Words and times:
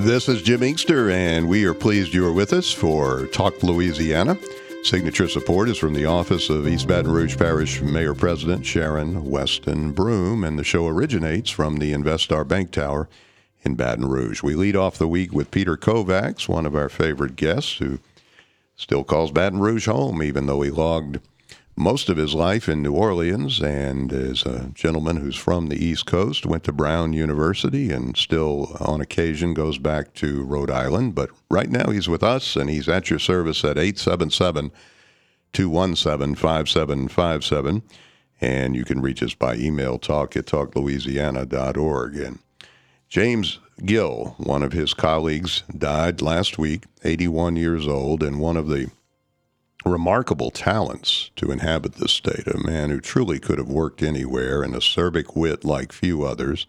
This 0.00 0.30
is 0.30 0.40
Jim 0.40 0.62
Inkster, 0.62 1.10
and 1.10 1.46
we 1.46 1.66
are 1.66 1.74
pleased 1.74 2.14
you 2.14 2.26
are 2.26 2.32
with 2.32 2.54
us 2.54 2.72
for 2.72 3.26
Talk 3.26 3.62
Louisiana. 3.62 4.38
Signature 4.82 5.28
support 5.28 5.68
is 5.68 5.76
from 5.76 5.92
the 5.92 6.06
office 6.06 6.48
of 6.48 6.66
East 6.66 6.88
Baton 6.88 7.12
Rouge 7.12 7.36
Parish 7.36 7.82
Mayor 7.82 8.14
President 8.14 8.64
Sharon 8.64 9.26
Weston 9.26 9.92
Broome, 9.92 10.42
and 10.42 10.58
the 10.58 10.64
show 10.64 10.86
originates 10.86 11.50
from 11.50 11.76
the 11.76 11.92
Investar 11.92 12.48
Bank 12.48 12.70
Tower 12.70 13.10
in 13.62 13.74
Baton 13.74 14.08
Rouge. 14.08 14.42
We 14.42 14.54
lead 14.54 14.74
off 14.74 14.96
the 14.96 15.06
week 15.06 15.34
with 15.34 15.50
Peter 15.50 15.76
Kovacs, 15.76 16.48
one 16.48 16.64
of 16.64 16.74
our 16.74 16.88
favorite 16.88 17.36
guests, 17.36 17.76
who 17.76 17.98
still 18.76 19.04
calls 19.04 19.32
Baton 19.32 19.60
Rouge 19.60 19.84
home, 19.84 20.22
even 20.22 20.46
though 20.46 20.62
he 20.62 20.70
logged 20.70 21.20
most 21.76 22.08
of 22.08 22.16
his 22.16 22.34
life 22.34 22.68
in 22.68 22.82
New 22.82 22.92
Orleans 22.92 23.60
and 23.60 24.12
is 24.12 24.42
a 24.44 24.70
gentleman 24.74 25.16
who's 25.16 25.36
from 25.36 25.68
the 25.68 25.82
East 25.82 26.06
Coast, 26.06 26.44
went 26.44 26.64
to 26.64 26.72
Brown 26.72 27.12
University, 27.12 27.90
and 27.90 28.16
still 28.16 28.76
on 28.80 29.00
occasion 29.00 29.54
goes 29.54 29.78
back 29.78 30.12
to 30.14 30.44
Rhode 30.44 30.70
Island. 30.70 31.14
But 31.14 31.30
right 31.50 31.70
now 31.70 31.90
he's 31.90 32.08
with 32.08 32.22
us 32.22 32.56
and 32.56 32.68
he's 32.68 32.88
at 32.88 33.08
your 33.08 33.18
service 33.18 33.64
at 33.64 33.78
877 33.78 34.70
217 35.52 36.34
5757. 36.34 37.82
And 38.42 38.74
you 38.74 38.84
can 38.84 39.00
reach 39.00 39.22
us 39.22 39.34
by 39.34 39.56
email 39.56 39.98
talk 39.98 40.36
at 40.36 40.46
talklouisiana.org. 40.46 42.16
And 42.16 42.38
James 43.08 43.58
Gill, 43.84 44.34
one 44.38 44.62
of 44.62 44.72
his 44.72 44.94
colleagues, 44.94 45.62
died 45.76 46.22
last 46.22 46.58
week, 46.58 46.84
81 47.04 47.56
years 47.56 47.86
old, 47.86 48.22
and 48.22 48.38
one 48.38 48.56
of 48.56 48.68
the 48.68 48.90
remarkable 49.84 50.50
talents 50.50 51.30
to 51.36 51.50
inhabit 51.50 51.94
this 51.94 52.12
state, 52.12 52.46
a 52.46 52.58
man 52.58 52.90
who 52.90 53.00
truly 53.00 53.38
could 53.38 53.58
have 53.58 53.68
worked 53.68 54.02
anywhere, 54.02 54.62
an 54.62 54.72
acerbic 54.72 55.36
wit 55.36 55.64
like 55.64 55.92
few 55.92 56.22
others. 56.22 56.66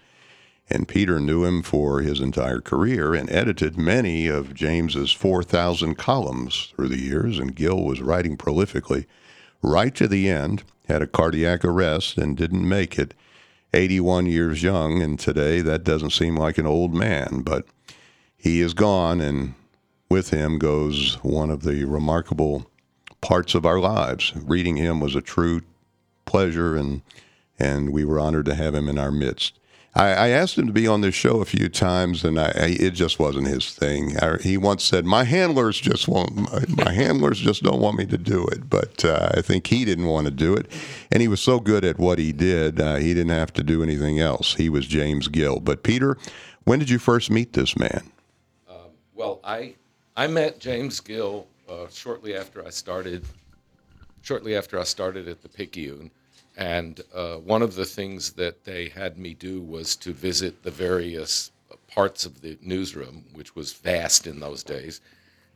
And 0.69 0.87
Peter 0.87 1.19
knew 1.19 1.43
him 1.43 1.61
for 1.61 2.01
his 2.01 2.21
entire 2.21 2.61
career 2.61 3.13
and 3.13 3.29
edited 3.29 3.77
many 3.77 4.27
of 4.27 4.53
James's 4.53 5.11
4,000 5.11 5.95
columns 5.95 6.71
through 6.75 6.87
the 6.87 7.01
years. 7.01 7.39
And 7.39 7.55
Gill 7.55 7.83
was 7.83 8.01
writing 8.01 8.37
prolifically 8.37 9.05
right 9.61 9.93
to 9.95 10.07
the 10.07 10.29
end, 10.29 10.63
had 10.87 11.01
a 11.01 11.07
cardiac 11.07 11.65
arrest 11.65 12.17
and 12.17 12.37
didn't 12.37 12.67
make 12.67 12.97
it. 12.97 13.13
81 13.73 14.25
years 14.25 14.63
young, 14.63 15.01
and 15.01 15.17
today 15.17 15.61
that 15.61 15.85
doesn't 15.85 16.09
seem 16.09 16.35
like 16.35 16.57
an 16.57 16.65
old 16.65 16.93
man, 16.93 17.41
but 17.41 17.65
he 18.35 18.59
is 18.59 18.73
gone, 18.73 19.21
and 19.21 19.53
with 20.09 20.31
him 20.31 20.59
goes 20.59 21.15
one 21.21 21.49
of 21.49 21.63
the 21.63 21.85
remarkable 21.85 22.65
parts 23.21 23.55
of 23.55 23.65
our 23.65 23.79
lives. 23.79 24.33
Reading 24.35 24.75
him 24.77 24.99
was 24.99 25.15
a 25.15 25.21
true 25.21 25.61
pleasure, 26.25 26.75
and 26.75 27.01
and 27.59 27.91
we 27.91 28.03
were 28.03 28.19
honored 28.19 28.45
to 28.45 28.55
have 28.55 28.75
him 28.75 28.89
in 28.89 28.97
our 28.97 29.11
midst. 29.11 29.59
I, 29.93 30.07
I 30.13 30.27
asked 30.29 30.57
him 30.57 30.67
to 30.67 30.73
be 30.73 30.87
on 30.87 31.01
this 31.01 31.13
show 31.15 31.41
a 31.41 31.45
few 31.45 31.67
times, 31.67 32.23
and 32.23 32.39
I, 32.39 32.45
I, 32.45 32.77
it 32.79 32.91
just 32.91 33.19
wasn't 33.19 33.47
his 33.47 33.73
thing. 33.73 34.15
he 34.41 34.57
once 34.57 34.83
said, 34.83 35.05
"My 35.05 35.25
handlers 35.25 35.79
just 35.79 36.07
won't. 36.07 36.35
My, 36.35 36.85
my 36.85 36.91
handlers 36.93 37.39
just 37.39 37.63
don't 37.63 37.81
want 37.81 37.97
me 37.97 38.05
to 38.05 38.17
do 38.17 38.47
it." 38.47 38.69
But 38.69 39.03
uh, 39.03 39.31
I 39.35 39.41
think 39.41 39.67
he 39.67 39.83
didn't 39.83 40.07
want 40.07 40.25
to 40.25 40.31
do 40.31 40.55
it, 40.55 40.71
and 41.11 41.21
he 41.21 41.27
was 41.27 41.41
so 41.41 41.59
good 41.59 41.83
at 41.83 41.99
what 41.99 42.19
he 42.19 42.31
did, 42.31 42.79
uh, 42.79 42.95
he 42.95 43.13
didn't 43.13 43.35
have 43.35 43.53
to 43.53 43.63
do 43.63 43.83
anything 43.83 44.19
else. 44.19 44.55
He 44.55 44.69
was 44.69 44.87
James 44.87 45.27
Gill. 45.27 45.59
But 45.59 45.83
Peter, 45.83 46.17
when 46.63 46.79
did 46.79 46.89
you 46.89 46.99
first 46.99 47.29
meet 47.29 47.53
this 47.53 47.77
man? 47.77 48.03
Um, 48.69 48.77
well, 49.13 49.41
I 49.43 49.75
I 50.15 50.27
met 50.27 50.59
James 50.59 51.01
Gill 51.01 51.47
uh, 51.71 51.87
shortly 51.89 52.35
after 52.35 52.65
I 52.65 52.69
started, 52.69 53.23
shortly 54.21 54.55
after 54.55 54.79
I 54.79 54.83
started 54.83 55.27
at 55.27 55.41
the 55.41 55.49
Picayune, 55.49 56.11
and 56.57 56.99
uh, 57.15 57.35
one 57.35 57.61
of 57.61 57.75
the 57.75 57.85
things 57.85 58.33
that 58.33 58.65
they 58.65 58.89
had 58.89 59.17
me 59.17 59.33
do 59.33 59.61
was 59.61 59.95
to 59.97 60.11
visit 60.11 60.63
the 60.63 60.71
various 60.71 61.51
parts 61.87 62.25
of 62.25 62.41
the 62.41 62.57
newsroom, 62.61 63.23
which 63.33 63.55
was 63.55 63.73
vast 63.73 64.27
in 64.27 64.39
those 64.39 64.63
days. 64.63 65.01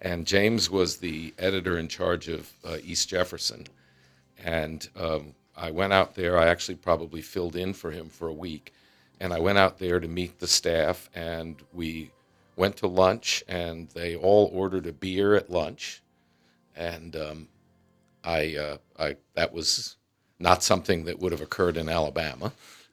And 0.01 0.25
James 0.25 0.69
was 0.69 0.97
the 0.97 1.33
editor 1.37 1.77
in 1.77 1.87
charge 1.87 2.27
of 2.29 2.51
uh, 2.63 2.77
East 2.83 3.09
Jefferson, 3.09 3.67
and 4.43 4.87
um, 4.95 5.33
I 5.57 5.71
went 5.71 5.93
out 5.93 6.15
there. 6.15 6.37
I 6.37 6.47
actually 6.47 6.75
probably 6.75 7.21
filled 7.21 7.55
in 7.55 7.73
for 7.73 7.91
him 7.91 8.09
for 8.09 8.27
a 8.27 8.33
week, 8.33 8.73
and 9.19 9.33
I 9.33 9.39
went 9.39 9.57
out 9.57 9.79
there 9.79 9.99
to 9.99 10.07
meet 10.07 10.39
the 10.39 10.47
staff, 10.47 11.09
and 11.13 11.57
we 11.73 12.11
went 12.55 12.77
to 12.77 12.87
lunch, 12.87 13.43
and 13.49 13.89
they 13.89 14.15
all 14.15 14.49
ordered 14.53 14.87
a 14.87 14.93
beer 14.93 15.35
at 15.35 15.49
lunch 15.49 16.01
and 16.75 17.15
um, 17.15 17.47
I, 18.23 18.55
uh, 18.55 18.77
I 18.97 19.17
that 19.33 19.53
was 19.53 19.97
not 20.39 20.63
something 20.63 21.05
that 21.05 21.19
would 21.19 21.31
have 21.31 21.41
occurred 21.41 21.77
in 21.77 21.89
Alabama. 21.89 22.51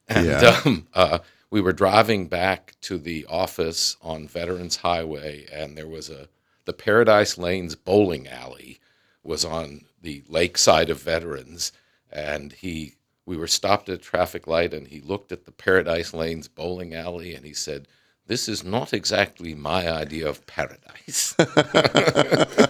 And 0.08 0.26
yeah. 0.26 0.60
um, 0.64 0.86
uh, 0.94 1.18
we 1.50 1.60
were 1.60 1.72
driving 1.72 2.28
back 2.28 2.74
to 2.82 2.98
the 2.98 3.26
office 3.28 3.96
on 4.02 4.26
Veterans 4.26 4.76
Highway, 4.76 5.46
and 5.52 5.76
there 5.76 5.88
was 5.88 6.08
a 6.08 6.28
the 6.64 6.72
Paradise 6.72 7.36
Lanes 7.36 7.74
bowling 7.74 8.28
alley 8.28 8.78
was 9.22 9.44
on 9.44 9.82
the 10.00 10.22
lakeside 10.28 10.90
of 10.90 11.02
Veterans, 11.02 11.72
and 12.10 12.52
he 12.52 12.94
we 13.26 13.36
were 13.36 13.46
stopped 13.46 13.88
at 13.88 13.94
a 13.96 13.98
traffic 13.98 14.46
light, 14.46 14.74
and 14.74 14.88
he 14.88 15.00
looked 15.00 15.30
at 15.30 15.44
the 15.44 15.52
Paradise 15.52 16.12
Lanes 16.12 16.48
bowling 16.48 16.94
alley, 16.94 17.34
and 17.34 17.44
he 17.44 17.52
said, 17.52 17.86
"This 18.26 18.48
is 18.48 18.64
not 18.64 18.92
exactly 18.92 19.54
my 19.54 19.90
idea 19.90 20.28
of 20.28 20.46
paradise." 20.46 21.34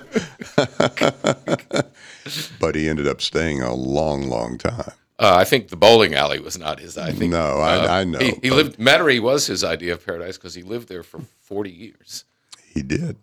but 2.72 2.80
he 2.80 2.88
ended 2.88 3.06
up 3.06 3.20
staying 3.20 3.60
a 3.60 3.74
long, 3.74 4.30
long 4.30 4.56
time. 4.56 4.92
Uh, 5.18 5.36
I 5.36 5.44
think 5.44 5.68
the 5.68 5.76
bowling 5.76 6.14
alley 6.14 6.40
was 6.40 6.58
not 6.58 6.80
his. 6.80 6.96
I 6.96 7.12
think 7.12 7.30
no, 7.30 7.58
I, 7.58 7.76
uh, 7.76 7.92
I 8.00 8.04
know. 8.04 8.18
He, 8.18 8.32
he 8.44 8.50
lived 8.50 8.78
Metairie 8.78 9.20
was 9.20 9.46
his 9.46 9.62
idea 9.62 9.92
of 9.92 10.04
paradise 10.04 10.38
because 10.38 10.54
he 10.54 10.62
lived 10.62 10.88
there 10.88 11.02
for 11.02 11.20
forty 11.38 11.70
years. 11.70 12.24
He 12.64 12.82
did. 12.82 13.18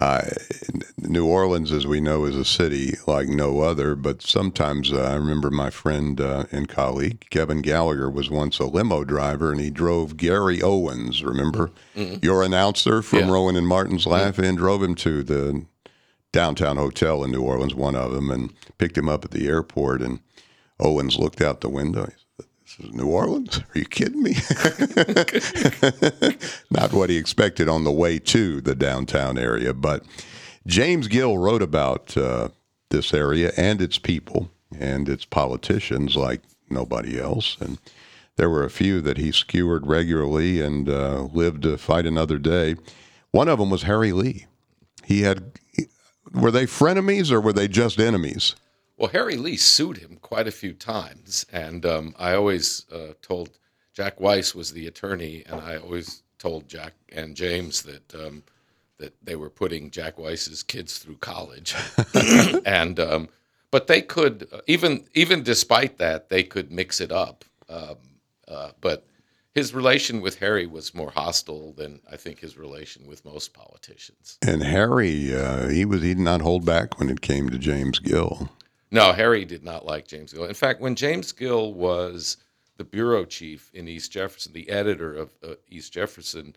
Uh, 0.00 0.22
New 0.96 1.26
Orleans, 1.26 1.70
as 1.70 1.86
we 1.86 2.00
know, 2.00 2.24
is 2.24 2.36
a 2.36 2.44
city 2.44 2.94
like 3.06 3.28
no 3.28 3.60
other. 3.60 3.94
But 3.94 4.22
sometimes 4.22 4.90
uh, 4.90 5.02
I 5.02 5.14
remember 5.16 5.50
my 5.50 5.70
friend 5.70 6.18
uh, 6.18 6.44
and 6.50 6.66
colleague 6.66 7.26
Kevin 7.30 7.60
Gallagher 7.60 8.08
was 8.08 8.30
once 8.30 8.58
a 8.58 8.64
limo 8.64 9.04
driver, 9.04 9.52
and 9.52 9.60
he 9.60 9.70
drove 9.70 10.16
Gary 10.16 10.62
Owens. 10.62 11.22
Remember 11.22 11.72
mm-hmm. 11.94 12.24
your 12.24 12.42
announcer 12.42 13.02
from 13.02 13.18
yeah. 13.20 13.30
Rowan 13.30 13.54
and 13.54 13.68
Martin's 13.68 14.06
Laugh, 14.06 14.36
mm-hmm. 14.36 14.44
and 14.44 14.58
drove 14.58 14.82
him 14.82 14.94
to 14.96 15.22
the 15.22 15.66
downtown 16.32 16.76
hotel 16.76 17.24
in 17.24 17.30
New 17.30 17.42
Orleans, 17.42 17.74
one 17.74 17.96
of 17.96 18.12
them, 18.12 18.30
and 18.30 18.52
picked 18.78 18.98
him 18.98 19.08
up 19.08 19.24
at 19.24 19.30
the 19.30 19.48
airport. 19.48 20.02
And 20.02 20.20
Owens 20.78 21.18
looked 21.18 21.40
out 21.40 21.60
the 21.60 21.68
window. 21.68 22.06
He 22.06 22.12
said, 22.36 22.46
This 22.62 22.88
is 22.88 22.94
New 22.94 23.08
Orleans? 23.08 23.58
Are 23.58 23.78
you 23.78 23.84
kidding 23.84 24.22
me? 24.22 24.32
Not 26.70 26.92
what 26.92 27.10
he 27.10 27.16
expected 27.16 27.68
on 27.68 27.84
the 27.84 27.92
way 27.92 28.18
to 28.20 28.60
the 28.60 28.74
downtown 28.74 29.38
area. 29.38 29.72
But 29.74 30.04
James 30.66 31.08
Gill 31.08 31.38
wrote 31.38 31.62
about 31.62 32.16
uh, 32.16 32.48
this 32.90 33.14
area 33.14 33.52
and 33.56 33.80
its 33.80 33.98
people 33.98 34.50
and 34.78 35.08
its 35.08 35.24
politicians 35.24 36.16
like 36.16 36.42
nobody 36.70 37.18
else. 37.18 37.56
And 37.60 37.78
there 38.36 38.50
were 38.50 38.64
a 38.64 38.70
few 38.70 39.00
that 39.00 39.16
he 39.16 39.32
skewered 39.32 39.86
regularly 39.86 40.60
and 40.60 40.88
uh, 40.88 41.22
lived 41.32 41.62
to 41.62 41.78
fight 41.78 42.06
another 42.06 42.38
day. 42.38 42.76
One 43.30 43.48
of 43.48 43.58
them 43.58 43.70
was 43.70 43.82
Harry 43.82 44.12
Lee. 44.12 44.46
He 45.04 45.22
had 45.22 45.58
were 46.32 46.50
they 46.50 46.66
frenemies 46.66 47.30
or 47.30 47.40
were 47.40 47.52
they 47.52 47.68
just 47.68 47.98
enemies? 47.98 48.54
Well, 48.96 49.10
Harry 49.10 49.36
Lee 49.36 49.56
sued 49.56 49.98
him 49.98 50.18
quite 50.20 50.48
a 50.48 50.52
few 50.52 50.72
times, 50.72 51.46
and 51.52 51.86
um, 51.86 52.14
I 52.18 52.34
always 52.34 52.84
uh, 52.92 53.12
told 53.22 53.50
Jack 53.94 54.20
Weiss 54.20 54.54
was 54.54 54.72
the 54.72 54.88
attorney, 54.88 55.44
and 55.46 55.60
I 55.60 55.76
always 55.76 56.22
told 56.38 56.68
Jack 56.68 56.94
and 57.12 57.36
James 57.36 57.82
that 57.82 58.14
um, 58.14 58.42
that 58.98 59.14
they 59.22 59.36
were 59.36 59.50
putting 59.50 59.90
Jack 59.90 60.18
Weiss's 60.18 60.64
kids 60.64 60.98
through 60.98 61.16
college, 61.16 61.76
and 62.66 62.98
um, 62.98 63.28
but 63.70 63.86
they 63.86 64.02
could 64.02 64.48
uh, 64.52 64.60
even 64.66 65.04
even 65.14 65.44
despite 65.44 65.98
that 65.98 66.28
they 66.28 66.42
could 66.42 66.72
mix 66.72 67.00
it 67.00 67.12
up, 67.12 67.44
um, 67.68 67.96
uh, 68.48 68.70
but 68.80 69.06
his 69.54 69.74
relation 69.74 70.20
with 70.20 70.38
Harry 70.38 70.66
was 70.66 70.94
more 70.94 71.10
hostile 71.10 71.72
than 71.72 72.00
I 72.10 72.16
think 72.16 72.40
his 72.40 72.56
relation 72.56 73.06
with 73.06 73.24
most 73.24 73.52
politicians. 73.52 74.38
And 74.46 74.62
Harry, 74.62 75.34
uh, 75.34 75.68
he 75.68 75.84
was 75.84 76.02
he 76.02 76.14
did 76.14 76.18
not 76.18 76.42
hold 76.42 76.64
back 76.64 76.98
when 76.98 77.10
it 77.10 77.20
came 77.20 77.50
to 77.50 77.58
James 77.58 77.98
Gill. 77.98 78.50
No, 78.90 79.12
Harry 79.12 79.44
did 79.44 79.64
not 79.64 79.84
like 79.84 80.06
James 80.06 80.32
Gill. 80.32 80.44
In 80.44 80.54
fact, 80.54 80.80
when 80.80 80.94
James 80.94 81.32
Gill 81.32 81.74
was 81.74 82.38
the 82.76 82.84
bureau 82.84 83.24
chief 83.24 83.70
in 83.74 83.88
East 83.88 84.12
Jefferson, 84.12 84.52
the 84.52 84.68
editor 84.70 85.14
of 85.14 85.34
uh, 85.42 85.54
East 85.68 85.92
Jefferson, 85.92 86.54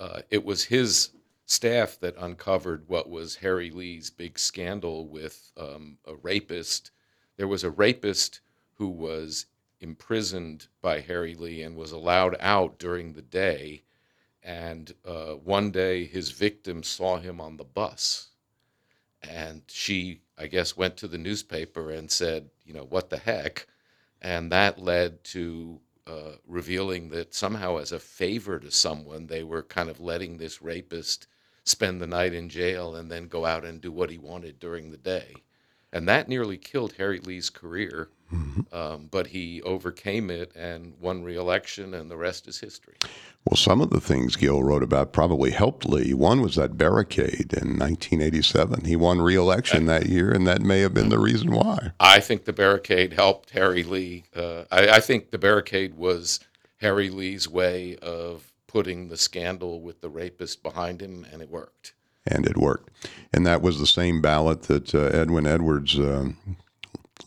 uh, 0.00 0.22
it 0.30 0.44
was 0.44 0.64
his 0.64 1.10
staff 1.46 1.98
that 2.00 2.14
uncovered 2.18 2.84
what 2.88 3.08
was 3.08 3.36
Harry 3.36 3.70
Lee's 3.70 4.10
big 4.10 4.38
scandal 4.38 5.06
with 5.06 5.50
um, 5.56 5.98
a 6.06 6.14
rapist. 6.16 6.90
There 7.36 7.48
was 7.48 7.64
a 7.64 7.70
rapist 7.70 8.40
who 8.74 8.88
was 8.88 9.46
imprisoned 9.80 10.66
by 10.80 11.00
Harry 11.00 11.34
Lee 11.34 11.62
and 11.62 11.76
was 11.76 11.92
allowed 11.92 12.36
out 12.40 12.78
during 12.78 13.12
the 13.12 13.22
day. 13.22 13.82
And 14.42 14.92
uh, 15.04 15.34
one 15.34 15.70
day 15.70 16.04
his 16.04 16.30
victim 16.30 16.82
saw 16.82 17.18
him 17.18 17.40
on 17.40 17.56
the 17.56 17.64
bus. 17.64 18.28
And 19.22 19.62
she, 19.66 20.20
I 20.38 20.46
guess, 20.46 20.76
went 20.76 20.96
to 20.98 21.08
the 21.08 21.18
newspaper 21.18 21.90
and 21.90 22.10
said, 22.10 22.50
you 22.64 22.72
know, 22.72 22.84
what 22.84 23.10
the 23.10 23.18
heck? 23.18 23.66
And 24.22 24.50
that 24.52 24.80
led 24.80 25.22
to 25.24 25.80
uh, 26.06 26.32
revealing 26.46 27.10
that 27.10 27.34
somehow, 27.34 27.78
as 27.78 27.92
a 27.92 27.98
favor 27.98 28.58
to 28.58 28.70
someone, 28.70 29.26
they 29.26 29.42
were 29.42 29.62
kind 29.62 29.90
of 29.90 30.00
letting 30.00 30.38
this 30.38 30.62
rapist 30.62 31.26
spend 31.64 32.00
the 32.00 32.06
night 32.06 32.32
in 32.32 32.48
jail 32.48 32.96
and 32.96 33.10
then 33.10 33.28
go 33.28 33.44
out 33.44 33.64
and 33.64 33.80
do 33.80 33.92
what 33.92 34.10
he 34.10 34.18
wanted 34.18 34.58
during 34.58 34.90
the 34.90 34.96
day. 34.96 35.34
And 35.92 36.08
that 36.08 36.28
nearly 36.28 36.56
killed 36.56 36.94
Harry 36.94 37.18
Lee's 37.20 37.50
career. 37.50 38.08
Um, 38.30 39.08
but 39.10 39.28
he 39.28 39.62
overcame 39.62 40.30
it 40.30 40.52
and 40.54 40.92
won 41.00 41.22
re-election, 41.22 41.94
and 41.94 42.10
the 42.10 42.16
rest 42.16 42.46
is 42.46 42.60
history. 42.60 42.94
Well, 43.46 43.56
some 43.56 43.80
of 43.80 43.88
the 43.88 44.00
things 44.00 44.36
Gill 44.36 44.62
wrote 44.62 44.82
about 44.82 45.12
probably 45.12 45.50
helped 45.50 45.86
Lee. 45.86 46.12
One 46.12 46.42
was 46.42 46.56
that 46.56 46.76
barricade 46.76 47.54
in 47.54 47.78
1987. 47.78 48.84
He 48.84 48.96
won 48.96 49.22
re-election 49.22 49.86
that 49.86 50.06
year, 50.06 50.30
and 50.30 50.46
that 50.46 50.60
may 50.60 50.80
have 50.80 50.92
been 50.92 51.08
the 51.08 51.18
reason 51.18 51.52
why. 51.52 51.92
I 51.98 52.20
think 52.20 52.44
the 52.44 52.52
barricade 52.52 53.14
helped 53.14 53.50
Harry 53.50 53.82
Lee. 53.82 54.24
Uh, 54.36 54.64
I, 54.70 54.88
I 54.88 55.00
think 55.00 55.30
the 55.30 55.38
barricade 55.38 55.94
was 55.94 56.40
Harry 56.82 57.08
Lee's 57.08 57.48
way 57.48 57.96
of 57.96 58.52
putting 58.66 59.08
the 59.08 59.16
scandal 59.16 59.80
with 59.80 60.02
the 60.02 60.10
rapist 60.10 60.62
behind 60.62 61.00
him, 61.00 61.26
and 61.32 61.40
it 61.40 61.48
worked. 61.48 61.94
And 62.26 62.44
it 62.44 62.58
worked. 62.58 62.90
And 63.32 63.46
that 63.46 63.62
was 63.62 63.78
the 63.78 63.86
same 63.86 64.20
ballot 64.20 64.64
that 64.64 64.94
uh, 64.94 64.98
Edwin 64.98 65.46
Edwards 65.46 65.98
um, 65.98 66.36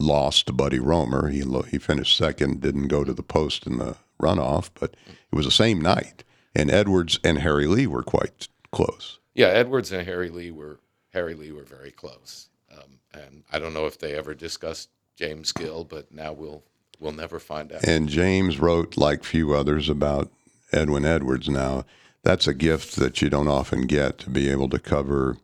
lost 0.01 0.47
to 0.47 0.53
Buddy 0.53 0.79
Roemer. 0.79 1.29
He, 1.29 1.43
lo- 1.43 1.61
he 1.63 1.77
finished 1.77 2.17
second, 2.17 2.61
didn't 2.61 2.87
go 2.87 3.03
to 3.03 3.13
the 3.13 3.23
post 3.23 3.65
in 3.65 3.77
the 3.77 3.95
runoff, 4.21 4.69
but 4.79 4.95
it 5.07 5.35
was 5.35 5.45
the 5.45 5.51
same 5.51 5.79
night. 5.79 6.23
And 6.53 6.69
Edwards 6.69 7.19
and 7.23 7.39
Harry 7.39 7.67
Lee 7.67 7.87
were 7.87 8.03
quite 8.03 8.47
close. 8.71 9.19
Yeah, 9.33 9.47
Edwards 9.47 9.91
and 9.91 10.05
Harry 10.05 10.29
Lee 10.29 10.51
were 10.51 10.79
Harry 11.13 11.33
Lee 11.33 11.51
were 11.51 11.63
very 11.63 11.91
close, 11.91 12.49
um, 12.71 12.99
and 13.13 13.43
I 13.51 13.59
don't 13.59 13.73
know 13.73 13.85
if 13.85 13.97
they 13.99 14.15
ever 14.15 14.33
discussed 14.33 14.89
James 15.15 15.51
Gill, 15.51 15.83
but 15.83 16.11
now 16.11 16.33
we'll 16.33 16.63
we'll 16.99 17.11
never 17.13 17.39
find 17.39 17.71
out. 17.71 17.85
And 17.85 18.09
James 18.09 18.59
wrote, 18.59 18.97
like 18.97 19.23
few 19.23 19.53
others, 19.53 19.87
about 19.89 20.29
Edwin 20.73 21.05
Edwards. 21.05 21.49
Now, 21.49 21.85
that's 22.23 22.47
a 22.47 22.53
gift 22.53 22.97
that 22.97 23.21
you 23.21 23.29
don't 23.29 23.47
often 23.47 23.87
get 23.87 24.17
to 24.19 24.29
be 24.29 24.49
able 24.49 24.69
to 24.69 24.79
cover 24.79 25.37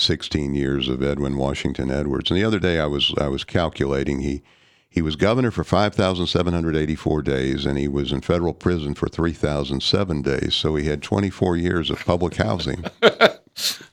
16 0.00 0.54
years 0.54 0.88
of 0.88 1.02
Edwin 1.02 1.36
Washington 1.36 1.90
Edwards. 1.90 2.30
And 2.30 2.38
the 2.38 2.44
other 2.44 2.58
day 2.58 2.78
I 2.80 2.86
was 2.86 3.12
I 3.18 3.28
was 3.28 3.44
calculating 3.44 4.20
he 4.20 4.42
he 4.88 5.02
was 5.02 5.14
governor 5.14 5.52
for 5.52 5.62
5,784 5.62 7.22
days 7.22 7.64
and 7.64 7.78
he 7.78 7.86
was 7.86 8.10
in 8.10 8.22
federal 8.22 8.52
prison 8.52 8.94
for 8.94 9.08
3,007 9.08 10.22
days. 10.22 10.54
So 10.54 10.74
he 10.74 10.86
had 10.86 11.00
24 11.00 11.56
years 11.56 11.90
of 11.90 12.04
public 12.04 12.34
housing. 12.36 12.84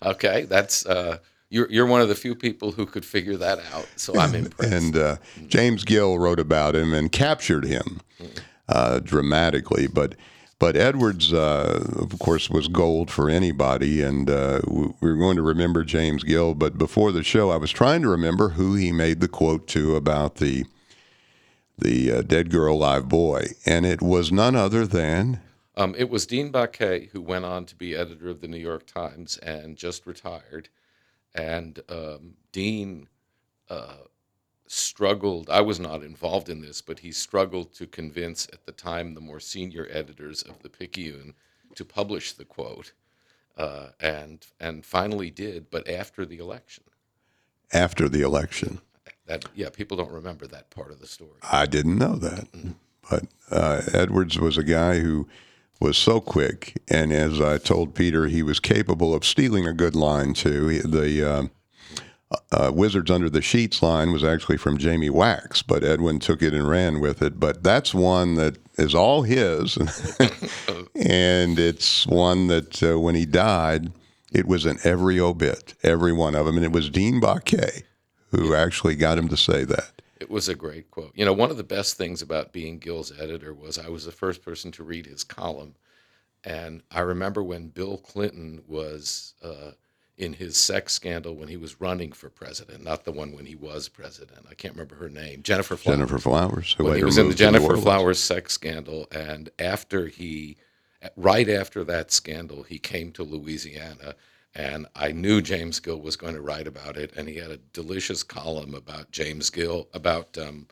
Okay, 0.04 0.44
that's 0.44 0.86
uh, 0.86 1.18
you're 1.50 1.70
you're 1.70 1.86
one 1.88 2.00
of 2.00 2.08
the 2.08 2.16
few 2.16 2.36
people 2.36 2.72
who 2.72 2.86
could 2.86 3.04
figure 3.04 3.36
that 3.38 3.60
out. 3.74 3.88
So 3.98 4.18
I'm 4.18 4.34
impressed. 4.34 4.72
and 4.74 4.96
uh, 4.96 5.16
James 5.48 5.84
Gill 5.84 6.18
wrote 6.20 6.40
about 6.40 6.76
him 6.76 6.94
and 6.94 7.12
captured 7.12 7.66
him 7.66 8.00
uh, 8.70 9.00
dramatically. 9.00 9.88
But 9.88 10.16
but 10.60 10.76
Edwards, 10.76 11.34
uh, 11.34 11.84
of 11.98 12.18
course, 12.20 12.50
was 12.50 12.68
gold 12.68 13.12
for 13.12 13.30
anybody, 13.30 14.02
and 14.02 14.30
uh, 14.30 14.62
we 14.68 14.88
we 15.02 15.12
were 15.12 15.18
going 15.18 15.36
to 15.36 15.44
remember 15.44 15.84
James 15.84 16.24
Gill. 16.24 16.56
But 16.56 16.78
before 16.78 17.12
the 17.12 17.24
show, 17.24 17.52
I 17.52 17.58
was 17.58 17.72
trying 17.72 18.02
to 18.02 18.10
remember 18.10 18.50
who 18.50 18.76
he 18.76 18.92
made 18.92 19.20
the 19.22 19.28
quote 19.28 19.68
to 19.68 19.96
about 19.96 20.36
the 20.36 20.66
the 21.78 22.12
uh, 22.12 22.22
dead 22.24 22.50
girl, 22.50 22.78
live 22.78 23.08
boy, 23.08 23.48
and 23.66 23.86
it 23.86 24.02
was 24.02 24.32
none 24.32 24.56
other 24.56 24.88
than 24.88 25.42
Um, 25.76 25.94
it 25.96 26.10
was 26.10 26.26
Dean 26.26 26.52
Baquet 26.52 27.10
who 27.12 27.22
went 27.22 27.46
on 27.46 27.66
to 27.66 27.76
be 27.76 27.96
editor 27.96 28.30
of 28.30 28.42
the 28.42 28.48
New 28.48 28.58
York 28.58 28.88
Times 28.88 29.38
and 29.38 29.78
just 29.78 30.08
retired. 30.08 30.70
And 31.36 31.80
um, 31.88 32.34
Dean 32.52 33.08
uh, 33.70 33.98
struggled. 34.68 35.50
I 35.50 35.62
was 35.62 35.80
not 35.80 36.04
involved 36.04 36.50
in 36.50 36.62
this, 36.62 36.82
but 36.82 37.00
he 37.00 37.12
struggled 37.12 37.74
to 37.76 37.88
convince 37.88 38.48
at 38.54 38.66
the 38.66 38.72
time 38.72 39.14
the 39.14 39.22
more 39.22 39.40
senior 39.40 39.88
editors 39.90 40.44
of 40.44 40.62
the 40.62 40.70
Picayune 40.70 41.34
to 41.76 41.86
publish 41.86 42.34
the 42.34 42.46
quote, 42.46 42.94
uh, 43.58 43.88
and 44.00 44.46
and 44.60 44.86
finally 44.86 45.32
did. 45.32 45.70
But 45.72 45.88
after 45.88 46.26
the 46.26 46.38
election, 46.38 46.84
after 47.74 48.10
the 48.10 48.22
election. 48.22 48.80
that 49.26 49.46
yeah, 49.56 49.70
people 49.70 49.98
don't 49.98 50.12
remember 50.12 50.48
that 50.48 50.70
part 50.70 50.92
of 50.92 51.00
the 51.00 51.08
story. 51.08 51.40
I 51.44 51.66
didn't 51.66 51.98
know 51.98 52.16
that. 52.16 52.48
But 53.10 53.24
uh, 53.50 53.82
Edwards 53.94 54.38
was 54.40 54.58
a 54.58 54.64
guy 54.64 55.00
who 55.00 55.28
was 55.80 55.98
so 55.98 56.20
quick, 56.20 56.82
and 56.90 57.14
as 57.14 57.40
I 57.40 57.58
told 57.58 57.96
Peter, 57.96 58.28
he 58.28 58.44
was 58.44 58.60
capable 58.60 59.14
of 59.14 59.24
stealing 59.24 59.66
a 59.66 59.74
good 59.74 59.96
line 59.96 60.34
too. 60.34 60.82
The 60.82 61.30
uh, 61.30 61.44
uh, 62.52 62.72
Wizards 62.74 63.10
Under 63.10 63.30
the 63.30 63.42
Sheets 63.42 63.82
line 63.82 64.12
was 64.12 64.24
actually 64.24 64.58
from 64.58 64.78
Jamie 64.78 65.10
Wax, 65.10 65.62
but 65.62 65.84
Edwin 65.84 66.20
took 66.20 66.42
it 66.42 66.54
and 66.54 66.68
ran 66.68 67.00
with 67.00 67.22
it. 67.22 67.40
But 67.40 67.64
that's 67.64 67.94
one 67.94 68.36
that 68.36 68.58
is 68.78 68.94
all 68.94 69.22
his, 69.24 69.78
and 70.96 71.58
it's 71.58 72.06
one 72.08 72.48
that 72.48 72.84
uh, 72.84 73.00
when 73.00 73.16
he 73.16 73.26
died, 73.26 73.92
it 74.34 74.46
was 74.46 74.66
in 74.66 74.78
every 74.84 75.20
obit, 75.20 75.74
every 75.84 76.12
one 76.12 76.36
of 76.36 76.46
them, 76.46 76.58
and 76.58 76.66
it 76.66 76.72
was 76.72 76.90
Dean 76.90 77.22
Baquet 77.22 77.84
who 78.32 78.54
actually 78.54 78.96
got 78.96 79.18
him 79.18 79.28
to 79.30 79.38
say 79.38 79.64
that. 79.64 80.02
It 80.20 80.30
was 80.30 80.50
a 80.50 80.56
great 80.56 80.90
quote. 80.92 81.12
You 81.16 81.26
know, 81.26 81.34
one 81.34 81.52
of 81.52 81.58
the 81.58 81.64
best 81.64 81.96
things 81.96 82.22
about 82.22 82.52
being 82.52 82.80
Gill's 82.80 83.18
editor 83.20 83.54
was 83.54 83.78
I 83.78 83.90
was 83.90 84.06
the 84.06 84.12
first 84.12 84.44
person 84.44 84.72
to 84.74 84.84
read 84.84 85.06
his 85.06 85.24
column. 85.24 85.76
And 86.44 86.82
I 86.92 87.02
remember 87.02 87.44
when 87.44 87.70
Bill 87.70 87.98
Clinton 87.98 88.64
was 88.68 89.34
uh, 89.44 89.72
in 90.18 90.34
his 90.34 90.58
sex 90.58 90.94
scandal 90.94 91.36
when 91.36 91.48
he 91.48 91.58
was 91.58 91.80
running 91.80 92.12
for 92.12 92.30
president, 92.30 92.84
not 92.84 93.06
the 93.06 93.12
one 93.12 93.34
when 93.34 93.46
he 93.46 93.56
was 93.56 93.88
president. 93.88 94.46
I 94.50 94.56
can't 94.56 94.74
remember 94.74 94.96
her 94.96 95.10
name. 95.10 95.44
Gennifer 95.44 95.78
Flowers. 95.78 96.00
Gennifer 96.00 96.20
Flowers, 96.20 96.76
who 96.78 96.92
he 96.92 97.04
was 97.04 97.18
in 97.18 97.26
the 97.26 97.28
moved 97.28 97.38
to 97.38 97.46
New 97.46 97.52
Gennifer 97.52 97.64
Orleans. 97.66 97.84
Flowers 97.84 98.20
sex 98.20 98.54
scandal. 98.54 99.08
And 99.12 99.50
after 99.60 100.08
he, 100.08 100.58
right 101.16 101.48
after 101.48 101.84
that 101.84 102.12
scandal, 102.12 102.64
he 102.64 102.80
came 102.80 103.12
to 103.12 103.24
Louisiana. 103.24 104.16
And 104.56 104.88
I 104.96 105.12
knew 105.12 105.40
James 105.40 105.80
Gill 105.80 106.02
was 106.02 106.16
going 106.16 106.34
to 106.34 106.42
write 106.42 106.66
about 106.66 106.98
it. 106.98 107.14
And 107.16 107.30
he 107.30 107.36
had 107.36 107.52
a 107.52 107.58
delicious 107.74 108.24
column 108.24 108.74
about 108.74 109.12
James 109.12 109.52
Gill, 109.52 109.88
about 109.94 110.36
um, 110.40 110.68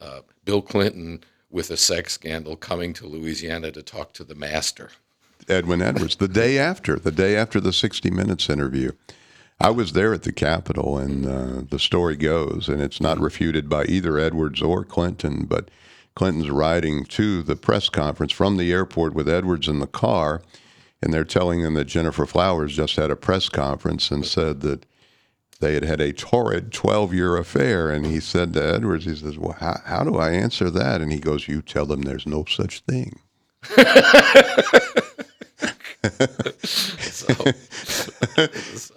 uh, 0.00 0.20
Bill 0.44 0.60
Clinton 0.60 1.24
with 1.50 1.70
a 1.70 1.78
sex 1.78 2.12
scandal 2.12 2.56
coming 2.56 2.92
to 2.94 3.06
Louisiana 3.06 3.70
to 3.72 3.82
talk 3.82 4.12
to 4.14 4.24
the 4.24 4.34
master. 4.34 4.90
Edwin 5.52 5.82
Edwards, 5.82 6.16
the 6.16 6.28
day 6.28 6.58
after, 6.58 6.98
the 6.98 7.12
day 7.12 7.36
after 7.36 7.60
the 7.60 7.72
60 7.72 8.10
Minutes 8.10 8.50
interview. 8.50 8.92
I 9.60 9.70
was 9.70 9.92
there 9.92 10.12
at 10.12 10.24
the 10.24 10.32
Capitol, 10.32 10.98
and 10.98 11.26
uh, 11.26 11.62
the 11.70 11.78
story 11.78 12.16
goes, 12.16 12.68
and 12.68 12.82
it's 12.82 13.00
not 13.00 13.20
refuted 13.20 13.68
by 13.68 13.84
either 13.84 14.18
Edwards 14.18 14.60
or 14.60 14.84
Clinton, 14.84 15.44
but 15.44 15.70
Clinton's 16.14 16.50
riding 16.50 17.04
to 17.04 17.42
the 17.42 17.54
press 17.54 17.88
conference 17.88 18.32
from 18.32 18.56
the 18.56 18.72
airport 18.72 19.14
with 19.14 19.28
Edwards 19.28 19.68
in 19.68 19.78
the 19.78 19.86
car, 19.86 20.42
and 21.00 21.12
they're 21.12 21.24
telling 21.24 21.60
him 21.60 21.74
that 21.74 21.86
Gennifer 21.86 22.26
Flowers 22.26 22.74
just 22.74 22.96
had 22.96 23.10
a 23.10 23.16
press 23.16 23.48
conference 23.48 24.10
and 24.10 24.26
said 24.26 24.62
that 24.62 24.84
they 25.60 25.74
had 25.74 25.84
had 25.84 26.00
a 26.00 26.12
torrid 26.12 26.72
12 26.72 27.14
year 27.14 27.36
affair. 27.36 27.88
And 27.90 28.04
he 28.04 28.20
said 28.20 28.52
to 28.54 28.64
Edwards, 28.64 29.04
he 29.04 29.14
says, 29.14 29.38
Well, 29.38 29.56
how, 29.58 29.80
how 29.84 30.04
do 30.04 30.16
I 30.16 30.32
answer 30.32 30.70
that? 30.70 31.00
And 31.00 31.12
he 31.12 31.20
goes, 31.20 31.48
You 31.48 31.62
tell 31.62 31.86
them 31.86 32.02
there's 32.02 32.26
no 32.26 32.44
such 32.48 32.80
thing. 32.80 33.20
So, 36.62 37.34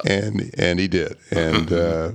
and 0.05 0.51
and 0.57 0.79
he 0.79 0.87
did, 0.87 1.17
and 1.29 1.71
uh, 1.71 2.11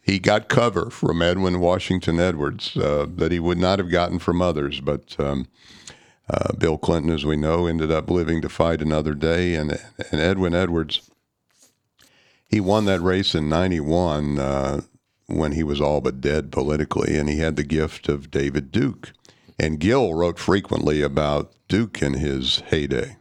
he 0.00 0.18
got 0.18 0.48
cover 0.48 0.88
from 0.90 1.20
Edwin 1.20 1.60
Washington 1.60 2.20
Edwards 2.20 2.76
uh, 2.76 3.06
that 3.16 3.32
he 3.32 3.40
would 3.40 3.58
not 3.58 3.78
have 3.78 3.90
gotten 3.90 4.18
from 4.18 4.40
others. 4.40 4.80
But 4.80 5.16
um, 5.18 5.48
uh, 6.30 6.52
Bill 6.54 6.78
Clinton, 6.78 7.12
as 7.12 7.24
we 7.24 7.36
know, 7.36 7.66
ended 7.66 7.90
up 7.90 8.08
living 8.08 8.40
to 8.42 8.48
fight 8.48 8.80
another 8.80 9.14
day, 9.14 9.54
and 9.54 9.72
and 10.10 10.20
Edwin 10.20 10.54
Edwards, 10.54 11.10
he 12.48 12.60
won 12.60 12.84
that 12.86 13.00
race 13.00 13.34
in 13.34 13.48
'91 13.48 14.38
uh, 14.38 14.80
when 15.26 15.52
he 15.52 15.62
was 15.62 15.80
all 15.80 16.00
but 16.00 16.20
dead 16.20 16.52
politically, 16.52 17.16
and 17.18 17.28
he 17.28 17.38
had 17.38 17.56
the 17.56 17.64
gift 17.64 18.08
of 18.08 18.30
David 18.30 18.70
Duke. 18.70 19.12
And 19.58 19.80
Gill 19.80 20.14
wrote 20.14 20.38
frequently 20.38 21.02
about 21.02 21.52
Duke 21.68 22.02
in 22.02 22.14
his 22.14 22.60
heyday. 22.66 23.16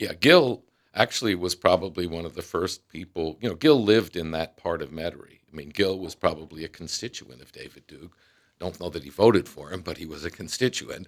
Yeah, 0.00 0.14
Gill 0.14 0.64
actually 0.94 1.34
was 1.34 1.54
probably 1.54 2.06
one 2.06 2.24
of 2.24 2.34
the 2.34 2.42
first 2.42 2.88
people. 2.88 3.36
You 3.40 3.50
know, 3.50 3.54
Gill 3.54 3.82
lived 3.82 4.16
in 4.16 4.30
that 4.30 4.56
part 4.56 4.80
of 4.80 4.90
Metairie. 4.90 5.40
I 5.52 5.54
mean, 5.54 5.68
Gill 5.68 5.98
was 5.98 6.14
probably 6.14 6.64
a 6.64 6.68
constituent 6.68 7.42
of 7.42 7.52
David 7.52 7.86
Duke. 7.86 8.16
Don't 8.58 8.80
know 8.80 8.88
that 8.88 9.04
he 9.04 9.10
voted 9.10 9.46
for 9.46 9.70
him, 9.70 9.82
but 9.82 9.98
he 9.98 10.06
was 10.06 10.24
a 10.24 10.30
constituent, 10.30 11.06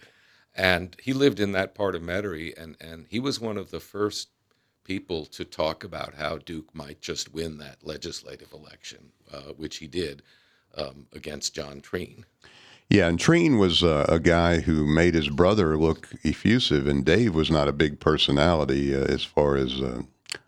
and 0.54 0.94
he 1.02 1.12
lived 1.14 1.40
in 1.40 1.52
that 1.52 1.74
part 1.74 1.94
of 1.94 2.02
Metairie, 2.02 2.52
and 2.56 2.76
and 2.80 3.06
he 3.08 3.18
was 3.18 3.40
one 3.40 3.56
of 3.56 3.70
the 3.70 3.80
first 3.80 4.28
people 4.84 5.24
to 5.26 5.44
talk 5.44 5.84
about 5.84 6.14
how 6.14 6.36
Duke 6.36 6.74
might 6.74 7.00
just 7.00 7.32
win 7.32 7.58
that 7.58 7.78
legislative 7.82 8.52
election, 8.52 9.12
uh, 9.32 9.52
which 9.56 9.76
he 9.78 9.86
did 9.86 10.22
um, 10.76 11.06
against 11.12 11.54
John 11.54 11.80
Treen. 11.80 12.26
Yeah, 12.92 13.08
and 13.08 13.18
Treen 13.18 13.56
was 13.56 13.82
uh, 13.82 14.04
a 14.06 14.20
guy 14.20 14.60
who 14.60 14.86
made 14.86 15.14
his 15.14 15.30
brother 15.30 15.78
look 15.78 16.10
effusive, 16.24 16.86
and 16.86 17.02
Dave 17.02 17.34
was 17.34 17.50
not 17.50 17.66
a 17.66 17.72
big 17.72 18.00
personality 18.00 18.94
uh, 18.94 18.98
as 18.98 19.24
far 19.24 19.56
as 19.56 19.80
uh, 19.80 20.02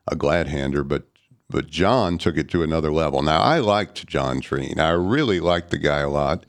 a 0.06 0.14
glad 0.14 0.48
hander, 0.48 0.84
but 0.84 1.04
but 1.48 1.68
John 1.70 2.18
took 2.18 2.36
it 2.36 2.50
to 2.50 2.62
another 2.62 2.92
level. 2.92 3.22
Now 3.22 3.40
I 3.40 3.60
liked 3.60 4.06
John 4.06 4.42
Treen. 4.42 4.78
I 4.78 4.90
really 4.90 5.40
liked 5.40 5.70
the 5.70 5.78
guy 5.78 6.00
a 6.00 6.10
lot, 6.10 6.44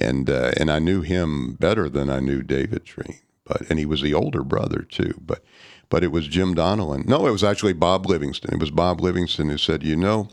and 0.00 0.28
uh, 0.28 0.50
and 0.56 0.72
I 0.72 0.80
knew 0.80 1.02
him 1.02 1.52
better 1.52 1.88
than 1.88 2.10
I 2.10 2.18
knew 2.18 2.42
David 2.42 2.84
Treen. 2.84 3.20
But 3.44 3.70
and 3.70 3.78
he 3.78 3.86
was 3.86 4.02
the 4.02 4.14
older 4.14 4.42
brother 4.42 4.82
too. 4.82 5.14
But 5.24 5.44
but 5.88 6.02
it 6.02 6.10
was 6.10 6.26
Jim 6.26 6.52
Donelon. 6.52 7.06
No, 7.06 7.28
it 7.28 7.30
was 7.30 7.44
actually 7.44 7.74
Bob 7.74 8.06
Livingston. 8.06 8.54
It 8.54 8.60
was 8.60 8.72
Bob 8.72 9.00
Livingston 9.00 9.50
who 9.50 9.58
said, 9.58 9.84
you 9.84 9.94
know, 9.94 10.30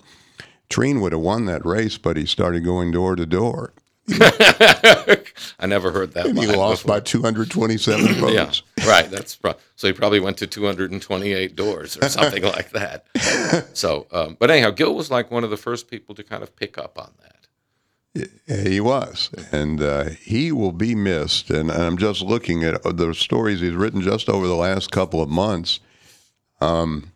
Treen 0.68 1.00
would 1.00 1.12
have 1.12 1.22
won 1.22 1.46
that 1.46 1.64
race, 1.64 2.00
but 2.00 2.18
he 2.18 2.26
started 2.26 2.66
going 2.66 2.90
door 2.90 3.16
to 3.16 3.28
door. 3.28 3.72
I 5.60 5.66
never 5.66 5.92
heard 5.92 6.14
that. 6.14 6.28
And 6.28 6.38
he 6.40 6.48
lost 6.48 6.84
before. 6.84 6.98
by 6.98 7.02
227 7.02 8.14
votes. 8.16 8.64
Yeah, 8.78 8.88
right. 8.90 9.10
That's 9.10 9.36
pro- 9.36 9.56
so 9.76 9.88
he 9.88 9.94
probably 9.94 10.20
went 10.20 10.38
to 10.38 10.48
228 10.48 11.56
doors 11.56 11.98
or 11.98 12.10
something 12.10 12.44
like 12.56 12.72
that. 12.72 13.06
So, 13.74 14.08
um, 14.12 14.38
but 14.40 14.52
anyhow, 14.52 14.72
Gill 14.72 14.96
was 14.96 15.10
like 15.12 15.32
one 15.32 15.44
of 15.44 15.50
the 15.50 15.58
first 15.58 15.90
people 15.90 16.16
to 16.16 16.24
kind 16.24 16.44
of 16.44 16.56
pick 16.56 16.78
up 16.78 16.98
on 16.98 17.12
that. 17.22 18.30
Yeah, 18.48 18.56
He 18.70 18.80
was, 18.80 19.30
and 19.52 19.82
uh, 19.82 20.06
he 20.06 20.52
will 20.52 20.72
be 20.72 20.96
missed. 20.96 21.50
And 21.52 21.72
I'm 21.72 21.98
just 21.98 22.22
looking 22.22 22.64
at 22.64 22.82
the 22.84 23.14
stories 23.14 23.62
he's 23.62 23.74
written 23.74 24.02
just 24.02 24.30
over 24.30 24.48
the 24.48 24.56
last 24.56 24.92
couple 24.92 25.22
of 25.22 25.30
months. 25.30 25.80
Um, 26.62 27.12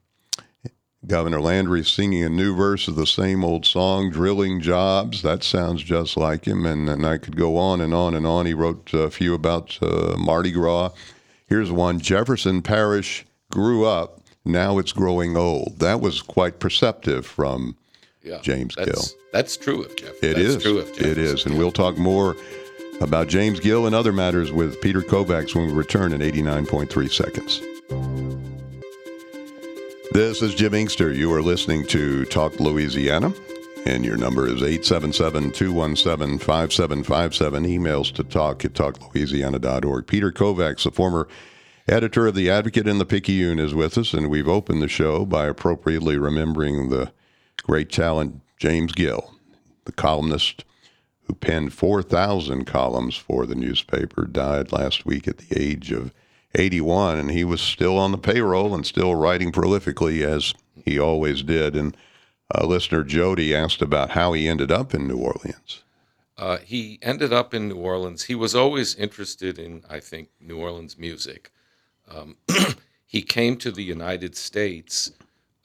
Governor 1.06 1.42
Landry 1.42 1.84
singing 1.84 2.24
a 2.24 2.30
new 2.30 2.56
verse 2.56 2.88
of 2.88 2.96
the 2.96 3.06
same 3.06 3.44
old 3.44 3.66
song, 3.66 4.10
"Drilling 4.10 4.62
Jobs." 4.62 5.22
That 5.22 5.44
sounds 5.44 5.84
just 5.84 6.16
like 6.16 6.46
him, 6.46 6.66
and, 6.66 6.88
and 6.90 7.06
I 7.06 7.18
could 7.18 7.36
go 7.36 7.58
on 7.58 7.82
and 7.82 7.94
on 7.94 8.14
and 8.16 8.26
on. 8.26 8.46
He 8.46 8.54
wrote 8.54 8.94
a 8.94 9.10
few 9.10 9.34
about 9.34 9.78
uh, 9.82 10.16
Mardi 10.18 10.52
Gras. 10.52 10.92
Here's 11.48 11.72
one: 11.72 12.00
Jefferson 12.00 12.62
Parish 12.62 13.26
grew 13.52 13.86
up, 13.86 14.22
now 14.46 14.78
it's 14.80 14.94
growing 14.94 15.36
old. 15.38 15.80
That 15.80 16.00
was 16.02 16.22
quite 16.22 16.60
perceptive 16.60 17.26
from 17.26 17.76
Yeah, 18.24 18.40
James 18.42 18.76
that's, 18.76 18.92
Gill. 18.92 19.20
That's 19.34 19.58
true 19.58 19.84
of 19.84 19.96
Jeff. 19.98 20.16
It 20.24 20.36
that's 20.36 20.40
is. 20.40 20.64
true 20.64 20.80
of 20.80 20.88
It 20.90 20.96
Jefferson. 20.96 21.20
is. 21.24 21.46
And 21.46 21.58
we'll 21.58 21.72
talk 21.72 21.98
more 21.98 22.36
about 23.02 23.28
James 23.28 23.60
Gill 23.60 23.86
and 23.86 23.94
other 23.94 24.14
matters 24.14 24.52
with 24.52 24.80
Peter 24.82 25.02
Kovacs 25.02 25.54
when 25.54 25.68
we 25.68 25.74
return 25.74 26.14
in 26.14 26.22
89.3 26.22 27.12
seconds. 27.12 27.62
This 30.14 30.44
is 30.44 30.54
Jim 30.54 30.76
Inkster. 30.76 31.12
You 31.12 31.34
are 31.34 31.42
listening 31.42 31.88
to 31.88 32.24
Talk 32.26 32.60
Louisiana, 32.60 33.34
and 33.88 34.06
your 34.06 34.16
number 34.16 34.46
is 34.46 34.62
877 34.62 35.54
217 35.54 36.38
5757. 36.38 37.64
Emails 37.64 38.14
to 38.14 38.24
talk 38.24 38.64
at 38.64 38.74
talklouisiana.org. 38.74 40.06
Peter 40.06 40.32
Kovacs, 40.32 40.84
the 40.84 40.92
former 40.92 41.28
editor 41.88 42.28
of 42.28 42.36
The 42.36 42.48
Advocate 42.48 42.88
and 42.88 43.02
the 43.02 43.08
Picayune, 43.08 43.58
is 43.58 43.74
with 43.74 43.98
us, 43.98 44.14
and 44.14 44.30
we've 44.30 44.48
opened 44.48 44.84
the 44.84 44.88
show 44.88 45.26
by 45.26 45.48
appropriately 45.48 46.20
remembering 46.20 46.90
the 46.92 47.12
great 47.64 47.92
talent 47.92 48.40
James 48.60 48.92
Gill, 48.92 49.34
the 49.86 49.92
columnist 49.92 50.64
who 51.24 51.34
penned 51.34 51.74
4,000 51.74 52.66
columns 52.66 53.16
for 53.16 53.48
the 53.48 53.56
newspaper, 53.56 54.28
died 54.28 54.72
last 54.72 55.08
week 55.08 55.28
at 55.28 55.40
the 55.40 55.60
age 55.60 55.92
of 55.92 56.14
81, 56.56 57.18
and 57.18 57.32
he 57.32 57.44
was 57.44 57.62
still 57.62 57.98
on 57.98 58.12
the 58.12 58.18
payroll 58.18 58.76
and 58.76 58.86
still 58.86 59.16
writing 59.16 59.52
prolifically 59.52 60.22
as 60.22 60.54
he 60.86 61.00
always 61.00 61.42
did. 61.44 61.76
And 61.76 61.96
uh, 62.54 62.66
listener 62.66 63.04
Jody 63.04 63.56
asked 63.56 63.82
about 63.82 64.12
how 64.12 64.34
he 64.34 64.48
ended 64.48 64.72
up 64.72 64.94
in 64.94 65.08
New 65.08 65.18
Orleans. 65.18 65.84
Uh, 66.38 66.58
he 66.58 67.00
ended 67.02 67.32
up 67.32 67.54
in 67.54 67.70
New 67.70 67.78
Orleans. 67.78 68.24
He 68.24 68.36
was 68.36 68.56
always 68.56 68.96
interested 68.96 69.60
in, 69.60 69.84
I 69.90 70.00
think, 70.00 70.30
New 70.40 70.58
Orleans 70.58 70.98
music. 70.98 71.52
Um, 72.10 72.38
he 73.06 73.22
came 73.22 73.58
to 73.58 73.72
the 73.72 73.84
United 73.84 74.36
States 74.36 75.12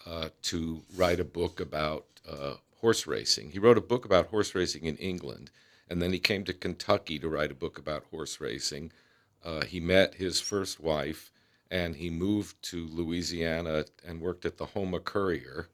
uh, 0.07 0.29
to 0.43 0.83
write 0.97 1.21
a 1.21 1.25
book 1.25 1.61
about 1.61 2.07
uh, 2.31 2.55
horse 2.81 3.07
racing. 3.07 3.51
He 3.51 3.59
wrote 3.59 3.79
a 3.79 3.83
book 3.83 4.05
about 4.05 4.29
horse 4.29 4.55
racing 4.55 4.85
in 4.85 4.97
England, 4.97 5.51
and 5.89 6.01
then 6.01 6.13
he 6.13 6.19
came 6.19 6.45
to 6.45 6.53
Kentucky 6.53 7.19
to 7.19 7.29
write 7.29 7.51
a 7.51 7.55
book 7.55 7.79
about 7.79 8.05
horse 8.11 8.41
racing. 8.41 8.93
Uh, 9.45 9.65
he 9.65 9.81
met 9.81 10.15
his 10.15 10.41
first 10.41 10.81
wife, 10.81 11.31
and 11.71 11.97
he 11.97 12.11
moved 12.11 12.63
to 12.63 12.87
Louisiana 12.87 13.85
and 14.07 14.21
worked 14.21 14.45
at 14.47 14.57
the 14.57 14.67
Houma 14.67 15.01
Courier. 15.01 15.69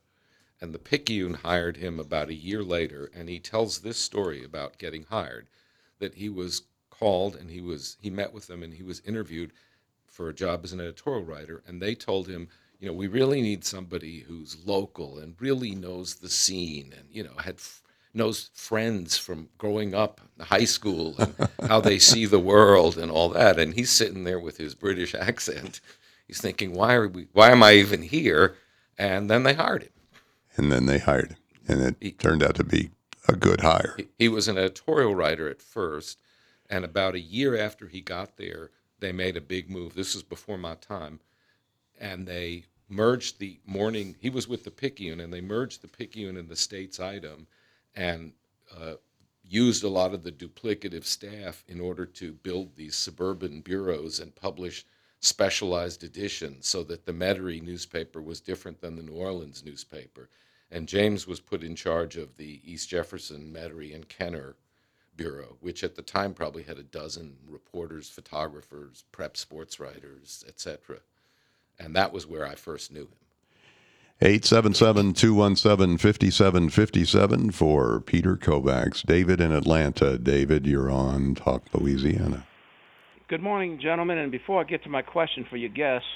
And 0.61 0.73
the 0.73 0.78
Picayune 0.78 1.35
hired 1.35 1.76
him 1.76 2.00
about 2.00 2.30
a 2.30 2.35
year 2.35 2.62
later 2.64 3.11
and 3.14 3.28
he 3.28 3.38
tells 3.38 3.80
this 3.80 3.99
story 3.99 4.42
about 4.42 4.78
getting 4.78 5.04
hired 5.04 5.47
that 5.99 6.14
he 6.14 6.28
was 6.28 6.62
called 6.90 7.37
and 7.37 7.50
he 7.50 7.61
was 7.61 7.97
he 8.00 8.11
met 8.11 8.33
with 8.33 8.47
them 8.47 8.62
and 8.62 8.75
he 8.75 8.83
was 8.83 9.00
interviewed 9.00 9.52
for 10.06 10.28
a 10.28 10.35
job 10.35 10.64
as 10.64 10.73
an 10.73 10.80
editorial 10.80 11.25
writer. 11.25 11.62
And 11.66 11.83
they 11.83 11.94
told 11.94 12.28
him 12.28 12.49
you 12.80 12.88
know 12.88 12.94
we 12.94 13.06
really 13.06 13.40
need 13.40 13.64
somebody 13.64 14.21
who's 14.21 14.64
local 14.66 15.18
and 15.18 15.40
really 15.40 15.75
knows 15.75 16.16
the 16.16 16.28
scene 16.28 16.92
and 16.97 17.09
you 17.11 17.23
know 17.23 17.35
had 17.38 17.56
f- 17.56 17.83
knows 18.14 18.50
friends 18.54 19.18
from 19.18 19.49
growing 19.59 19.94
up 19.94 20.21
high 20.40 20.64
school 20.64 21.14
and 21.18 21.35
how 21.68 21.80
they 21.80 21.99
see 21.99 22.25
the 22.26 22.38
world 22.38 22.97
and 22.97 23.11
all 23.11 23.28
that 23.28 23.59
and 23.59 23.75
he's 23.75 23.90
sitting 23.90 24.25
there 24.25 24.38
with 24.40 24.56
his 24.56 24.75
british 24.75 25.14
accent 25.14 25.80
he's 26.26 26.40
thinking 26.40 26.73
why 26.73 26.94
are 26.94 27.09
we 27.09 27.26
why 27.33 27.50
am 27.50 27.62
i 27.62 27.73
even 27.73 28.02
here 28.02 28.54
and 28.99 29.28
then 29.28 29.42
they 29.42 29.54
hired 29.54 29.83
him 29.83 29.90
And 30.56 30.71
then 30.71 30.87
they 30.87 30.99
hired 30.99 31.30
him, 31.33 31.38
and 31.66 31.97
it 32.00 32.18
turned 32.21 32.42
out 32.42 32.54
to 32.56 32.64
be 32.64 32.90
a 33.26 33.35
good 33.35 33.62
hire. 33.62 33.94
He- 33.97 34.09
He 34.18 34.28
was 34.28 34.47
an 34.47 34.56
editorial 34.59 35.14
writer 35.16 35.49
at 35.49 35.61
first, 35.62 36.21
and 36.71 36.85
about 36.85 37.14
a 37.16 37.21
year 37.21 37.56
after 37.56 37.88
he 37.88 38.00
got 38.00 38.37
there, 38.37 38.71
they 39.00 39.11
made 39.11 39.37
a 39.37 39.40
big 39.40 39.68
move. 39.68 39.94
This 39.94 40.14
is 40.14 40.23
before 40.23 40.56
my 40.59 40.76
time, 40.76 41.18
and 41.99 42.28
they 42.28 42.66
merged 42.88 43.38
the 43.40 43.59
morning. 43.66 44.14
He 44.21 44.30
was 44.30 44.47
with 44.47 44.62
the 44.62 44.71
Picayune, 44.71 45.18
and 45.21 45.33
they 45.33 45.40
merged 45.40 45.83
the 45.83 45.88
Picayune 45.88 46.37
and 46.37 46.49
the 46.49 46.54
States 46.68 47.00
item, 47.00 47.49
and 47.94 48.32
uh, 48.76 48.94
used 49.42 49.84
a 49.84 49.88
lot 49.88 50.14
of 50.14 50.22
the 50.22 50.32
duplicative 50.32 51.04
staff 51.04 51.64
in 51.68 51.80
order 51.80 52.06
to 52.06 52.32
build 52.32 52.74
these 52.76 52.96
suburban 52.96 53.60
bureaus 53.60 54.18
and 54.18 54.34
publish 54.34 54.84
specialized 55.20 56.04
editions 56.04 56.66
so 56.66 56.82
that 56.82 57.06
the 57.06 57.12
Metairie 57.12 57.62
newspaper 57.62 58.20
was 58.20 58.40
different 58.40 58.80
than 58.80 58.96
the 58.96 59.02
New 59.02 59.14
Orleans 59.14 59.64
newspaper. 59.64 60.28
And 60.70 60.88
James 60.88 61.26
was 61.26 61.40
put 61.40 61.62
in 61.62 61.76
charge 61.76 62.16
of 62.16 62.36
the 62.36 62.60
East 62.64 62.88
Jefferson, 62.88 63.52
Metairie, 63.52 63.94
and 63.94 64.08
Kenner 64.08 64.56
Bureau, 65.16 65.56
which 65.60 65.84
at 65.84 65.94
the 65.94 66.02
time 66.02 66.34
probably 66.34 66.64
had 66.64 66.78
a 66.78 66.82
dozen 66.82 67.36
reporters, 67.48 68.10
photographers, 68.10 69.04
prep 69.12 69.36
sports 69.36 69.78
writers, 69.78 70.44
etc. 70.48 70.98
And 71.78 71.94
that 71.94 72.12
was 72.12 72.26
where 72.26 72.46
I 72.46 72.54
first 72.54 72.92
knew 72.92 73.02
him. 73.02 73.23
877 74.21 75.14
217 75.14 75.99
5757 75.99 77.50
for 77.50 78.00
Peter 78.00 78.37
Kovacs. 78.37 79.04
David 79.04 79.40
in 79.40 79.50
Atlanta. 79.50 80.18
David, 80.18 80.66
you're 80.66 80.88
on 80.88 81.35
Talk 81.35 81.64
Louisiana. 81.73 82.47
Good 83.26 83.42
morning, 83.42 83.80
gentlemen. 83.83 84.18
And 84.18 84.30
before 84.30 84.61
I 84.61 84.64
get 84.64 84.85
to 84.85 84.88
my 84.88 85.02
question 85.02 85.44
for 85.50 85.56
your 85.56 85.68
guests, 85.68 86.06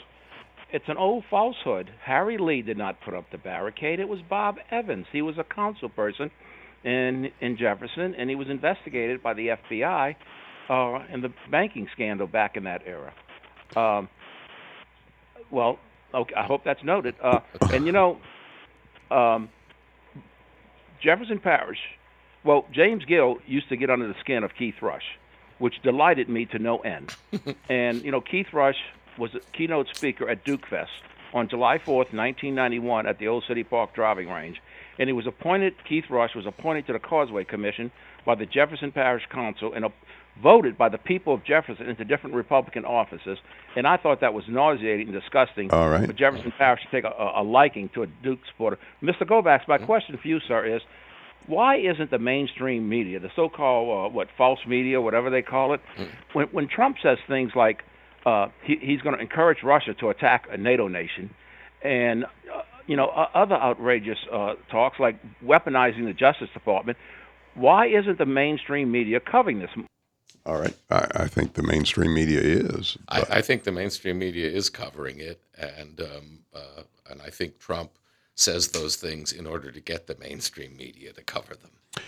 it's 0.71 0.85
an 0.87 0.97
old 0.97 1.25
falsehood. 1.29 1.91
Harry 2.05 2.39
Lee 2.39 2.63
did 2.63 2.79
not 2.79 3.01
put 3.01 3.15
up 3.15 3.25
the 3.33 3.39
barricade. 3.39 3.99
It 3.99 4.09
was 4.09 4.21
Bob 4.31 4.59
Evans. 4.71 5.07
He 5.11 5.21
was 5.21 5.37
a 5.37 5.45
council 5.45 5.89
person 5.89 6.31
in 6.85 7.33
in 7.41 7.57
Jefferson, 7.57 8.15
and 8.17 8.31
he 8.31 8.37
was 8.37 8.49
investigated 8.49 9.25
by 9.25 9.35
the 9.35 9.57
FBI 9.73 10.15
uh, 10.71 11.05
in 11.13 11.21
the 11.21 11.33
banking 11.51 11.89
scandal 11.95 12.29
back 12.29 12.57
in 12.57 12.63
that 12.63 12.83
era. 12.87 13.13
Um, 13.75 14.09
well, 15.51 15.81
okay, 16.15 16.35
I 16.35 16.45
hope 16.45 16.65
that's 16.65 16.83
noted. 16.83 17.15
Uh, 17.23 17.41
and 17.73 17.87
you 17.87 17.93
know, 17.93 18.19
um, 19.11 19.49
Jefferson 21.01 21.39
Parish. 21.39 21.79
Well, 22.45 22.67
James 22.73 23.05
Gill 23.05 23.39
used 23.47 23.69
to 23.69 23.77
get 23.77 23.91
under 23.91 24.07
the 24.07 24.15
skin 24.21 24.45
of 24.45 24.55
Keith 24.55 24.81
Rush, 24.81 25.19
which 25.59 25.83
delighted 25.83 26.29
me 26.29 26.47
to 26.47 26.59
no 26.59 26.79
end. 26.79 27.15
and 27.69 28.03
you 28.03 28.11
know, 28.11 28.21
Keith 28.21 28.53
Rush 28.53 28.79
was 29.19 29.35
a 29.35 29.41
keynote 29.53 29.89
speaker 29.95 30.29
at 30.29 30.45
Duke 30.45 30.67
Fest 30.67 30.91
on 31.35 31.49
July 31.49 31.79
4th, 31.79 32.15
1991, 32.15 33.07
at 33.07 33.19
the 33.19 33.29
Old 33.29 33.45
City 33.47 33.65
Park 33.65 33.93
driving 33.93 34.29
range. 34.29 34.63
And 34.99 35.09
he 35.09 35.13
was 35.13 35.27
appointed. 35.27 35.75
Keith 35.85 36.09
Rush 36.09 36.35
was 36.35 36.47
appointed 36.47 36.87
to 36.87 36.93
the 36.93 36.99
Causeway 36.99 37.45
Commission 37.45 37.91
by 38.25 38.35
the 38.35 38.47
Jefferson 38.47 38.93
Parish 38.93 39.27
Council 39.31 39.73
and 39.75 39.85
uh, 39.85 39.91
voted 40.43 40.79
by 40.79 40.89
the 40.89 40.99
people 40.99 41.35
of 41.35 41.45
Jefferson 41.45 41.87
into 41.89 42.05
different 42.05 42.35
Republican 42.35 42.85
offices. 42.85 43.39
And 43.77 43.87
I 43.87 43.97
thought 43.97 44.21
that 44.21 44.35
was 44.35 44.45
nauseating 44.49 45.09
and 45.09 45.21
disgusting 45.21 45.71
All 45.71 45.89
right. 45.89 46.07
for 46.07 46.13
Jefferson 46.13 46.53
Parish 46.57 46.81
to 46.83 46.91
take 46.91 47.05
a, 47.05 47.33
a, 47.37 47.43
liking 47.43 47.91
to 47.95 48.03
a 48.03 48.07
Duke 48.07 48.41
supporter. 48.51 48.79
Mr. 49.03 49.23
Kovacs, 49.23 49.67
my 49.69 49.79
question 49.79 50.19
for 50.21 50.29
you, 50.29 50.39
sir, 50.47 50.77
is 50.77 50.83
why 51.47 51.77
isn't 51.77 52.11
the 52.11 52.19
mainstream 52.19 52.89
media, 52.89 53.19
the 53.21 53.31
so-called 53.35 54.13
uh, 54.13 54.15
what 54.15 54.29
false 54.37 54.61
media, 54.67 55.01
whatever 55.01 55.31
they 55.31 55.43
call 55.43 55.73
it, 55.73 55.81
when 56.35 56.47
when 56.49 56.69
Trump 56.69 56.97
says 57.03 57.17
things 57.27 57.53
like 57.57 57.83
uh, 58.27 58.49
he, 58.63 58.77
he's 58.81 59.01
going 59.01 59.17
to 59.17 59.21
encourage 59.23 59.63
Russia 59.63 59.95
to 59.95 60.11
attack 60.11 60.47
a 60.51 60.59
NATO 60.59 60.89
nation, 60.89 61.31
and 61.83 62.25
uh, 62.25 62.63
you 62.87 62.97
know 62.97 63.07
o- 63.07 63.29
other 63.35 63.55
outrageous 63.55 64.19
uh, 64.31 64.55
talks 64.71 65.01
like 65.01 65.17
weaponizing 65.43 66.05
the 66.05 66.13
Justice 66.13 66.51
Department, 66.53 66.99
why 67.55 67.87
isn't 67.87 68.19
the 68.19 68.27
mainstream 68.27 68.93
media 68.93 69.19
covering 69.19 69.61
this? 69.61 69.71
All 70.49 70.59
right. 70.59 70.75
I, 70.91 71.07
I 71.25 71.29
think 71.29 71.53
the 71.53 71.63
mainstream 71.63 72.15
media 72.15 72.41
is. 72.41 72.97
I, 73.09 73.23
I 73.31 73.43
think 73.43 73.65
the 73.65 73.73
mainstream 73.73 74.19
media 74.19 74.49
is 74.49 74.71
covering 74.71 75.21
it, 75.21 75.43
and 75.59 76.01
um, 76.01 76.39
uh, 76.55 76.83
and 77.11 77.21
I 77.21 77.29
think 77.29 77.59
Trump 77.59 77.91
says 78.35 78.69
those 78.69 78.97
things 78.97 79.33
in 79.33 79.47
order 79.47 79.71
to 79.71 79.81
get 79.81 80.07
the 80.07 80.17
mainstream 80.19 80.75
media 80.77 81.13
to 81.13 81.23
cover 81.23 81.55
them. 81.55 82.05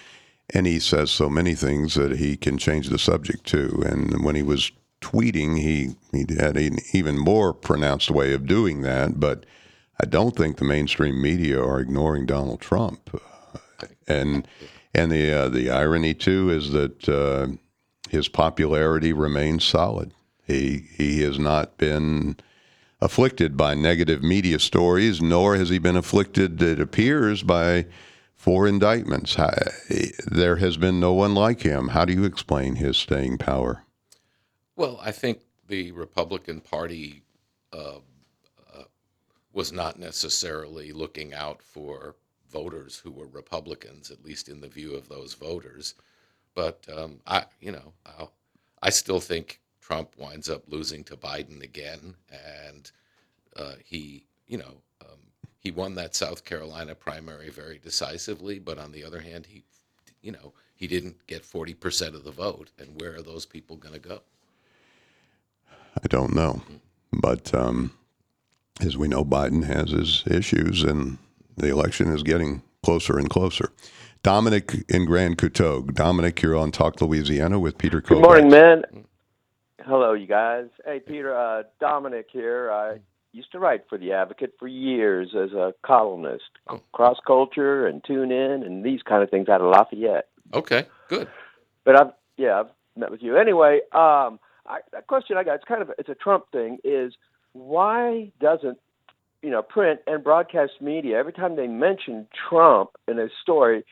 and 0.55 0.67
he 0.67 0.79
says 0.81 1.11
so 1.11 1.29
many 1.29 1.55
things 1.55 1.95
that 1.95 2.13
he 2.17 2.37
can 2.37 2.57
change 2.59 2.89
the 2.89 2.99
subject 2.99 3.45
too. 3.45 3.83
And 3.85 4.25
when 4.25 4.37
he 4.37 4.43
was 4.43 4.73
tweeting, 5.03 5.59
he 5.59 5.97
he 6.13 6.25
had 6.39 6.57
an 6.57 6.79
even 6.93 7.19
more 7.19 7.53
pronounced 7.53 8.11
way 8.11 8.33
of 8.33 8.47
doing 8.47 8.81
that. 8.83 9.21
But 9.21 9.45
I 10.03 10.07
don't 10.07 10.37
think 10.37 10.57
the 10.57 10.65
mainstream 10.65 11.21
media 11.21 11.63
are 11.63 11.81
ignoring 11.81 12.27
Donald 12.27 12.61
Trump. 12.61 13.21
And 14.09 14.47
and 14.95 15.11
the 15.13 15.33
uh, 15.33 15.49
the 15.49 15.71
irony 15.71 16.15
too 16.15 16.51
is 16.51 16.73
that 16.73 17.09
uh, 17.09 17.49
his 18.11 18.29
popularity 18.29 19.13
remains 19.13 19.65
solid. 19.65 20.13
He 20.45 20.89
he 20.97 21.23
has 21.23 21.39
not 21.39 21.79
been 21.79 22.37
afflicted 23.01 23.57
by 23.57 23.75
negative 23.75 24.23
media 24.23 24.59
stories, 24.59 25.23
nor 25.23 25.57
has 25.57 25.69
he 25.69 25.79
been 25.79 25.97
afflicted, 25.97 26.61
it 26.61 26.81
appears, 26.81 27.43
by 27.43 27.87
four 28.35 28.67
indictments. 28.67 29.37
There 30.27 30.57
has 30.57 30.77
been 30.77 31.01
no 31.01 31.13
one 31.13 31.35
like 31.35 31.63
him. 31.63 31.89
How 31.89 32.05
do 32.05 32.13
you 32.13 32.25
explain 32.25 32.77
his 32.77 32.97
staying 32.97 33.39
power? 33.39 33.85
Well, 34.77 34.99
I 35.03 35.13
think 35.13 35.41
the 35.69 35.93
Republican 35.93 36.61
Party 36.61 37.23
uh, 37.73 38.01
uh, 38.75 38.85
was 39.53 39.73
not 39.73 39.99
necessarily 39.99 40.93
looking 40.93 41.33
out 41.33 41.63
for 41.63 42.17
voters 42.51 42.99
who 42.99 43.13
were 43.13 43.29
Republicans, 43.29 44.11
at 44.11 44.25
least 44.25 44.49
in 44.49 44.61
the 44.61 44.69
view 44.69 44.95
of 44.95 45.09
those 45.09 45.35
voters. 45.35 45.95
But 46.55 46.85
um, 46.95 47.21
I, 47.27 47.45
you 47.61 47.73
know, 47.73 47.93
I'll, 48.05 48.33
I 48.83 48.91
still 48.91 49.21
think 49.21 49.61
Trump 49.81 50.11
winds 50.19 50.49
up 50.49 50.63
losing 50.69 51.05
to 51.05 51.17
Biden 51.17 51.63
again, 51.63 52.15
and 52.67 52.91
uh, 53.57 53.75
he, 53.85 54.25
you 54.47 54.59
know, 54.59 54.81
um, 55.03 55.19
he 55.59 55.71
won 55.71 55.95
that 55.95 56.15
South 56.15 56.45
Carolina 56.45 56.95
primary 56.95 57.51
very 57.51 57.79
decisively. 57.79 58.59
But 58.59 58.79
on 58.79 58.93
the 58.93 59.05
other 59.05 59.21
hand, 59.21 59.47
he, 59.47 59.63
you 60.23 60.33
know, 60.33 60.53
he 60.75 60.87
didn't 60.87 61.27
get 61.27 61.45
forty 61.45 61.75
percent 61.75 62.15
of 62.15 62.25
the 62.25 62.33
vote, 62.33 62.71
and 62.79 63.01
where 63.01 63.15
are 63.15 63.23
those 63.23 63.47
people 63.47 63.77
going 63.77 63.95
to 63.95 64.01
go? 64.01 64.21
I 66.03 66.07
don't 66.09 66.35
know, 66.35 66.63
but 67.13 67.53
um, 67.55 67.93
as 68.81 68.97
we 68.97 69.09
know, 69.09 69.25
Biden 69.25 69.65
has 69.65 69.91
his 69.91 70.25
issues, 70.27 70.83
and 70.83 71.19
the 71.57 71.69
election 71.69 72.13
is 72.13 72.23
getting 72.23 72.63
closer 72.83 73.19
and 73.19 73.29
closer. 73.29 73.71
Dominic 74.23 74.85
in 74.89 75.07
Grand 75.07 75.39
Coteau. 75.39 75.83
Dominic, 75.95 76.43
you're 76.43 76.57
on 76.57 76.71
Talk 76.71 77.01
Louisiana 77.01 77.59
with 77.59 77.79
Peter 77.79 78.03
Kovacs. 78.03 78.09
Good 78.09 78.23
morning, 78.23 78.51
man. 78.51 78.85
Hello, 79.81 80.13
you 80.13 80.27
guys. 80.27 80.67
Hey, 80.85 81.01
Peter. 81.01 81.35
Uh, 81.35 81.63
Dominic 81.81 82.27
here. 82.31 82.71
I 82.71 82.99
used 83.33 83.51
to 83.53 83.59
write 83.59 83.85
for 83.89 83.97
the 83.97 84.13
Advocate 84.13 84.53
for 84.59 84.69
years 84.69 85.35
as 85.35 85.53
a 85.53 85.73
columnist, 85.83 86.51
cross 86.93 87.17
culture 87.27 87.87
and 87.87 88.05
tune 88.05 88.31
in 88.31 88.63
and 88.63 88.85
these 88.85 89.01
kind 89.03 89.23
of 89.23 89.31
things 89.31 89.49
out 89.49 89.63
of 89.63 89.69
Lafayette. 89.69 90.29
Okay, 90.53 90.87
good. 91.09 91.29
But 91.85 91.99
I've 91.99 92.13
yeah, 92.37 92.61
I've 92.61 92.71
met 92.97 93.11
with 93.11 93.23
you 93.23 93.37
anyway. 93.37 93.81
Um, 93.93 94.39
I, 94.67 94.81
a 94.97 95.03
question 95.07 95.37
I 95.37 95.45
got. 95.45 95.57
It's 95.57 95.65
kind 95.65 95.81
of 95.81 95.93
it's 95.99 96.09
a 96.09 96.15
Trump 96.15 96.45
thing. 96.53 96.79
Is 96.85 97.15
why 97.53 98.33
doesn't 98.41 98.79
you 99.43 99.51
know 99.51 99.63
print 99.63 100.01
and 100.07 100.23
broadcast 100.23 100.73
media 100.81 101.17
every 101.17 101.33
time 101.33 101.57
they 101.57 101.69
mention 101.69 102.27
Trump 102.49 102.91
in 103.09 103.19
a 103.19 103.29
story, 103.43 103.85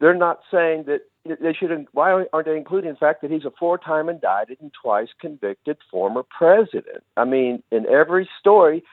they're 0.00 0.14
not 0.14 0.40
saying 0.50 0.84
that 0.86 1.00
they 1.40 1.52
should. 1.52 1.86
Why 1.92 2.24
aren't 2.32 2.46
they 2.46 2.56
including 2.56 2.90
the 2.92 2.96
fact 2.96 3.22
that 3.22 3.30
he's 3.30 3.44
a 3.44 3.50
four-time 3.58 4.08
indicted 4.08 4.58
and 4.60 4.70
twice 4.80 5.08
convicted 5.20 5.78
former 5.90 6.22
president? 6.22 7.02
I 7.16 7.24
mean, 7.24 7.62
in 7.72 7.86
every 7.86 8.28
story, 8.38 8.84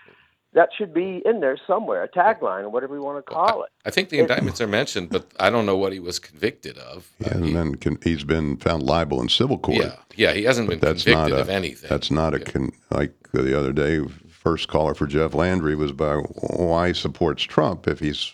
that 0.53 0.69
should 0.77 0.93
be 0.93 1.21
in 1.25 1.39
there 1.41 1.57
somewhere, 1.67 2.03
a 2.03 2.07
tagline 2.09 2.61
or 2.63 2.69
whatever 2.69 2.95
you 2.95 3.01
want 3.03 3.23
to 3.25 3.33
call 3.33 3.63
it. 3.63 3.69
I 3.85 3.89
think 3.91 4.09
the 4.09 4.19
indictments 4.19 4.61
are 4.61 4.67
mentioned, 4.67 5.09
but 5.09 5.25
I 5.39 5.49
don't 5.49 5.65
know 5.65 5.77
what 5.77 5.93
he 5.93 5.99
was 5.99 6.19
convicted 6.19 6.77
of. 6.77 7.07
He 7.19 7.25
Uh, 7.25 7.29
hasn't 7.29 7.45
he- 7.47 7.53
been 7.53 7.75
con- 7.75 7.97
he's 8.03 8.23
been 8.23 8.57
found 8.57 8.83
liable 8.83 9.19
in 9.21 9.29
civil 9.29 9.57
court. 9.57 9.77
yeah, 9.79 9.95
yeah, 10.15 10.31
he 10.33 10.43
hasn't 10.43 10.69
been 10.69 10.79
That's 10.79 11.05
not 11.05 11.13
convicted 11.29 11.37
a, 11.37 11.41
of 11.41 11.49
anything. 11.49 11.89
That's 11.89 12.11
not 12.11 12.33
a 12.33 12.39
con- 12.39 12.71
like 12.91 13.13
the 13.31 13.57
other 13.57 13.73
day. 13.73 14.01
First 14.29 14.67
caller 14.67 14.93
for 14.93 15.07
Jeff 15.07 15.33
Landry 15.33 15.73
was 15.75 15.91
by 15.93 16.15
why 16.17 16.89
he 16.89 16.93
supports 16.93 17.43
Trump 17.43 17.87
if 17.87 17.99
he's 17.99 18.33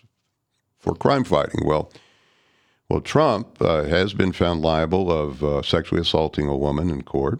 for 0.79 0.95
crime 0.95 1.23
fighting. 1.23 1.62
Well, 1.65 1.91
well, 2.89 3.02
Trump 3.02 3.62
uh, 3.62 3.84
has 3.84 4.13
been 4.13 4.32
found 4.32 4.62
liable 4.62 5.12
of 5.12 5.43
uh, 5.43 5.62
sexually 5.62 6.02
assaulting 6.02 6.47
a 6.47 6.58
woman 6.58 6.89
in 6.89 7.04
court, 7.04 7.39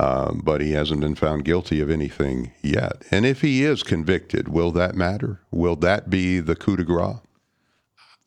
uh, 0.00 0.32
but 0.34 0.60
he 0.60 0.72
hasn't 0.72 1.00
been 1.00 1.14
found 1.14 1.44
guilty 1.44 1.80
of 1.80 1.90
anything 1.90 2.52
yet. 2.60 3.04
And 3.12 3.24
if 3.24 3.40
he 3.40 3.64
is 3.64 3.84
convicted, 3.84 4.48
will 4.48 4.72
that 4.72 4.96
matter? 4.96 5.40
Will 5.52 5.76
that 5.76 6.10
be 6.10 6.40
the 6.40 6.56
coup 6.56 6.76
de 6.76 6.84
grace? 6.84 7.18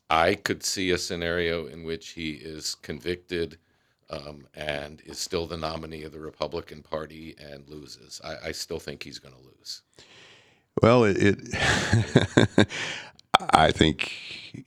I 0.09 0.35
could 0.35 0.63
see 0.63 0.91
a 0.91 0.97
scenario 0.97 1.65
in 1.65 1.83
which 1.83 2.09
he 2.11 2.31
is 2.31 2.75
convicted 2.75 3.57
um, 4.09 4.47
and 4.55 5.01
is 5.05 5.19
still 5.19 5.47
the 5.47 5.57
nominee 5.57 6.03
of 6.03 6.13
the 6.13 6.19
Republican 6.19 6.81
Party 6.81 7.35
and 7.37 7.67
loses. 7.67 8.21
I, 8.23 8.35
I 8.45 8.51
still 8.53 8.79
think 8.79 9.03
he's 9.03 9.19
going 9.19 9.35
to 9.35 9.41
lose. 9.41 9.81
Well, 10.81 11.03
it, 11.03 11.17
it 11.19 12.67
I 13.51 13.71
think 13.71 14.65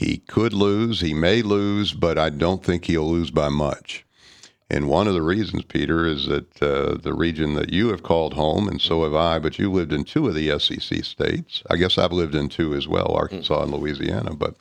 he 0.00 0.16
could 0.16 0.54
lose, 0.54 1.02
he 1.02 1.12
may 1.12 1.42
lose, 1.42 1.92
but 1.92 2.16
I 2.16 2.30
don't 2.30 2.64
think 2.64 2.86
he'll 2.86 3.10
lose 3.10 3.30
by 3.30 3.50
much. 3.50 4.06
And 4.70 4.88
one 4.88 5.06
of 5.06 5.12
the 5.12 5.20
reasons, 5.20 5.64
Peter, 5.64 6.06
is 6.06 6.26
that 6.26 6.62
uh, 6.62 6.96
the 6.96 7.12
region 7.12 7.52
that 7.56 7.70
you 7.70 7.88
have 7.88 8.02
called 8.02 8.32
home, 8.32 8.66
and 8.66 8.80
so 8.80 9.02
have 9.04 9.14
I, 9.14 9.38
but 9.38 9.58
you 9.58 9.70
lived 9.70 9.92
in 9.92 10.04
two 10.04 10.26
of 10.26 10.34
the 10.34 10.58
SEC 10.58 11.04
states. 11.04 11.62
I 11.68 11.76
guess 11.76 11.98
I've 11.98 12.12
lived 12.12 12.34
in 12.34 12.48
two 12.48 12.74
as 12.74 12.88
well, 12.88 13.12
Arkansas 13.14 13.62
and 13.62 13.74
Louisiana. 13.74 14.34
But 14.34 14.54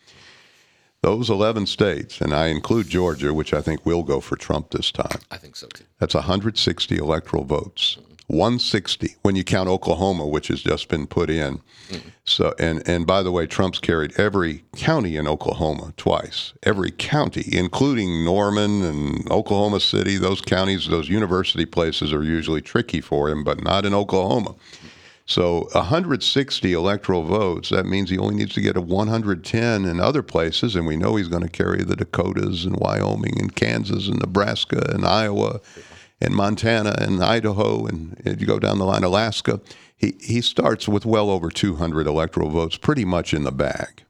those 1.03 1.29
11 1.29 1.67
states, 1.67 2.19
and 2.19 2.33
I 2.33 2.47
include 2.47 2.89
Georgia, 2.89 3.33
which 3.33 3.53
I 3.53 3.61
think 3.61 3.85
will 3.85 4.03
go 4.03 4.19
for 4.19 4.35
Trump 4.35 4.71
this 4.71 4.91
time, 4.91 5.21
I 5.31 5.37
think 5.37 5.55
so 5.55 5.67
too. 5.67 5.85
that's 5.99 6.15
160 6.15 6.97
electoral 6.97 7.45
votes. 7.45 7.97
160 8.29 9.15
when 9.23 9.35
you 9.35 9.43
count 9.43 9.67
Oklahoma, 9.67 10.25
which 10.25 10.49
has 10.49 10.61
just 10.61 10.87
been 10.87 11.07
put 11.07 11.29
in. 11.29 11.59
So, 12.23 12.53
and 12.59 12.87
and 12.87 13.07
by 13.07 13.23
the 13.23 13.31
way, 13.31 13.47
Trump's 13.47 13.79
carried 13.79 14.19
every 14.19 14.63
county 14.75 15.17
in 15.17 15.27
Oklahoma 15.27 15.93
twice. 15.97 16.53
Every 16.61 16.91
county, 16.91 17.45
including 17.51 18.23
Norman 18.23 18.83
and 18.83 19.31
Oklahoma 19.31 19.79
City. 19.79 20.17
Those 20.17 20.41
counties, 20.41 20.87
those 20.87 21.09
university 21.09 21.65
places, 21.65 22.13
are 22.13 22.23
usually 22.23 22.61
tricky 22.61 23.01
for 23.01 23.29
him, 23.29 23.43
but 23.43 23.63
not 23.63 23.83
in 23.83 23.95
Oklahoma. 23.95 24.55
So 25.25 25.69
160 25.73 26.73
electoral 26.73 27.23
votes. 27.23 27.69
That 27.69 27.85
means 27.85 28.09
he 28.09 28.17
only 28.17 28.35
needs 28.35 28.53
to 28.55 28.61
get 28.61 28.77
a 28.77 28.81
110 28.81 29.85
in 29.85 29.99
other 29.99 30.23
places, 30.23 30.75
and 30.75 30.87
we 30.87 30.97
know 30.97 31.15
he's 31.15 31.27
going 31.27 31.43
to 31.43 31.49
carry 31.49 31.83
the 31.83 31.95
Dakotas 31.95 32.65
and 32.65 32.75
Wyoming 32.77 33.39
and 33.39 33.55
Kansas 33.55 34.07
and 34.07 34.19
Nebraska 34.19 34.91
and 34.91 35.05
Iowa 35.05 35.61
and 36.21 36.35
Montana 36.35 36.95
and 36.97 37.23
Idaho, 37.23 37.85
and 37.85 38.21
if 38.25 38.41
you 38.41 38.47
go 38.47 38.59
down 38.59 38.79
the 38.79 38.85
line, 38.85 39.03
Alaska. 39.03 39.61
He 39.95 40.15
he 40.19 40.41
starts 40.41 40.87
with 40.87 41.05
well 41.05 41.29
over 41.29 41.49
200 41.49 42.07
electoral 42.07 42.49
votes, 42.49 42.77
pretty 42.77 43.05
much 43.05 43.33
in 43.33 43.43
the 43.43 43.51
bag. 43.51 44.03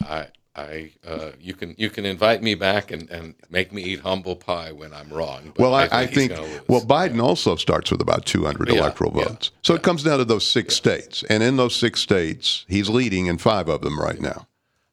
I, 0.00 0.28
I, 0.54 0.92
uh, 1.06 1.32
you 1.40 1.54
can 1.54 1.74
you 1.76 1.90
can 1.90 2.06
invite 2.06 2.42
me 2.42 2.54
back 2.54 2.90
and, 2.90 3.10
and 3.10 3.34
make 3.50 3.72
me 3.72 3.82
eat 3.82 4.00
humble 4.00 4.36
pie 4.36 4.72
when 4.72 4.92
I'm 4.94 5.10
wrong. 5.10 5.52
Well, 5.58 5.74
I, 5.74 5.88
I 5.90 6.06
think 6.06 6.32
gonna 6.32 6.46
lose. 6.46 6.60
well, 6.68 6.80
Biden 6.80 7.20
also 7.22 7.56
starts 7.56 7.90
with 7.90 8.00
about 8.00 8.24
200 8.24 8.68
Yeah, 8.68 8.76
electoral 8.76 9.12
yeah, 9.16 9.24
votes. 9.24 9.50
So 9.62 9.74
it 9.74 9.82
comes 9.82 10.02
down 10.02 10.18
to 10.18 10.24
those 10.24 10.48
six 10.48 10.74
states, 10.74 11.24
and 11.28 11.42
in 11.42 11.56
those 11.56 11.74
six 11.74 12.00
states, 12.00 12.64
he's 12.68 12.88
leading 12.88 13.26
in 13.26 13.38
five 13.38 13.68
of 13.68 13.82
them 13.82 14.00
right 14.00 14.20
now. 14.20 14.46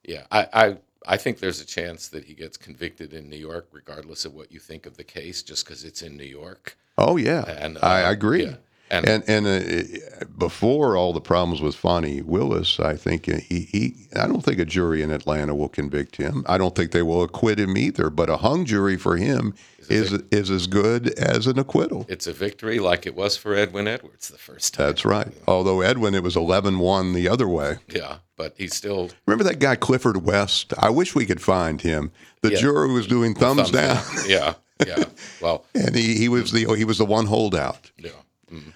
Yeah, 0.03 0.25
I, 0.31 0.47
I, 0.53 0.77
I 1.05 1.17
think 1.17 1.39
there's 1.39 1.61
a 1.61 1.65
chance 1.65 2.07
that 2.09 2.25
he 2.25 2.33
gets 2.33 2.57
convicted 2.57 3.13
in 3.13 3.29
New 3.29 3.37
York, 3.37 3.67
regardless 3.71 4.25
of 4.25 4.33
what 4.33 4.51
you 4.51 4.59
think 4.59 4.85
of 4.85 4.97
the 4.97 5.03
case, 5.03 5.43
just 5.43 5.65
because 5.65 5.83
it's 5.83 6.01
in 6.01 6.17
New 6.17 6.23
York. 6.23 6.77
Oh 6.97 7.17
yeah, 7.17 7.43
And, 7.45 7.77
I 7.81 8.03
uh, 8.03 8.11
agree. 8.11 8.45
yeah. 8.45 8.55
And- 8.93 9.07
And 9.07 9.23
and, 9.27 9.47
uh, 9.47 10.25
before 10.37 10.95
all 10.97 11.13
the 11.13 11.21
problems 11.21 11.61
with 11.61 11.75
Fani 11.75 12.21
Willis, 12.21 12.79
I 12.79 12.95
think 12.95 13.25
he, 13.25 13.59
he 13.71 13.95
I 14.15 14.27
don't 14.27 14.41
think 14.43 14.59
a 14.59 14.65
jury 14.65 15.01
in 15.01 15.11
Atlanta 15.11 15.55
will 15.55 15.69
convict 15.69 16.15
him. 16.17 16.43
I 16.47 16.57
don't 16.57 16.75
think 16.75 16.91
they 16.91 17.01
will 17.01 17.23
acquit 17.23 17.59
him 17.59 17.77
either. 17.77 18.09
But 18.09 18.29
a 18.29 18.37
hung 18.37 18.65
jury 18.65 18.97
for 18.97 19.17
him 19.17 19.53
is 19.89 20.13
is 20.31 20.49
as 20.49 20.67
good 20.67 21.09
as 21.19 21.45
an 21.47 21.59
acquittal. 21.59 22.05
It's 22.07 22.27
a 22.27 22.33
victory, 22.33 22.79
like 22.79 23.05
it 23.05 23.15
was 23.15 23.35
for 23.37 23.53
Edwin 23.55 23.87
Edwards 23.87 24.29
the 24.29 24.37
first 24.37 24.73
time. 24.73 24.87
That's 24.87 25.05
right. 25.05 25.31
Although 25.47 25.81
Edwin, 25.81 26.15
it 26.15 26.23
was 26.23 26.35
11-1 26.35 27.13
the 27.13 27.27
other 27.27 27.47
way. 27.49 27.77
Yeah, 27.89 28.17
but 28.37 28.53
he's 28.57 28.73
still 28.75 29.09
Remember 29.25 29.43
that 29.43 29.59
guy 29.59 29.75
Clifford 29.75 30.23
West? 30.25 30.73
I 30.77 30.89
wish 30.89 31.15
we 31.15 31.25
could 31.25 31.41
find 31.41 31.81
him. 31.81 32.11
The 32.41 32.51
Yeah. 32.51 32.59
juror 32.59 32.87
was 32.87 33.07
doing 33.07 33.33
thumbs, 33.35 33.69
thumbs 33.69 33.71
down, 33.71 34.01
yeah, 34.27 34.53
yeah. 34.85 35.03
Well, 35.41 35.65
and 35.75 35.93
he, 35.95 36.15
he 36.17 36.29
was 36.29 36.51
the 36.51 36.65
he 36.75 36.85
was 36.85 36.97
the 36.97 37.05
one 37.05 37.25
holdout. 37.25 37.91
yeah. 37.97 38.11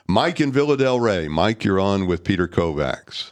Mike 0.08 0.40
in 0.40 0.52
Villa 0.52 0.78
Del 0.78 1.00
Rey. 1.00 1.28
Mike, 1.28 1.64
you're 1.64 1.80
on 1.80 2.08
with 2.08 2.24
Peter 2.24 2.48
Kovacs. 2.48 3.32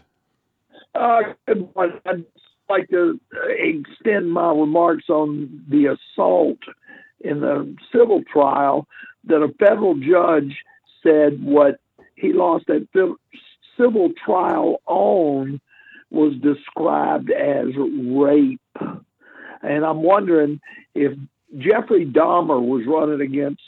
Uh, 0.93 1.21
good 1.47 1.73
morning. 1.75 1.99
I'd 2.05 2.25
like 2.69 2.89
to 2.89 3.19
extend 3.59 4.31
my 4.31 4.51
remarks 4.51 5.09
on 5.09 5.63
the 5.69 5.95
assault 5.97 6.59
in 7.19 7.41
the 7.41 7.75
civil 7.91 8.23
trial 8.31 8.87
that 9.25 9.41
a 9.41 9.53
federal 9.59 9.95
judge 9.95 10.55
said 11.03 11.43
what 11.43 11.79
he 12.15 12.33
lost 12.33 12.65
fil- 12.93 13.17
civil 13.77 14.11
trial 14.23 14.81
on 14.85 15.59
was 16.11 16.33
described 16.35 17.31
as 17.31 17.67
rape. 17.77 18.61
And 19.61 19.85
I'm 19.85 20.03
wondering 20.03 20.61
if 20.93 21.17
Jeffrey 21.57 22.05
Dahmer 22.05 22.61
was 22.61 22.85
running 22.87 23.21
against 23.21 23.61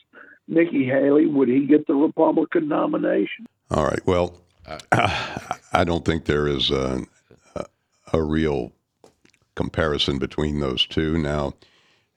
Nikki 0.48 0.86
Haley, 0.86 1.26
would 1.26 1.50
he 1.50 1.66
get 1.66 1.88
the 1.88 1.96
Republican 1.96 2.68
nomination? 2.68 3.48
All 3.72 3.86
right. 3.86 4.06
Well, 4.06 4.40
I 4.92 5.84
don't 5.84 6.06
think 6.06 6.26
there 6.26 6.48
is 6.48 6.72
a, 6.72 7.02
a, 7.56 7.66
a 8.14 8.24
real 8.24 8.72
comparison 9.56 10.20
between 10.20 10.60
those 10.60 10.86
two. 10.86 11.18
Now, 11.18 11.54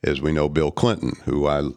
as 0.05 0.21
we 0.21 0.33
know, 0.33 0.49
Bill 0.49 0.71
Clinton, 0.71 1.13
who 1.25 1.47
I, 1.47 1.71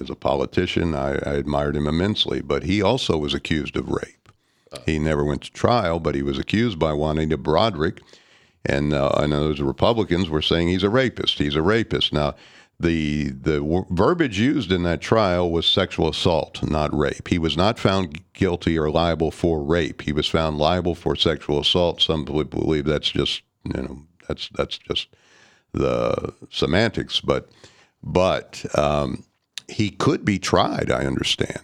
as 0.00 0.10
a 0.10 0.16
politician, 0.16 0.94
I, 0.94 1.12
I 1.12 1.34
admired 1.34 1.76
him 1.76 1.86
immensely, 1.86 2.40
but 2.40 2.64
he 2.64 2.82
also 2.82 3.16
was 3.16 3.34
accused 3.34 3.76
of 3.76 3.88
rape. 3.88 4.28
He 4.84 4.98
never 4.98 5.24
went 5.24 5.42
to 5.42 5.52
trial, 5.52 6.00
but 6.00 6.14
he 6.14 6.22
was 6.22 6.38
accused 6.38 6.78
by 6.78 6.92
Juanita 6.92 7.38
Broaddrick, 7.38 8.00
and 8.66 8.92
uh, 8.92 9.12
and 9.16 9.32
those 9.32 9.60
Republicans 9.60 10.28
were 10.28 10.42
saying 10.42 10.68
he's 10.68 10.82
a 10.82 10.90
rapist. 10.90 11.38
He's 11.38 11.54
a 11.54 11.62
rapist. 11.62 12.12
Now, 12.12 12.34
the 12.78 13.30
the 13.30 13.84
verbiage 13.90 14.38
used 14.38 14.70
in 14.70 14.82
that 14.82 15.00
trial 15.00 15.50
was 15.50 15.66
sexual 15.66 16.08
assault, 16.08 16.62
not 16.62 16.96
rape. 16.96 17.28
He 17.28 17.38
was 17.38 17.56
not 17.56 17.78
found 17.78 18.20
guilty 18.34 18.78
or 18.78 18.90
liable 18.90 19.30
for 19.30 19.62
rape. 19.62 20.02
He 20.02 20.12
was 20.12 20.26
found 20.26 20.58
liable 20.58 20.94
for 20.94 21.16
sexual 21.16 21.60
assault. 21.60 22.02
Some 22.02 22.24
believe 22.24 22.84
that's 22.84 23.10
just 23.10 23.42
you 23.64 23.82
know 23.82 24.02
that's 24.28 24.48
that's 24.50 24.78
just 24.78 25.08
the 25.72 26.34
semantics, 26.50 27.20
but 27.20 27.48
but 28.02 28.64
um, 28.76 29.24
he 29.68 29.90
could 29.90 30.24
be 30.24 30.38
tried. 30.38 30.90
I 30.90 31.06
understand. 31.06 31.60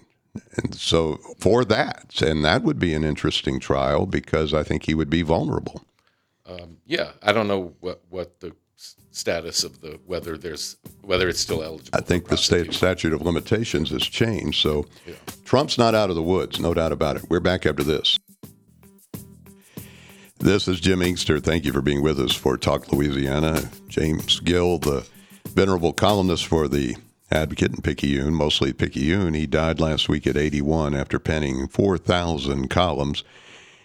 And 0.57 0.75
so 0.75 1.18
for 1.38 1.62
that, 1.66 2.22
and 2.22 2.42
that 2.42 2.62
would 2.62 2.79
be 2.79 2.94
an 2.94 3.05
interesting 3.05 3.61
trial 3.61 4.07
because 4.07 4.55
I 4.55 4.62
think 4.62 4.85
he 4.85 4.94
would 4.94 5.11
be 5.11 5.20
vulnerable. 5.20 5.85
Yeah, 6.92 7.12
I 7.22 7.33
don't 7.33 7.48
know 7.48 7.75
what 7.81 8.03
what 8.11 8.40
the 8.40 8.55
status 9.12 9.62
of 9.62 9.81
the 9.81 10.01
whether 10.07 10.37
there's 10.37 10.77
whether 11.03 11.29
it's 11.29 11.40
still 11.40 11.62
eligible. 11.62 11.96
I 11.96 12.01
think 12.01 12.29
the 12.29 12.37
state 12.37 12.72
statute 12.72 13.12
of 13.12 13.22
limitations 13.22 13.90
has 13.90 14.03
changed. 14.03 14.61
So 14.61 14.87
Trump's 15.44 15.79
not 15.79 15.94
out 15.94 16.11
of 16.11 16.16
the 16.16 16.22
woods, 16.22 16.59
no 16.59 16.75
doubt 16.75 16.92
about 16.92 17.16
it. 17.16 17.25
We're 17.29 17.40
back 17.40 17.66
after 17.66 17.85
this. 17.85 18.18
This 20.38 20.66
is 20.66 20.81
Jim 20.81 21.03
Inkster. 21.03 21.38
Thank 21.38 21.64
you 21.64 21.72
for 21.72 21.83
being 21.83 22.03
with 22.03 22.18
us 22.18 22.33
for 22.33 22.57
Talk 22.57 22.92
Louisiana. 22.92 23.70
James 23.87 24.40
Gill, 24.40 24.79
the 24.79 25.07
venerable 25.51 25.92
columnist 25.92 26.46
for 26.46 26.66
the 26.66 26.96
Advocate 27.31 27.70
in 27.70 27.81
Picayune, 27.81 28.35
mostly 28.35 28.72
Picayune, 28.72 29.35
he 29.35 29.46
died 29.46 29.81
last 29.81 30.09
week 30.09 30.27
at 30.27 30.37
81 30.37 30.94
after 30.94 31.18
penning 31.18 31.68
4,000 31.68 32.68
columns. 32.68 33.25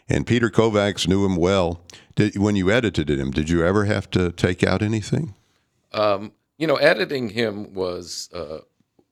And 0.09 0.25
Peter 0.25 0.49
Kovacs 0.49 1.07
knew 1.07 1.25
him 1.25 1.35
well. 1.35 1.81
Did, 2.15 2.37
when 2.37 2.55
you 2.55 2.71
edited 2.71 3.09
him, 3.09 3.31
did 3.31 3.49
you 3.49 3.65
ever 3.65 3.85
have 3.85 4.09
to 4.11 4.31
take 4.31 4.63
out 4.63 4.81
anything? 4.81 5.35
Um, 5.91 6.31
you 6.57 6.65
know, 6.65 6.75
editing 6.77 7.29
him 7.29 7.73
was 7.73 8.29
uh, 8.33 8.59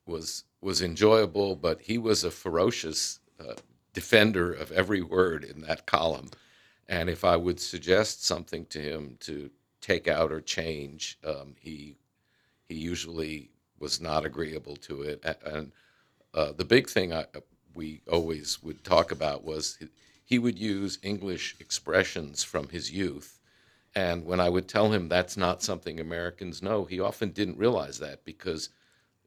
was 0.05 0.43
was 0.61 0.81
enjoyable, 0.81 1.55
but 1.55 1.81
he 1.81 1.97
was 1.97 2.23
a 2.23 2.31
ferocious 2.31 3.19
uh, 3.39 3.53
defender 3.93 4.51
of 4.51 4.71
every 4.71 5.01
word 5.01 5.43
in 5.43 5.61
that 5.61 5.85
column. 5.85 6.29
And 6.87 7.09
if 7.09 7.23
I 7.23 7.35
would 7.35 7.59
suggest 7.59 8.25
something 8.25 8.65
to 8.67 8.79
him 8.79 9.17
to 9.21 9.49
take 9.81 10.07
out 10.07 10.31
or 10.31 10.41
change, 10.41 11.19
um, 11.23 11.55
he 11.59 11.97
he 12.67 12.75
usually 12.75 13.51
was 13.79 14.01
not 14.01 14.25
agreeable 14.25 14.75
to 14.77 15.03
it. 15.03 15.23
And 15.45 15.71
uh, 16.33 16.53
the 16.53 16.65
big 16.65 16.89
thing 16.89 17.13
I, 17.13 17.25
we 17.73 18.01
always 18.11 18.63
would 18.63 18.83
talk 18.83 19.11
about 19.11 19.43
was 19.43 19.77
he- 20.25 20.39
would 20.39 20.59
use 20.59 20.99
English 21.03 21.55
expressions 21.59 22.43
from 22.43 22.67
his 22.69 22.91
youth. 22.91 23.39
And 23.95 24.25
when 24.25 24.39
I 24.41 24.49
would 24.49 24.67
tell 24.67 24.91
him 24.91 25.07
that's 25.07 25.37
not 25.37 25.63
something 25.63 25.99
Americans 25.99 26.61
know, 26.61 26.83
he 26.83 26.99
often 26.99 27.29
didn't 27.29 27.57
realize 27.57 27.99
that 27.99 28.25
because, 28.25 28.67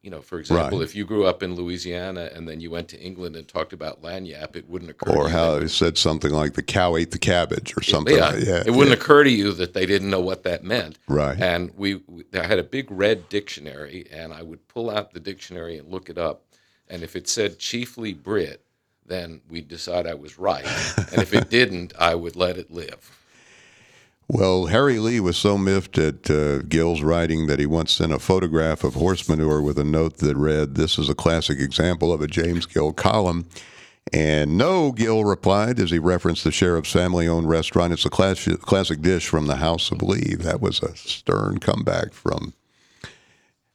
you 0.02 0.10
know, 0.10 0.20
for 0.20 0.38
example, 0.38 0.78
Right. 0.80 0.84
if 0.84 0.94
you 0.94 1.06
grew 1.06 1.24
up 1.24 1.42
in 1.42 1.54
Louisiana 1.54 2.30
and 2.34 2.46
then 2.46 2.60
you 2.60 2.70
went 2.70 2.88
to 2.88 3.00
England 3.00 3.34
and 3.36 3.48
talked 3.48 3.72
about 3.72 4.02
lagniappe, 4.02 4.56
it 4.56 4.68
wouldn't 4.68 4.90
occur 4.90 5.10
to 5.12 5.16
Or 5.18 5.24
you 5.24 5.30
how 5.30 5.58
he 5.60 5.68
said 5.68 5.96
something 5.96 6.32
like 6.32 6.52
the 6.52 6.62
cow 6.62 6.96
ate 6.96 7.12
the 7.12 7.18
cabbage 7.18 7.74
or 7.78 7.82
something 7.82 8.16
yeah, 8.16 8.28
like 8.28 8.44
that. 8.44 8.66
it 8.66 8.72
wouldn't 8.72 8.94
occur 8.94 9.24
to 9.24 9.30
you 9.30 9.52
that 9.52 9.72
they 9.72 9.86
didn't 9.86 10.10
know 10.10 10.20
what 10.20 10.42
that 10.42 10.62
meant. 10.64 10.98
Right. 11.08 11.40
And 11.40 11.72
we, 11.76 12.02
we, 12.06 12.24
I 12.34 12.46
had 12.46 12.58
a 12.58 12.62
big 12.64 12.90
red 12.90 13.28
dictionary, 13.30 14.06
and 14.12 14.34
I 14.34 14.42
would 14.42 14.68
pull 14.68 14.90
out 14.90 15.14
the 15.14 15.20
dictionary 15.20 15.78
and 15.78 15.88
look 15.88 16.10
it 16.10 16.18
up. 16.18 16.44
And 16.88 17.02
if 17.02 17.16
it 17.16 17.26
said 17.26 17.58
chiefly 17.58 18.12
Brit, 18.12 18.62
then 19.08 19.40
we'd 19.48 19.68
decide 19.68 20.06
I 20.06 20.14
was 20.14 20.38
right. 20.38 20.64
and 20.64 21.22
if 21.22 21.34
it 21.34 21.50
didn't, 21.58 21.92
I 21.98 22.14
would 22.14 22.36
let 22.36 22.56
it 22.58 22.70
live. 22.70 23.14
Well, 24.30 24.66
Harry 24.66 24.98
Lee 24.98 25.20
was 25.20 25.38
so 25.38 25.56
miffed 25.56 25.96
at 25.96 26.30
uh, 26.30 26.58
Gill's 26.58 27.00
writing 27.00 27.46
that 27.46 27.58
he 27.58 27.64
once 27.64 27.92
sent 27.92 28.12
a 28.12 28.18
photograph 28.18 28.84
of 28.84 28.94
horse 28.94 29.26
manure 29.26 29.62
with 29.62 29.78
a 29.78 29.84
note 29.84 30.18
that 30.18 30.36
read, 30.36 30.74
This 30.74 30.98
is 30.98 31.08
a 31.08 31.14
classic 31.14 31.58
example 31.58 32.12
of 32.12 32.20
a 32.20 32.26
James 32.26 32.66
Gill 32.66 32.92
column. 32.92 33.48
And 34.12 34.58
no, 34.58 34.92
Gill 34.92 35.24
replied 35.24 35.80
as 35.80 35.90
he 35.90 35.98
referenced 35.98 36.44
the 36.44 36.52
sheriff's 36.52 36.92
family 36.92 37.26
owned 37.26 37.48
restaurant. 37.48 37.92
It's 37.94 38.04
a 38.04 38.10
class- 38.10 38.46
classic 38.60 39.00
dish 39.00 39.28
from 39.28 39.46
the 39.46 39.56
House 39.56 39.90
of 39.90 40.02
Lee. 40.02 40.34
That 40.34 40.60
was 40.60 40.82
a 40.82 40.94
stern 40.94 41.58
comeback 41.58 42.12
from, 42.12 42.52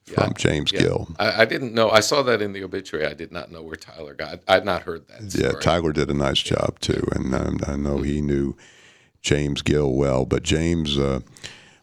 from 0.05 0.27
Yeah. 0.27 0.33
James 0.37 0.71
Yeah. 0.71 0.79
Gill. 0.81 1.07
I, 1.19 1.41
I 1.41 1.45
didn't 1.45 1.73
know. 1.73 1.89
I 1.89 1.99
saw 2.01 2.21
that 2.23 2.41
in 2.41 2.53
the 2.53 2.63
obituary. 2.63 3.05
I 3.05 3.13
did 3.13 3.31
not 3.31 3.51
know 3.51 3.61
where 3.61 3.75
Tyler 3.75 4.13
got. 4.13 4.39
I'd 4.47 4.65
not 4.65 4.83
heard 4.83 5.07
that. 5.07 5.33
Yeah. 5.35 5.51
Tyler 5.59 5.93
did 5.93 6.09
a 6.09 6.13
nice 6.13 6.39
job 6.39 6.79
too, 6.79 7.07
and 7.13 7.33
um, 7.33 7.59
I 7.67 7.75
know 7.75 7.99
he 7.99 8.21
knew 8.21 8.55
James 9.21 9.61
Gill 9.61 9.93
well. 9.93 10.25
But 10.25 10.43
James 10.43 10.97
uh, 10.97 11.21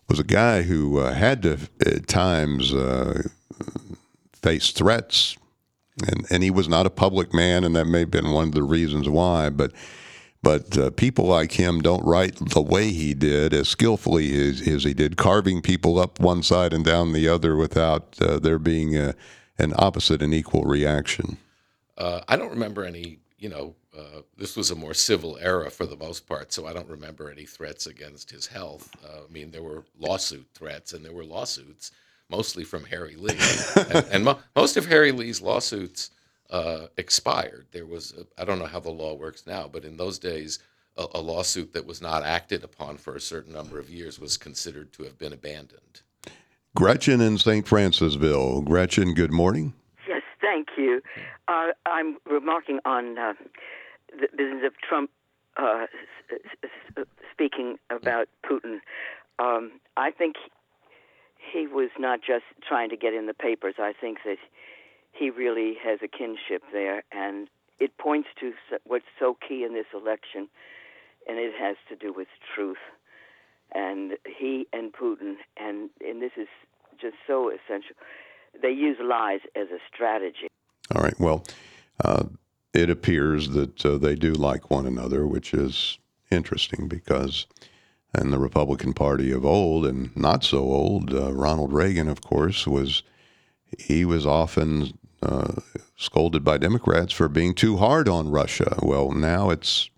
was 0.08 0.18
a 0.18 0.24
guy 0.24 0.62
who 0.62 0.98
uh, 0.98 1.12
had 1.14 1.42
to 1.42 1.58
at 1.86 2.06
times 2.06 2.74
uh, 2.74 3.22
face 4.34 4.70
threats, 4.72 5.36
and 6.06 6.26
and 6.30 6.42
he 6.42 6.50
was 6.50 6.68
not 6.68 6.86
a 6.86 6.90
public 6.90 7.32
man, 7.32 7.64
and 7.64 7.74
that 7.76 7.86
may 7.86 8.00
have 8.00 8.10
been 8.10 8.32
one 8.32 8.48
of 8.48 8.54
the 8.54 8.62
reasons 8.62 9.08
why. 9.08 9.48
But 9.50 9.72
but 10.42 10.76
uh, 10.78 10.90
people 10.90 11.26
like 11.26 11.52
him 11.52 11.80
don't 11.80 12.04
write 12.04 12.36
the 12.36 12.62
way 12.62 12.90
he 12.90 13.14
did, 13.14 13.52
as 13.52 13.68
skillfully 13.68 14.32
as, 14.48 14.66
as 14.66 14.84
he 14.84 14.94
did, 14.94 15.16
carving 15.16 15.60
people 15.60 15.98
up 15.98 16.18
one 16.18 16.42
side 16.42 16.72
and 16.72 16.84
down 16.84 17.12
the 17.12 17.28
other 17.28 17.56
without 17.56 18.16
uh, 18.20 18.38
there 18.38 18.58
being 18.58 18.96
a, 18.96 19.14
an 19.58 19.74
opposite 19.76 20.22
and 20.22 20.32
equal 20.32 20.62
reaction. 20.62 21.36
Uh, 21.98 22.20
I 22.28 22.36
don't 22.36 22.50
remember 22.50 22.84
any. 22.84 23.18
You 23.38 23.48
know, 23.48 23.74
uh, 23.96 24.20
this 24.36 24.54
was 24.56 24.70
a 24.70 24.74
more 24.74 24.92
civil 24.92 25.38
era 25.40 25.70
for 25.70 25.86
the 25.86 25.96
most 25.96 26.26
part, 26.26 26.52
so 26.52 26.66
I 26.66 26.72
don't 26.72 26.88
remember 26.88 27.30
any 27.30 27.44
threats 27.44 27.86
against 27.86 28.30
his 28.30 28.46
health. 28.46 28.90
Uh, 29.04 29.20
I 29.28 29.32
mean, 29.32 29.50
there 29.50 29.62
were 29.62 29.84
lawsuit 29.98 30.46
threats, 30.54 30.92
and 30.92 31.04
there 31.04 31.12
were 31.12 31.24
lawsuits, 31.24 31.90
mostly 32.28 32.64
from 32.64 32.84
Harry 32.84 33.16
Lee, 33.16 33.38
and, 33.76 34.06
and 34.12 34.24
mo- 34.24 34.38
most 34.54 34.76
of 34.76 34.86
Harry 34.86 35.12
Lee's 35.12 35.40
lawsuits 35.40 36.10
uh, 36.50 36.86
expired. 36.96 37.66
There 37.72 37.86
was, 37.86 38.14
I 38.36 38.42
I 38.42 38.44
don't 38.44 38.58
know 38.58 38.66
how 38.66 38.80
the 38.80 38.90
law 38.90 39.14
works 39.14 39.46
now, 39.46 39.68
but 39.68 39.84
in 39.84 39.96
those 39.96 40.18
days, 40.18 40.58
a, 40.96 41.06
a 41.14 41.20
lawsuit 41.20 41.72
that 41.72 41.86
was 41.86 42.02
not 42.02 42.24
acted 42.24 42.64
upon 42.64 42.96
for 42.96 43.14
a 43.14 43.20
certain 43.20 43.52
number 43.52 43.78
of 43.78 43.90
years 43.90 44.18
was 44.18 44.36
considered 44.36 44.92
to 44.94 45.04
have 45.04 45.18
been 45.18 45.32
abandoned. 45.32 46.02
Gretchen 46.74 47.20
in 47.20 47.38
St. 47.38 47.66
Francisville. 47.66 48.64
Gretchen, 48.64 49.14
good 49.14 49.32
morning. 49.32 49.74
Yes, 50.08 50.22
thank 50.40 50.68
you. 50.76 51.02
Uh, 51.48 51.68
I'm 51.86 52.18
remarking 52.26 52.78
on 52.84 53.18
uh, 53.18 53.32
the 54.12 54.28
business 54.36 54.62
of 54.66 54.72
Trump 54.78 55.10
uh, 55.56 55.86
speaking 57.32 57.76
about 57.90 58.28
Putin. 58.44 58.78
Um, 59.38 59.72
I 59.96 60.10
think 60.10 60.36
he 61.52 61.66
was 61.66 61.90
not 61.98 62.20
just 62.20 62.44
trying 62.66 62.90
to 62.90 62.96
get 62.96 63.14
in 63.14 63.26
the 63.26 63.34
papers. 63.34 63.74
I 63.78 63.92
think 63.98 64.18
that 64.24 64.36
he 65.12 65.30
really 65.30 65.74
has 65.82 66.00
a 66.02 66.08
kinship 66.08 66.62
there, 66.72 67.02
and 67.12 67.48
it 67.78 67.96
points 67.98 68.28
to 68.40 68.52
what's 68.84 69.06
so 69.18 69.36
key 69.46 69.64
in 69.64 69.74
this 69.74 69.86
election, 69.94 70.48
and 71.28 71.38
it 71.38 71.52
has 71.58 71.76
to 71.88 71.96
do 71.96 72.12
with 72.12 72.28
truth. 72.54 72.78
And 73.72 74.16
he 74.26 74.66
and 74.72 74.92
Putin, 74.92 75.36
and 75.56 75.90
and 76.00 76.20
this 76.20 76.32
is 76.36 76.48
just 77.00 77.16
so 77.26 77.50
essential. 77.50 77.94
They 78.60 78.70
use 78.70 78.96
lies 79.00 79.40
as 79.54 79.68
a 79.68 79.78
strategy. 79.92 80.48
All 80.94 81.02
right. 81.02 81.18
Well, 81.20 81.44
uh, 82.04 82.24
it 82.74 82.90
appears 82.90 83.50
that 83.50 83.84
uh, 83.86 83.98
they 83.98 84.16
do 84.16 84.32
like 84.32 84.70
one 84.70 84.86
another, 84.86 85.26
which 85.26 85.54
is 85.54 85.98
interesting 86.30 86.88
because 86.88 87.46
in 88.18 88.30
the 88.30 88.38
Republican 88.38 88.92
Party 88.92 89.30
of 89.30 89.44
old 89.44 89.86
and 89.86 90.16
not 90.16 90.42
so 90.42 90.58
old, 90.58 91.14
uh, 91.14 91.32
Ronald 91.32 91.72
Reagan, 91.72 92.08
of 92.08 92.22
course, 92.22 92.66
was 92.66 93.02
he 93.78 94.04
was 94.04 94.26
often 94.26 94.98
uh, 95.22 95.54
scolded 95.96 96.44
by 96.44 96.58
Democrats 96.58 97.12
for 97.12 97.28
being 97.28 97.54
too 97.54 97.76
hard 97.76 98.08
on 98.08 98.30
Russia. 98.30 98.76
Well, 98.82 99.12
now 99.12 99.50
it's 99.50 99.90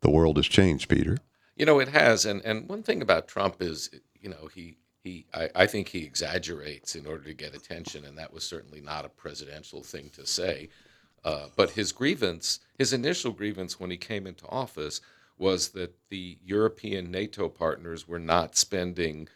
the 0.00 0.10
world 0.10 0.36
has 0.36 0.46
changed, 0.46 0.88
Peter. 0.88 1.18
You 1.56 1.66
know, 1.66 1.78
it 1.78 1.88
has, 1.88 2.26
and 2.26 2.42
and 2.44 2.68
one 2.68 2.82
thing 2.82 3.02
about 3.02 3.28
Trump 3.28 3.62
is, 3.62 3.90
you 4.20 4.28
know, 4.28 4.48
he 4.54 4.76
he 5.02 5.26
I, 5.32 5.50
I 5.54 5.66
think 5.66 5.88
he 5.88 6.04
exaggerates 6.04 6.94
in 6.94 7.06
order 7.06 7.24
to 7.24 7.34
get 7.34 7.54
attention, 7.54 8.04
and 8.04 8.18
that 8.18 8.32
was 8.32 8.44
certainly 8.44 8.80
not 8.80 9.04
a 9.04 9.10
presidential 9.10 9.82
thing 9.82 10.10
to 10.10 10.26
say. 10.26 10.68
Uh, 11.24 11.48
but 11.56 11.70
his 11.70 11.92
grievance, 11.92 12.60
his 12.78 12.92
initial 12.92 13.32
grievance 13.32 13.80
when 13.80 13.90
he 13.90 13.96
came 13.96 14.26
into 14.26 14.46
office, 14.46 15.00
was 15.38 15.70
that 15.70 15.94
the 16.08 16.38
European 16.44 17.10
NATO 17.10 17.48
partners 17.48 18.06
were 18.06 18.20
not 18.20 18.56
spending 18.56 19.28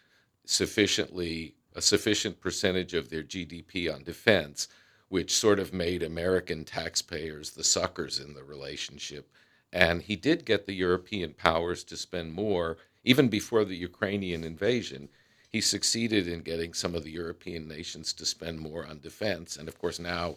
sufficiently 0.44 1.54
a 1.74 1.83
sufficient 1.83 2.40
percentage 2.40 2.94
of 2.94 3.11
their 3.11 3.22
GDP 3.22 3.92
on 3.92 4.02
defense, 4.02 4.68
which 5.09 5.37
sort 5.37 5.59
of 5.59 5.72
made 5.72 6.02
American 6.02 6.64
taxpayers 6.64 7.50
the 7.50 7.64
suckers 7.64 8.18
in 8.18 8.35
the 8.35 8.44
relationship. 8.44 9.28
And 9.72 10.02
he 10.02 10.16
did 10.16 10.44
get 10.44 10.66
the 10.66 10.74
European 10.74 11.33
powers 11.33 11.85
to 11.85 11.96
spend 11.96 12.33
more, 12.33 12.76
even 13.04 13.28
before 13.28 13.64
the 13.64 13.76
Ukrainian 13.76 14.44
invasion. 14.44 15.09
He 15.48 15.61
succeeded 15.61 16.28
in 16.28 16.42
getting 16.42 16.74
some 16.74 16.94
of 16.94 17.04
the 17.04 17.11
European 17.11 17.68
nations 17.68 18.12
to 18.14 18.26
spend 18.26 18.59
more 18.61 18.87
on 18.87 19.00
defense. 19.00 19.56
And 19.56 19.68
of 19.68 19.78
course, 19.78 19.98
now 19.98 20.37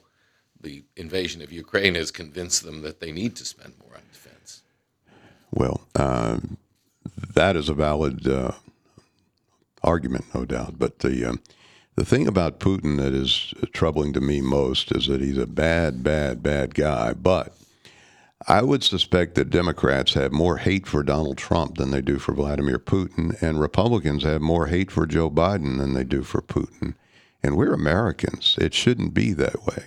the 0.59 0.83
invasion 0.95 1.41
of 1.41 1.51
Ukraine 1.51 1.95
has 1.95 2.09
convinced 2.11 2.63
them 2.63 2.81
that 2.81 2.99
they 2.99 3.11
need 3.11 3.35
to 3.35 3.45
spend 3.45 3.73
more 3.79 3.95
on 3.95 4.03
defense. 4.11 4.63
Well, 5.51 5.81
um, 5.95 6.57
that 7.33 7.55
is 7.55 7.69
a 7.69 7.73
valid 7.73 8.27
uh, 8.27 8.53
argument, 9.83 10.25
no 10.33 10.45
doubt. 10.45 10.79
But 10.79 10.99
the 10.99 11.25
um, 11.25 11.41
the 11.95 12.05
thing 12.05 12.27
about 12.27 12.59
Putin 12.59 12.97
that 12.97 13.13
is 13.13 13.53
troubling 13.71 14.13
to 14.13 14.21
me 14.21 14.41
most 14.41 14.91
is 14.91 15.07
that 15.07 15.21
he's 15.21 15.37
a 15.37 15.45
bad, 15.45 16.03
bad, 16.03 16.41
bad 16.41 16.73
guy. 16.73 17.13
But 17.13 17.53
I 18.47 18.61
would 18.61 18.83
suspect 18.83 19.35
that 19.35 19.49
Democrats 19.49 20.15
have 20.15 20.31
more 20.31 20.57
hate 20.57 20.87
for 20.87 21.03
Donald 21.03 21.37
Trump 21.37 21.77
than 21.77 21.91
they 21.91 22.01
do 22.01 22.19
for 22.19 22.33
Vladimir 22.33 22.79
Putin, 22.79 23.41
and 23.41 23.59
Republicans 23.59 24.23
have 24.23 24.41
more 24.41 24.67
hate 24.67 24.91
for 24.91 25.05
Joe 25.05 25.29
Biden 25.29 25.77
than 25.77 25.93
they 25.93 26.03
do 26.03 26.23
for 26.23 26.41
Putin. 26.41 26.95
And 27.41 27.57
we're 27.57 27.73
Americans. 27.73 28.57
It 28.59 28.73
shouldn't 28.73 29.13
be 29.13 29.33
that 29.33 29.65
way. 29.65 29.85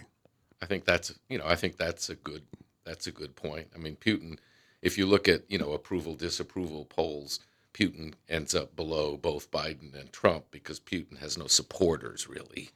I 0.63 0.67
think 0.67 0.85
that's 0.85 1.13
you 1.29 1.39
know 1.39 1.47
I 1.47 1.57
think 1.57 1.77
that's 1.77 2.09
a 2.09 2.15
good 2.15 2.43
that's 2.85 3.07
a 3.07 3.13
good 3.13 3.37
point. 3.37 3.69
I 3.75 3.79
mean 3.79 3.97
Putin, 3.97 4.39
if 4.81 4.97
you 4.97 5.07
look 5.07 5.29
at 5.29 5.43
you 5.51 5.59
know 5.59 5.73
approval 5.73 6.15
disapproval 6.15 6.85
polls, 6.87 7.41
Putin 7.77 8.15
ends 8.29 8.55
up 8.55 8.75
below 8.75 9.17
both 9.19 9.51
Biden 9.51 9.99
and 9.99 10.11
Trump 10.11 10.47
because 10.51 10.81
Putin 10.81 11.19
has 11.19 11.37
no 11.37 11.47
supporters 11.47 12.27
really. 12.29 12.71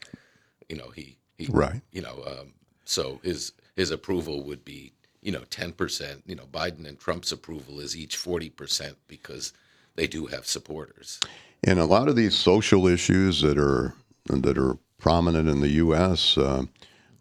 You 0.69 0.77
know 0.77 0.91
he 0.91 1.17
he 1.39 1.47
Right. 1.51 1.81
you 1.91 2.03
know 2.03 2.23
um, 2.27 2.53
so 2.85 3.19
his 3.23 3.53
his 3.77 3.91
approval 3.91 4.45
would 4.45 4.65
be 4.65 4.93
you 5.23 5.33
know 5.33 5.45
ten 5.49 5.73
percent. 5.73 6.23
You 6.27 6.35
know 6.37 6.45
Biden 6.53 6.87
and 6.87 6.99
Trump's 6.99 7.33
approval 7.33 7.81
is 7.81 7.97
each 7.97 8.17
forty 8.17 8.51
percent 8.51 8.97
because 9.09 9.53
they 9.97 10.07
do 10.07 10.27
have 10.27 10.47
supporters. 10.47 11.19
And 11.65 11.79
a 11.79 11.85
lot 11.85 12.09
of 12.09 12.17
these 12.17 12.35
social 12.35 12.87
issues 12.87 13.41
that 13.41 13.59
are 13.59 13.95
that 14.27 14.59
are 14.59 14.77
prominent 14.99 15.49
in 15.49 15.61
the 15.61 15.69
U.S., 15.69 16.37
uh, 16.37 16.65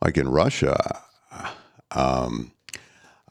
like 0.04 0.18
in 0.18 0.28
Russia, 0.30 1.02
um, 1.92 2.52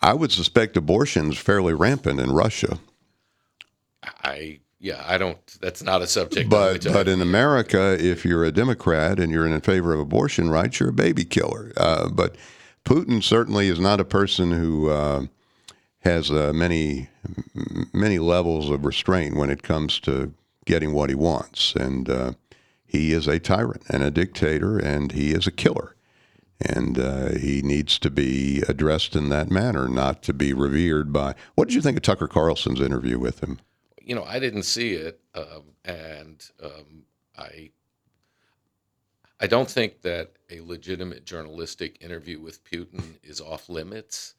I 0.00 0.14
would 0.14 0.32
suspect 0.32 0.76
abortion's 0.76 1.36
fairly 1.38 1.74
rampant 1.74 2.18
in 2.20 2.30
Russia. 2.32 2.78
I 4.22 4.60
yeah 4.80 5.02
I 5.06 5.18
don't 5.18 5.38
that's 5.60 5.82
not 5.82 6.02
a 6.02 6.06
subject. 6.06 6.50
But 6.50 6.84
but 6.84 7.08
in 7.08 7.20
America, 7.20 7.96
if 7.98 8.24
you're 8.24 8.44
a 8.44 8.52
Democrat 8.52 9.18
and 9.18 9.32
you're 9.32 9.46
in 9.46 9.60
favor 9.60 9.92
of 9.92 10.00
abortion 10.00 10.50
rights, 10.50 10.80
you're 10.80 10.90
a 10.90 10.92
baby 10.92 11.24
killer. 11.24 11.72
Uh, 11.76 12.08
but 12.08 12.36
Putin 12.84 13.22
certainly 13.22 13.68
is 13.68 13.78
not 13.78 14.00
a 14.00 14.04
person 14.04 14.52
who 14.52 14.88
uh, 14.88 15.26
has 16.00 16.30
uh, 16.30 16.52
many 16.54 17.08
many 17.92 18.18
levels 18.18 18.70
of 18.70 18.84
restraint 18.84 19.36
when 19.36 19.50
it 19.50 19.62
comes 19.62 20.00
to 20.00 20.32
getting 20.64 20.92
what 20.92 21.08
he 21.08 21.14
wants, 21.14 21.74
and 21.74 22.08
uh, 22.08 22.32
he 22.86 23.12
is 23.12 23.26
a 23.26 23.38
tyrant 23.38 23.82
and 23.88 24.02
a 24.02 24.10
dictator, 24.10 24.78
and 24.78 25.12
he 25.12 25.32
is 25.32 25.46
a 25.46 25.52
killer. 25.52 25.94
And 26.60 26.98
uh, 26.98 27.34
he 27.34 27.62
needs 27.62 28.00
to 28.00 28.10
be 28.10 28.62
addressed 28.68 29.14
in 29.14 29.28
that 29.28 29.48
manner, 29.48 29.86
not 29.88 30.22
to 30.24 30.32
be 30.32 30.52
revered 30.52 31.12
by. 31.12 31.34
What 31.54 31.68
did 31.68 31.74
you 31.74 31.80
think 31.80 31.96
of 31.96 32.02
Tucker 32.02 32.26
Carlson's 32.26 32.80
interview 32.80 33.18
with 33.18 33.40
him? 33.40 33.60
You 34.08 34.14
know, 34.14 34.24
I 34.24 34.38
didn't 34.38 34.62
see 34.62 34.94
it, 34.94 35.20
um, 35.34 35.64
and 35.84 36.44
um, 36.64 37.04
I 37.36 37.70
I 39.38 39.46
don't 39.46 39.70
think 39.70 40.00
that 40.02 40.32
a 40.50 40.60
legitimate 40.62 41.24
journalistic 41.26 41.98
interview 42.00 42.40
with 42.40 42.64
Putin 42.64 43.02
is 43.22 43.40
off 43.40 43.68
limits. 43.68 44.34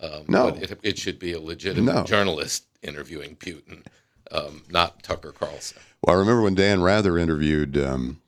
Um, 0.00 0.24
No. 0.28 0.50
but 0.50 0.62
it, 0.62 0.78
it 0.82 0.98
should 0.98 1.18
be 1.18 1.32
a 1.32 1.40
legitimate 1.40 1.94
No. 1.94 2.04
journalist 2.04 2.66
interviewing 2.82 3.34
Putin, 3.36 3.82
um, 4.30 4.62
not 4.70 5.02
Tucker 5.02 5.32
Carlson. 5.32 5.78
Well, 6.02 6.14
I 6.16 6.18
remember 6.18 6.42
when 6.42 6.54
Dan 6.54 6.82
Rather 6.82 7.16
interviewed 7.16 7.78
um, 7.78 8.20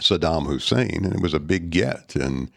Saddam 0.00 0.46
Hussein, 0.46 1.00
and 1.04 1.14
it 1.14 1.20
was 1.22 1.32
a 1.32 1.40
big 1.40 1.70
get. 1.70 2.14
And 2.14 2.50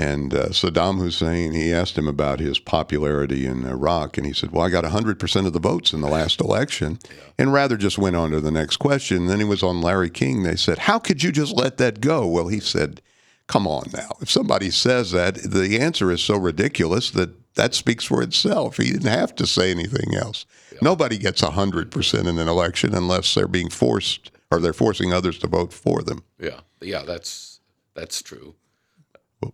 and 0.00 0.32
uh, 0.32 0.46
Saddam 0.46 0.98
Hussein, 0.98 1.52
he 1.52 1.74
asked 1.74 1.98
him 1.98 2.08
about 2.08 2.40
his 2.40 2.58
popularity 2.58 3.44
in 3.44 3.66
Iraq, 3.66 4.16
and 4.16 4.26
he 4.26 4.32
said, 4.32 4.50
"Well, 4.50 4.64
I 4.64 4.70
got 4.70 4.86
hundred 4.86 5.20
percent 5.20 5.46
of 5.46 5.52
the 5.52 5.60
votes 5.60 5.92
in 5.92 6.00
the 6.00 6.08
last 6.08 6.40
election." 6.40 6.98
And 7.36 7.52
Rather 7.52 7.76
just 7.76 7.98
went 7.98 8.16
on 8.16 8.30
to 8.30 8.40
the 8.40 8.50
next 8.50 8.78
question. 8.78 9.26
Then 9.26 9.40
he 9.40 9.44
was 9.44 9.62
on 9.62 9.82
Larry 9.82 10.08
King. 10.08 10.42
They 10.42 10.56
said, 10.56 10.78
"How 10.78 10.98
could 10.98 11.22
you 11.22 11.30
just 11.30 11.54
let 11.54 11.76
that 11.76 12.00
go?" 12.00 12.26
Well, 12.26 12.48
he 12.48 12.60
said, 12.60 13.02
"Come 13.46 13.66
on 13.66 13.90
now. 13.92 14.16
If 14.22 14.30
somebody 14.30 14.70
says 14.70 15.10
that, 15.12 15.34
the 15.34 15.78
answer 15.78 16.10
is 16.10 16.22
so 16.22 16.36
ridiculous 16.36 17.10
that." 17.10 17.30
That 17.56 17.74
speaks 17.74 18.04
for 18.04 18.22
itself. 18.22 18.76
He 18.76 18.92
didn't 18.92 19.10
have 19.10 19.34
to 19.34 19.44
say 19.44 19.72
anything 19.72 20.14
else. 20.14 20.46
Nobody 20.80 21.18
gets 21.18 21.42
100% 21.42 22.20
in 22.20 22.38
an 22.38 22.48
election 22.48 22.94
unless 22.94 23.34
they're 23.34 23.48
being 23.48 23.68
forced 23.68 24.30
or 24.52 24.60
they're 24.60 24.72
forcing 24.72 25.12
others 25.12 25.36
to 25.40 25.48
vote 25.48 25.72
for 25.72 26.00
them. 26.00 26.22
Yeah, 26.38 26.60
yeah, 26.80 27.02
that's 27.02 27.58
that's 27.94 28.22
true. 28.22 28.54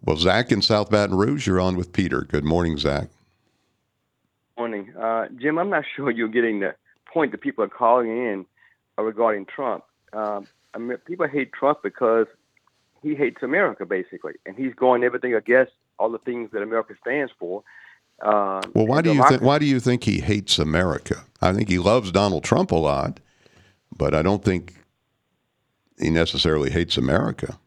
Well, 0.02 0.16
Zach 0.16 0.50
in 0.50 0.62
South 0.62 0.90
Baton 0.90 1.16
Rouge, 1.16 1.46
you're 1.46 1.60
on 1.60 1.76
with 1.76 1.92
Peter. 1.92 2.22
Good 2.22 2.44
morning, 2.44 2.76
Zach. 2.76 3.08
Morning, 4.58 4.92
uh, 4.96 5.26
Jim. 5.36 5.58
I'm 5.58 5.70
not 5.70 5.84
sure 5.96 6.10
you're 6.10 6.28
getting 6.28 6.60
the 6.60 6.74
point 7.12 7.32
that 7.32 7.40
people 7.40 7.64
are 7.64 7.68
calling 7.68 8.08
in 8.08 8.46
uh, 8.98 9.02
regarding 9.02 9.46
Trump. 9.46 9.84
Um, 10.12 10.46
I 10.74 10.78
mean, 10.78 10.98
people 10.98 11.26
hate 11.28 11.52
Trump 11.52 11.82
because 11.82 12.26
he 13.02 13.14
hates 13.14 13.42
America, 13.42 13.86
basically, 13.86 14.34
and 14.44 14.56
he's 14.56 14.74
going 14.74 15.04
everything 15.04 15.34
against 15.34 15.72
all 15.98 16.10
the 16.10 16.18
things 16.18 16.50
that 16.52 16.62
America 16.62 16.94
stands 17.00 17.32
for. 17.38 17.62
Uh, 18.20 18.62
Well, 18.74 18.86
why 18.86 19.02
do 19.02 19.12
you 19.12 19.22
think 19.28 19.42
why 19.42 19.58
do 19.58 19.66
you 19.66 19.78
think 19.78 20.04
he 20.04 20.20
hates 20.20 20.58
America? 20.58 21.24
I 21.42 21.52
think 21.52 21.68
he 21.68 21.78
loves 21.78 22.10
Donald 22.10 22.44
Trump 22.44 22.70
a 22.70 22.76
lot, 22.76 23.20
but 23.94 24.14
I 24.14 24.22
don't 24.22 24.42
think 24.42 24.74
he 25.98 26.10
necessarily 26.10 26.70
hates 26.70 26.96
America. 26.96 27.58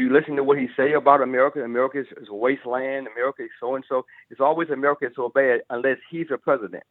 You 0.00 0.12
listen 0.12 0.36
to 0.36 0.44
what 0.44 0.58
he 0.58 0.68
say 0.76 0.92
about 0.92 1.20
America? 1.20 1.62
America 1.62 2.00
is, 2.00 2.06
is 2.20 2.28
a 2.28 2.34
wasteland. 2.34 3.06
America 3.14 3.42
is 3.44 3.50
so 3.60 3.74
and 3.74 3.84
so. 3.88 4.06
It's 4.30 4.40
always 4.40 4.70
America 4.70 5.06
is 5.06 5.12
so 5.14 5.28
bad 5.28 5.60
unless 5.68 5.98
he's 6.10 6.26
a 6.32 6.38
president. 6.38 6.84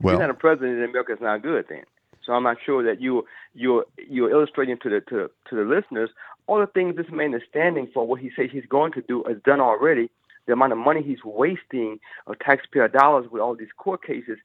if 0.00 0.10
he's 0.10 0.18
not 0.18 0.30
a 0.30 0.34
president, 0.34 0.78
then 0.80 0.88
America's 0.88 1.20
not 1.20 1.42
good 1.42 1.66
then. 1.68 1.84
So 2.24 2.32
I'm 2.32 2.42
not 2.42 2.56
sure 2.64 2.82
that 2.82 3.00
you 3.00 3.24
you're 3.54 3.84
you're 4.08 4.30
illustrating 4.30 4.78
to 4.78 4.90
the 4.90 5.00
to, 5.02 5.30
to 5.48 5.56
the 5.56 5.62
listeners 5.62 6.10
all 6.46 6.60
the 6.60 6.66
things 6.66 6.96
this 6.96 7.10
man 7.10 7.34
is 7.34 7.42
standing 7.48 7.88
for. 7.92 8.06
What 8.06 8.20
he 8.20 8.30
says 8.36 8.50
he's 8.52 8.66
going 8.66 8.92
to 8.92 9.02
do 9.02 9.24
is 9.24 9.40
done 9.44 9.60
already. 9.60 10.10
The 10.46 10.52
amount 10.52 10.72
of 10.72 10.78
money 10.78 11.02
he's 11.02 11.24
wasting 11.24 11.98
of 12.26 12.38
taxpayer 12.38 12.88
dollars 12.88 13.26
with 13.30 13.42
all 13.42 13.56
these 13.56 13.72
court 13.76 14.02
cases, 14.04 14.38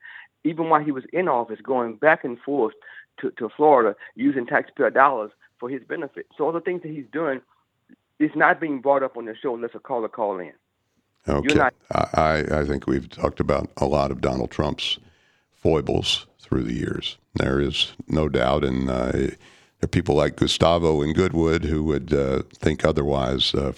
even 0.43 0.69
while 0.69 0.83
he 0.83 0.91
was 0.91 1.03
in 1.13 1.27
office, 1.27 1.59
going 1.61 1.95
back 1.95 2.23
and 2.23 2.39
forth 2.39 2.73
to, 3.19 3.31
to 3.31 3.49
Florida 3.55 3.95
using 4.15 4.47
taxpayer 4.47 4.89
dollars 4.89 5.31
for 5.59 5.69
his 5.69 5.83
benefit. 5.83 6.25
So 6.35 6.45
all 6.45 6.51
the 6.51 6.59
things 6.59 6.81
that 6.81 6.91
he's 6.91 7.05
doing 7.13 7.41
is 8.21 8.31
not 8.35 8.59
being 8.59 8.79
brought 8.79 9.03
up 9.03 9.17
on 9.17 9.25
the 9.25 9.35
show 9.41 9.55
unless 9.55 9.71
a 9.75 9.79
caller 9.79 10.07
call 10.09 10.39
in. 10.39 10.53
okay. 11.27 11.55
not- 11.55 11.73
I, 11.91 12.07
I 12.13 12.59
I 12.61 12.65
think 12.65 12.87
we've 12.87 13.09
talked 13.09 13.39
about 13.39 13.69
a 13.77 13.85
lot 13.85 14.11
of 14.11 14.21
Donald 14.21 14.51
Trump's 14.51 14.99
foibles 15.51 16.25
through 16.39 16.63
the 16.63 16.73
years. 16.73 17.17
There 17.35 17.59
is 17.61 17.93
no 18.07 18.27
doubt, 18.29 18.63
and 18.63 18.89
uh, 18.89 19.11
there 19.11 19.35
are 19.83 19.87
people 19.87 20.15
like 20.15 20.35
Gustavo 20.35 21.01
and 21.01 21.15
Goodwood 21.15 21.63
who 21.63 21.83
would 21.85 22.13
uh, 22.13 22.43
think 22.53 22.83
otherwise. 22.83 23.53
Uh, 23.53 23.73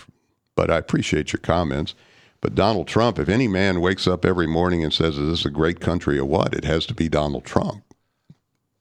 but 0.56 0.70
I 0.72 0.78
appreciate 0.78 1.34
your 1.34 1.40
comments. 1.40 1.96
But 2.42 2.56
Donald 2.56 2.88
Trump, 2.88 3.20
if 3.20 3.30
any 3.30 3.48
man 3.48 3.80
wakes 3.80 4.06
up 4.06 4.26
every 4.26 4.48
morning 4.48 4.84
and 4.84 4.92
says, 4.94 5.18
"Is 5.18 5.30
this 5.30 5.46
a 5.46 5.50
great 5.50 5.80
country 5.80 6.18
or 6.18 6.26
what?" 6.26 6.54
It 6.54 6.66
has 6.66 6.86
to 6.88 6.94
be 6.94 7.08
Donald 7.10 7.46
Trump. 7.46 7.84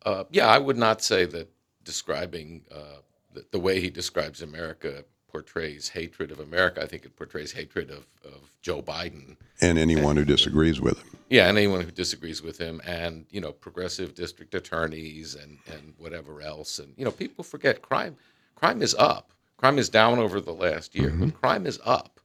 Uh, 0.05 0.25
yeah, 0.31 0.49
I 0.49 0.59
would 0.59 0.77
not 0.77 1.01
say 1.03 1.25
that 1.27 1.49
describing 1.85 2.63
uh, 2.75 3.01
the, 3.33 3.45
the 3.53 3.61
way 3.61 3.81
he 3.81 3.89
describes 3.91 4.43
America 4.43 5.05
portrays 5.33 5.89
hatred 5.89 6.31
of 6.31 6.39
America. 6.39 6.83
I 6.83 6.87
think 6.87 7.05
it 7.05 7.17
portrays 7.17 7.53
hatred 7.53 7.91
of, 7.91 8.07
of 8.25 8.51
Joe 8.61 8.83
Biden. 8.83 9.37
And 9.61 9.79
anyone 9.79 10.17
who 10.17 10.25
disagrees 10.25 10.81
with 10.81 10.99
him. 10.99 11.19
Yeah, 11.31 11.49
and 11.49 11.57
anyone 11.57 11.81
who 11.81 11.91
disagrees 11.91 12.43
with 12.43 12.59
him, 12.59 12.83
and 12.85 13.25
you 13.31 13.41
know, 13.41 13.53
progressive 13.53 14.15
district 14.15 14.55
attorneys 14.55 15.35
and 15.35 15.59
and 15.67 15.95
whatever 15.97 16.43
else. 16.43 16.79
And 16.79 16.93
you 16.97 17.05
know, 17.05 17.11
people 17.11 17.43
forget 17.43 17.81
crime. 17.81 18.17
Crime 18.55 18.83
is 18.83 18.95
up. 18.95 19.33
Crime 19.57 19.79
is 19.79 19.89
down 19.89 20.19
over 20.19 20.41
the 20.41 20.53
last 20.53 20.95
year, 20.95 21.11
but 21.11 21.41
crime 21.41 21.67
is 21.67 21.81
up. 21.85 22.21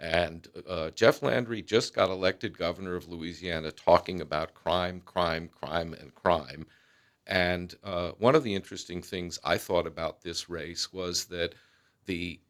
And 0.00 0.46
uh, 0.68 0.90
Jeff 0.90 1.22
Landry 1.22 1.60
just 1.60 1.94
got 1.94 2.08
elected 2.08 2.56
governor 2.56 2.94
of 2.94 3.08
Louisiana, 3.08 3.70
talking 3.72 4.20
about 4.20 4.54
crime, 4.54 5.02
crime, 5.04 5.48
crime, 5.48 5.94
and 6.00 6.14
crime. 6.14 6.66
And 7.26 7.74
uh, 7.84 8.12
one 8.18 8.34
of 8.34 8.42
the 8.42 8.54
interesting 8.54 9.02
things 9.02 9.38
I 9.44 9.58
thought 9.58 9.86
about 9.86 10.22
this 10.22 10.48
race 10.48 10.92
was 10.92 11.26
that 11.26 11.54
the 12.06 12.40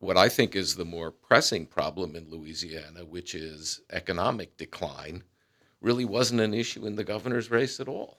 what 0.00 0.16
I 0.16 0.28
think 0.28 0.56
is 0.56 0.74
the 0.74 0.84
more 0.84 1.10
pressing 1.10 1.66
problem 1.66 2.16
in 2.16 2.28
Louisiana, 2.30 3.04
which 3.04 3.34
is 3.34 3.80
economic 3.92 4.56
decline, 4.56 5.22
really 5.80 6.04
wasn't 6.04 6.40
an 6.40 6.52
issue 6.54 6.86
in 6.86 6.96
the 6.96 7.04
governor's 7.04 7.50
race 7.50 7.80
at 7.80 7.88
all. 7.88 8.18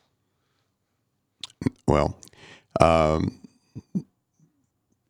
Well, 1.88 2.18
um, 2.80 3.40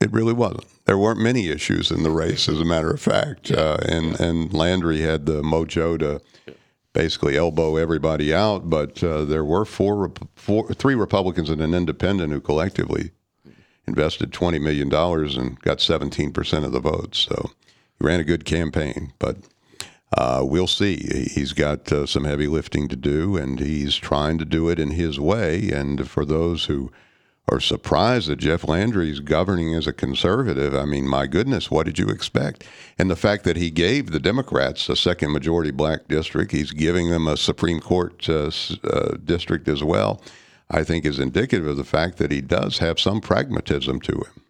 It 0.01 0.12
really 0.12 0.34
wasn't. 0.34 0.65
There 0.86 0.97
weren't 0.97 1.19
many 1.19 1.49
issues 1.49 1.91
in 1.91 2.01
the 2.01 2.10
race, 2.10 2.49
as 2.49 2.60
a 2.60 2.65
matter 2.65 2.89
of 2.89 2.99
fact, 2.99 3.51
uh, 3.51 3.77
and 3.88 4.19
and 4.19 4.51
Landry 4.51 5.01
had 5.01 5.27
the 5.27 5.43
mojo 5.43 5.97
to 5.99 6.21
basically 6.91 7.38
elbow 7.38 7.75
everybody 7.77 8.34
out. 8.34 8.67
But 8.69 9.03
uh, 9.03 9.25
there 9.25 9.45
were 9.45 9.63
four, 9.63 10.12
four, 10.36 10.73
three 10.73 10.95
Republicans 10.95 11.49
and 11.51 11.62
an 11.62 11.75
independent 11.75 12.34
who 12.34 12.41
collectively 12.41 13.12
invested 13.88 14.32
twenty 14.32 14.60
million 14.60 14.89
dollars 14.89 15.38
and 15.38 15.60
got 15.62 15.82
seventeen 15.82 16.32
percent 16.32 16.65
of 16.65 16.72
the 16.72 16.80
votes. 16.80 17.20
So 17.20 17.52
he 18.00 18.06
ran 18.06 18.20
a 18.20 18.26
good 18.26 18.46
campaign, 18.46 19.13
but. 19.20 19.38
Uh, 20.17 20.44
we'll 20.44 20.67
see. 20.67 20.98
He's 21.34 21.54
got 21.54 21.89
uh, 21.89 22.06
some 22.06 22.26
heavy 22.26 22.46
lifting 22.46 22.89
to 22.89 22.98
do, 22.98 23.38
and 23.38 23.62
he's 23.62 23.96
trying 23.96 24.38
to 24.39 24.44
do 24.44 24.67
it 24.67 24.78
in 24.78 24.91
his 24.91 25.17
way. 25.22 25.72
And 25.72 26.06
for 26.06 26.26
those 26.26 26.65
who 26.65 26.91
are 27.48 27.62
surprised 27.62 28.28
that 28.28 28.36
Jeff 28.36 28.67
Landry 28.67 29.10
is 29.10 29.22
governing 29.22 29.74
as 29.74 29.88
a 29.88 29.94
conservative, 29.94 30.76
I 30.76 30.84
mean, 30.84 31.08
my 31.08 31.28
goodness, 31.28 31.72
what 31.72 31.86
did 31.86 31.98
you 31.98 32.10
expect? 32.10 32.65
And 33.00 33.10
the 33.10 33.15
fact 33.15 33.46
that 33.46 33.56
he 33.56 33.72
gave 33.72 34.12
the 34.12 34.20
Democrats 34.20 34.89
a 34.89 34.98
second 34.98 35.32
majority 35.32 35.72
black 35.72 36.10
district, 36.10 36.52
he's 36.52 36.72
giving 36.72 37.10
them 37.10 37.26
a 37.26 37.38
Supreme 37.38 37.80
Court 37.80 38.28
uh, 38.28 38.52
uh, 38.84 39.15
district 39.24 39.70
as 39.70 39.82
well, 39.82 40.22
I 40.71 40.84
think 40.84 41.05
is 41.05 41.19
indicative 41.19 41.67
of 41.67 41.77
the 41.77 41.84
fact 41.84 42.17
that 42.17 42.31
he 42.31 42.41
does 42.41 42.79
have 42.79 42.99
some 42.99 43.21
pragmatism 43.21 43.99
to 44.01 44.13
him. 44.13 44.41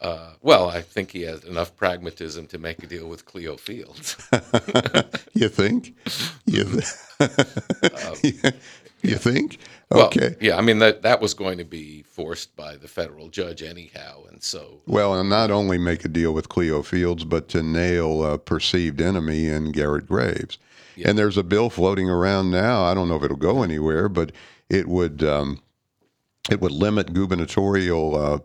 Uh, 0.00 0.34
well, 0.42 0.68
I 0.68 0.82
think 0.82 1.12
he 1.12 1.22
has 1.22 1.44
enough 1.44 1.74
pragmatism 1.76 2.46
to 2.48 2.58
make 2.58 2.82
a 2.82 2.86
deal 2.86 3.08
with 3.08 3.24
Cleo 3.24 3.56
Fields. 3.56 4.16
you 5.34 5.48
think? 5.48 5.96
You, 6.44 6.64
you 9.02 9.16
think? 9.16 9.58
Well, 9.90 10.06
Okay. 10.08 10.36
yeah, 10.40 10.58
I 10.58 10.60
mean 10.60 10.78
that 10.80 11.02
that 11.02 11.20
was 11.22 11.32
going 11.34 11.58
to 11.58 11.64
be 11.64 12.02
forced 12.02 12.54
by 12.56 12.76
the 12.76 12.88
federal 12.88 13.28
judge 13.28 13.62
anyhow, 13.62 14.24
and 14.30 14.42
so 14.42 14.82
Well, 14.86 15.14
and 15.18 15.30
not 15.30 15.50
only 15.50 15.78
make 15.78 16.04
a 16.04 16.08
deal 16.08 16.32
with 16.34 16.48
Cleo 16.50 16.82
Fields, 16.82 17.24
but 17.24 17.48
to 17.50 17.62
nail 17.62 18.24
a 18.24 18.38
perceived 18.38 19.00
enemy 19.00 19.46
in 19.48 19.72
Garrett 19.72 20.06
Graves. 20.06 20.58
And 21.04 21.18
there's 21.18 21.36
a 21.36 21.42
bill 21.42 21.70
floating 21.70 22.08
around 22.08 22.50
now. 22.52 22.84
I 22.84 22.94
don't 22.94 23.08
know 23.08 23.16
if 23.16 23.24
it'll 23.24 23.36
go 23.36 23.62
anywhere, 23.64 24.08
but 24.08 24.30
it 24.70 24.88
would 24.88 25.22
um, 25.22 25.60
it 26.50 26.60
would 26.60 26.72
limit 26.72 27.12
gubernatorial 27.12 28.16
uh, 28.16 28.38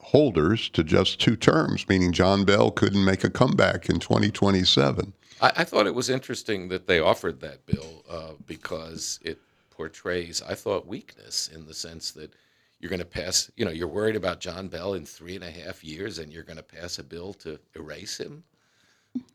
holders 0.00 0.68
to 0.70 0.84
just 0.84 1.20
two 1.20 1.36
terms, 1.36 1.88
meaning 1.88 2.12
John 2.12 2.44
Bell 2.44 2.70
couldn't 2.70 3.04
make 3.04 3.24
a 3.24 3.30
comeback 3.30 3.88
in 3.88 3.98
2027. 3.98 5.12
I, 5.40 5.52
I 5.56 5.64
thought 5.64 5.86
it 5.86 5.94
was 5.94 6.08
interesting 6.08 6.68
that 6.68 6.86
they 6.86 7.00
offered 7.00 7.40
that 7.40 7.66
bill 7.66 8.04
uh, 8.08 8.32
because 8.46 9.18
it 9.22 9.38
portrays, 9.70 10.42
I 10.42 10.54
thought, 10.54 10.86
weakness 10.86 11.50
in 11.54 11.66
the 11.66 11.74
sense 11.74 12.12
that 12.12 12.32
you're 12.80 12.88
going 12.88 13.00
to 13.00 13.04
pass, 13.04 13.50
you 13.56 13.64
know, 13.64 13.70
you're 13.70 13.88
worried 13.88 14.16
about 14.16 14.40
John 14.40 14.68
Bell 14.68 14.94
in 14.94 15.04
three 15.04 15.34
and 15.34 15.44
a 15.44 15.50
half 15.50 15.82
years, 15.82 16.18
and 16.18 16.32
you're 16.32 16.42
going 16.44 16.56
to 16.56 16.62
pass 16.62 16.98
a 16.98 17.02
bill 17.02 17.34
to 17.34 17.58
erase 17.74 18.18
him. 18.18 18.44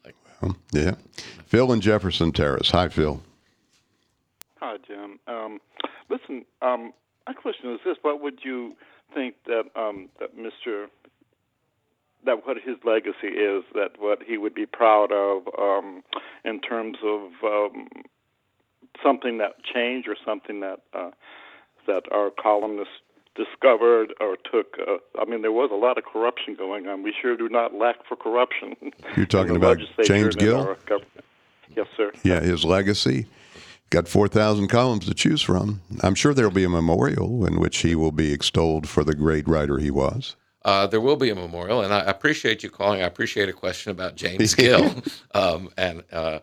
Like, 0.06 0.16
Yeah. 0.72 0.96
Phil 1.46 1.72
and 1.72 1.82
Jefferson 1.82 2.32
Terrace. 2.32 2.72
Hi, 2.72 2.88
Phil. 2.88 3.22
Hi, 4.60 4.78
Jim. 4.88 5.20
Um, 5.28 5.60
listen, 6.12 6.46
um, 6.62 6.94
my 7.26 7.34
question 7.34 7.72
is 7.72 7.80
this: 7.86 7.98
What 8.02 8.22
would 8.22 8.40
you 8.44 8.76
think 9.14 9.36
that 9.46 9.64
um, 9.76 10.10
that 10.20 10.38
Mr. 10.38 10.88
that 12.26 12.46
what 12.46 12.58
his 12.58 12.78
legacy 12.84 13.28
is? 13.28 13.64
That 13.74 13.92
what 13.98 14.20
he 14.26 14.38
would 14.38 14.54
be 14.54 14.66
proud 14.66 15.12
of 15.12 15.44
um, 15.58 16.04
in 16.44 16.60
terms 16.60 16.98
of 17.04 17.32
um, 17.44 17.88
something 19.04 19.38
that 19.38 19.64
changed 19.64 20.08
or 20.08 20.16
something 20.26 20.60
that 20.60 20.82
uh, 20.94 21.12
that 21.88 22.04
our 22.12 22.30
columnists 22.32 22.94
discovered 23.36 24.14
or 24.20 24.36
took. 24.36 24.78
Uh, 24.80 24.98
I 25.20 25.26
mean, 25.26 25.42
there 25.42 25.54
was 25.54 25.70
a 25.72 25.76
lot 25.76 25.98
of 25.98 26.04
corruption 26.04 26.56
going 26.56 26.88
on. 26.88 27.02
We 27.02 27.14
sure 27.20 27.38
do 27.38 27.48
not 27.48 27.74
lack 27.74 28.06
for 28.08 28.16
corruption. 28.18 28.76
You're 29.16 29.26
talking 29.26 29.56
about 29.56 29.80
James 30.04 30.36
Gill? 30.36 30.76
Yes, 31.76 31.88
sir. 31.96 32.12
Yeah, 32.24 32.42
his 32.42 32.66
legacy. 32.66 33.28
Got 33.92 34.08
4,000 34.08 34.70
columns 34.70 35.06
to 35.06 35.14
choose 35.14 35.42
from. 35.42 35.82
I'm 36.02 36.16
sure 36.16 36.34
there'll 36.34 36.50
be 36.50 36.64
a 36.64 36.70
memorial 36.70 37.46
in 37.46 37.60
which 37.60 37.80
he 37.80 37.94
will 37.94 38.14
be 38.14 38.32
extolled 38.32 38.88
for 38.88 39.04
the 39.04 39.14
great 39.14 39.46
writer 39.50 39.80
he 39.80 39.92
was. 39.92 40.38
Uh, 40.64 40.88
there 40.88 41.02
will 41.02 41.18
be 41.18 41.30
a 41.30 41.36
memorial, 41.36 41.82
and 41.82 41.94
I 41.94 42.00
appreciate 42.00 42.64
you 42.64 42.70
calling. 42.70 43.02
I 43.02 43.06
appreciate 43.06 43.50
a 43.50 43.54
question 43.54 43.92
about 43.92 44.16
James 44.16 44.56
Gill, 44.56 44.96
um, 45.34 45.70
and 45.76 46.04
uh, 46.10 46.40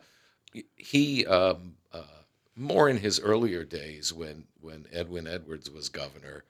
he 0.77 1.25
um, 1.25 1.77
uh, 1.91 2.03
more 2.55 2.91
in 2.91 2.99
his 2.99 3.19
earlier 3.19 3.65
days 3.65 4.13
when 4.13 4.45
when 4.61 4.85
Edwin 4.93 5.27
Edwards 5.27 5.71
was 5.71 5.89
governor, 5.89 6.45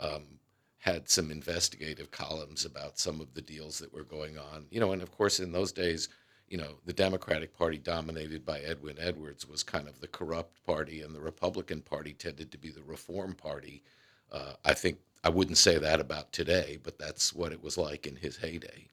um, 0.00 0.38
had 0.78 1.08
some 1.08 1.30
investigative 1.30 2.10
columns 2.10 2.66
about 2.66 2.98
some 2.98 3.22
of 3.22 3.32
the 3.32 3.40
deals 3.40 3.78
that 3.78 3.94
were 3.94 4.04
going 4.04 4.36
on. 4.36 4.66
You 4.70 4.80
know, 4.80 4.92
and 4.92 5.00
of 5.00 5.12
course 5.12 5.40
in 5.40 5.52
those 5.52 5.72
days, 5.72 6.10
you 6.52 6.58
know, 6.58 6.74
the 6.84 6.92
Democratic 6.92 7.56
Party 7.56 7.78
dominated 7.78 8.44
by 8.44 8.60
Edwin 8.60 8.98
Edwards 9.00 9.48
was 9.48 9.62
kind 9.62 9.88
of 9.88 10.00
the 10.00 10.06
corrupt 10.06 10.62
party, 10.66 11.00
and 11.00 11.14
the 11.14 11.20
Republican 11.20 11.80
Party 11.80 12.12
tended 12.12 12.52
to 12.52 12.58
be 12.58 12.68
the 12.68 12.82
reform 12.82 13.32
party. 13.32 13.82
Uh, 14.30 14.52
I 14.62 14.74
think 14.74 14.98
I 15.24 15.30
wouldn't 15.30 15.56
say 15.56 15.78
that 15.78 15.98
about 15.98 16.30
today, 16.30 16.78
but 16.82 16.98
that's 16.98 17.32
what 17.32 17.52
it 17.52 17.62
was 17.62 17.78
like 17.78 18.06
in 18.06 18.16
his 18.16 18.36
heyday. 18.36 18.88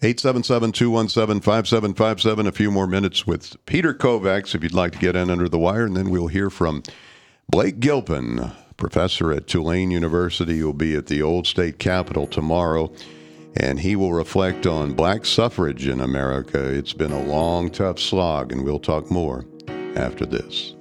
877 0.00 0.72
217 0.72 1.42
5757. 1.42 2.46
A 2.46 2.52
few 2.52 2.70
more 2.70 2.86
minutes 2.86 3.26
with 3.26 3.62
Peter 3.66 3.92
Kovacs 3.92 4.54
if 4.54 4.62
you'd 4.62 4.72
like 4.72 4.92
to 4.92 4.98
get 4.98 5.16
in 5.16 5.28
under 5.28 5.50
the 5.50 5.58
wire, 5.58 5.84
and 5.84 5.94
then 5.94 6.08
we'll 6.08 6.28
hear 6.28 6.48
from 6.48 6.82
Blake 7.46 7.78
Gilpin, 7.78 8.52
professor 8.78 9.30
at 9.32 9.46
Tulane 9.46 9.90
University, 9.90 10.60
who 10.60 10.66
will 10.66 10.72
be 10.72 10.94
at 10.94 11.08
the 11.08 11.20
old 11.20 11.46
state 11.46 11.78
capitol 11.78 12.26
tomorrow. 12.26 12.90
And 13.56 13.78
he 13.78 13.94
will 13.94 14.12
reflect 14.12 14.66
on 14.66 14.94
black 14.94 15.24
suffrage 15.24 15.86
in 15.86 16.00
America. 16.00 16.58
It's 16.58 16.92
been 16.92 17.12
a 17.12 17.22
long, 17.22 17.70
tough 17.70 18.00
slog, 18.00 18.50
and 18.50 18.64
we'll 18.64 18.80
talk 18.80 19.10
more 19.10 19.46
after 19.94 20.26
this. 20.26 20.74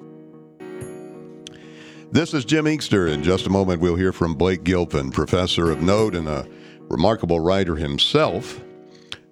This 2.11 2.33
is 2.33 2.45
Jim 2.45 2.65
Engster. 2.65 3.11
In 3.11 3.23
just 3.23 3.47
a 3.47 3.49
moment, 3.49 3.81
we'll 3.81 3.95
hear 3.95 4.11
from 4.11 4.35
Blake 4.35 4.63
Gilpin, 4.63 5.11
professor 5.11 5.71
of 5.71 5.81
note 5.81 6.15
and 6.15 6.27
a 6.27 6.47
remarkable 6.81 7.39
writer 7.39 7.75
himself, 7.75 8.61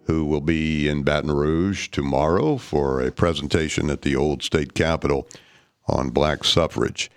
who 0.05 0.25
will 0.25 0.41
be 0.41 0.87
in 0.87 1.03
Baton 1.03 1.31
Rouge 1.31 1.89
tomorrow 1.89 2.57
for 2.57 3.01
a 3.01 3.11
presentation 3.11 3.89
at 3.89 4.01
the 4.01 4.15
old 4.15 4.41
state 4.43 4.73
capitol 4.73 5.27
on 5.87 6.09
black 6.09 6.43
suffrage. 6.43 7.11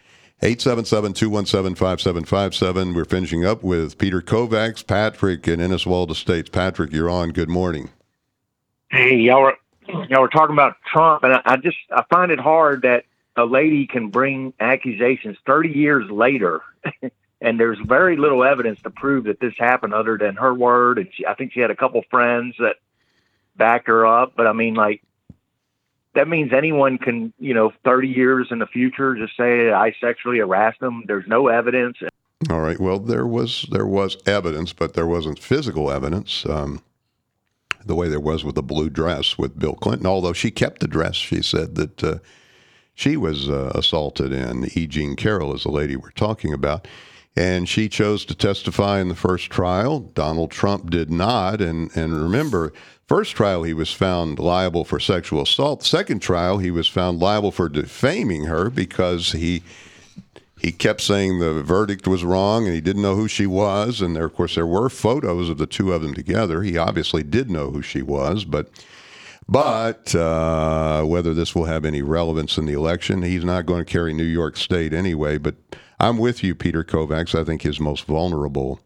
877 0.45 1.15
217 1.15 1.75
5757. 1.75 2.93
We're 2.93 3.07
finishing 3.07 3.47
up 3.47 3.63
with 3.63 3.97
Peter 3.97 4.21
Kovacs, 4.21 4.87
Patrick, 4.87 5.47
and 5.47 5.63
Inniswalda 5.63 6.11
Estates. 6.11 6.51
Patrick, 6.51 6.93
you're 6.93 7.09
on. 7.09 7.31
Good 7.31 7.49
morning. 7.49 7.89
Hey, 8.91 9.17
y'all 9.17 9.41
were 9.41 9.57
y'all 9.89 10.21
were 10.21 10.29
talking 10.29 10.53
about 10.53 10.77
Trump, 10.85 11.25
and 11.25 11.33
I, 11.33 11.41
I 11.47 11.57
just 11.57 11.79
I 11.91 12.05
find 12.11 12.31
it 12.31 12.39
hard 12.39 12.83
that 12.83 13.07
a 13.37 13.47
lady 13.47 13.87
can 13.87 14.11
bring 14.11 14.53
accusations 14.61 15.39
30 15.47 15.71
years 15.71 16.11
later, 16.11 16.61
and 17.41 17.59
there's 17.59 17.79
very 17.79 18.19
little 18.19 18.45
evidence 18.45 18.83
to 18.83 18.91
prove 18.91 19.25
that 19.25 19.41
this 19.41 19.55
happened 19.57 19.95
other 19.95 20.19
than 20.19 20.37
her 20.37 20.53
word. 20.53 20.99
And 20.99 21.09
she, 21.15 21.25
I 21.25 21.33
think 21.33 21.55
she 21.55 21.61
had 21.61 21.71
a 21.71 21.77
couple 21.77 22.03
friends 22.11 22.55
that 22.59 22.77
backed 23.57 23.87
her 23.87 24.07
up, 24.07 24.35
but 24.37 24.47
I 24.47 24.53
mean, 24.53 24.75
like 24.75 25.01
that 26.15 26.29
means 26.29 26.53
anyone 26.53 26.99
can, 26.99 27.33
you 27.39 27.55
know, 27.55 27.73
30 27.85 28.09
years 28.09 28.49
in 28.51 28.59
the 28.59 28.67
future 28.67 29.15
just 29.15 29.37
say 29.37 29.73
I 29.73 29.95
sexually 30.01 30.39
harassed 30.39 30.81
them. 30.81 31.05
There's 31.07 31.27
no 31.27 31.49
evidence. 31.49 31.99
All 32.51 32.61
right. 32.61 32.79
Well, 32.79 32.99
there 32.99 33.27
was 33.27 33.67
there 33.71 33.87
was 33.87 34.17
evidence, 34.27 34.73
but 34.73 34.95
there 34.95 35.07
wasn't 35.07 35.39
physical 35.39 35.91
evidence. 35.91 36.45
Um, 36.47 36.83
the 37.85 37.95
way 37.95 38.09
there 38.09 38.21
was 38.21 38.45
with 38.45 38.55
the 38.55 38.63
blue 38.63 38.91
dress 38.91 39.39
with 39.39 39.59
Bill 39.59 39.75
Clinton. 39.75 40.07
Although 40.07 40.33
she 40.33 40.51
kept 40.51 40.81
the 40.81 40.89
dress, 40.89 41.17
she 41.17 41.43
said 41.43 41.75
that 41.75 42.05
uh, 42.05 42.19
she 42.95 43.17
was 43.17 43.49
uh, 43.49 43.73
assaulted 43.75 44.33
in. 44.33 44.71
E. 44.75 44.87
Jean 44.87 45.17
Carroll 45.17 45.55
is 45.55 45.65
the 45.65 45.71
lady 45.71 45.97
we're 45.97 46.11
talking 46.11 46.53
about. 46.53 46.87
And 47.37 47.69
she 47.69 47.89
chose 47.89 48.25
to 48.27 48.35
testify 48.35 49.01
in 49.01 49.09
the 49.09 49.17
first 49.17 49.51
trial. 49.51 50.01
Donald 50.01 50.53
Trump 50.53 50.91
did 50.91 51.11
not. 51.11 51.61
And, 51.61 51.95
and 51.97 52.15
remember, 52.15 52.73
first 53.09 53.35
trial 53.35 53.65
he 53.65 53.75
was 53.75 53.93
found 53.93 54.39
liable 54.39 54.85
for 54.85 55.01
sexual 55.01 55.43
assault. 55.43 55.83
Second 55.83 56.21
trial 56.21 56.59
he 56.59 56.71
was 56.71 56.87
found 56.87 57.19
liable 57.19 57.51
for 57.51 57.69
defaming 57.69 58.45
her 58.45 58.71
because 58.71 59.33
he 59.33 59.63
he 60.61 60.73
kept 60.73 61.03
saying 61.03 61.41
the 61.41 61.63
verdict 61.63 62.07
was 62.07 62.25
wrong 62.25 62.65
and 62.65 62.75
he 62.75 62.81
didn't 62.81 63.03
know 63.03 63.17
who 63.17 63.29
she 63.29 63.47
was. 63.47 64.01
And 64.01 64.17
there, 64.17 64.25
of 64.25 64.35
course, 64.35 64.55
there 64.55 64.67
were 64.67 64.89
photos 64.89 65.51
of 65.51 65.59
the 65.59 65.67
two 65.67 65.93
of 65.93 66.01
them 66.01 66.15
together. 66.15 66.63
He 66.63 66.79
obviously 66.79 67.23
did 67.23 67.51
know 67.51 67.71
who 67.71 67.83
she 67.83 68.01
was, 68.01 68.47
but 68.47 68.71
but 69.47 70.15
uh, 70.15 71.03
whether 71.03 71.35
this 71.35 71.55
will 71.55 71.67
have 71.67 71.85
any 71.85 72.01
relevance 72.01 72.57
in 72.57 72.65
the 72.65 72.73
election, 72.73 73.23
he's 73.23 73.45
not 73.45 73.67
going 73.67 73.85
to 73.85 73.93
carry 73.93 74.15
New 74.15 74.23
York 74.23 74.57
State 74.57 74.95
anyway. 74.95 75.37
But 75.37 75.57
I'm 75.99 76.19
with 76.19 76.43
you, 76.43 76.55
Peter 76.55 76.85
Kovacs. 76.85 77.39
I 77.39 77.45
think 77.45 77.63
his 77.63 77.81
most 77.81 78.05
vulnerable 78.05 78.81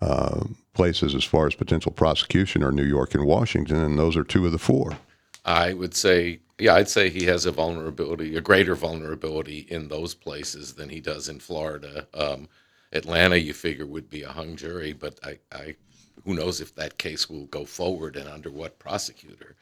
uh, 0.00 0.44
places 0.74 1.14
as 1.14 1.24
far 1.24 1.46
as 1.46 1.54
potential 1.54 1.92
prosecution 1.92 2.62
are 2.62 2.72
New 2.72 2.84
York 2.84 3.14
and 3.14 3.26
Washington, 3.26 3.76
and 3.76 3.98
those 3.98 4.16
are 4.16 4.24
two 4.24 4.46
of 4.46 4.52
the 4.52 4.58
four. 4.58 4.96
I 5.44 5.72
would 5.72 5.94
say, 5.94 6.40
yeah, 6.58 6.74
I'd 6.74 6.88
say 6.88 7.08
he 7.08 7.24
has 7.26 7.46
a 7.46 7.52
vulnerability, 7.52 8.36
a 8.36 8.40
greater 8.40 8.74
vulnerability 8.74 9.66
in 9.70 9.88
those 9.88 10.14
places 10.14 10.74
than 10.74 10.88
he 10.88 11.00
does 11.00 11.28
in 11.28 11.38
Florida. 11.38 12.06
Um, 12.14 12.48
Atlanta, 12.92 13.36
you 13.36 13.52
figure, 13.52 13.86
would 13.86 14.10
be 14.10 14.22
a 14.22 14.28
hung 14.28 14.56
jury, 14.56 14.92
but 14.92 15.18
I, 15.24 15.38
I 15.52 15.76
who 16.24 16.34
knows 16.34 16.60
if 16.60 16.74
that 16.74 16.98
case 16.98 17.30
will 17.30 17.46
go 17.46 17.64
forward 17.64 18.16
and 18.16 18.28
under 18.28 18.50
what 18.50 18.78
prosecutor. 18.78 19.54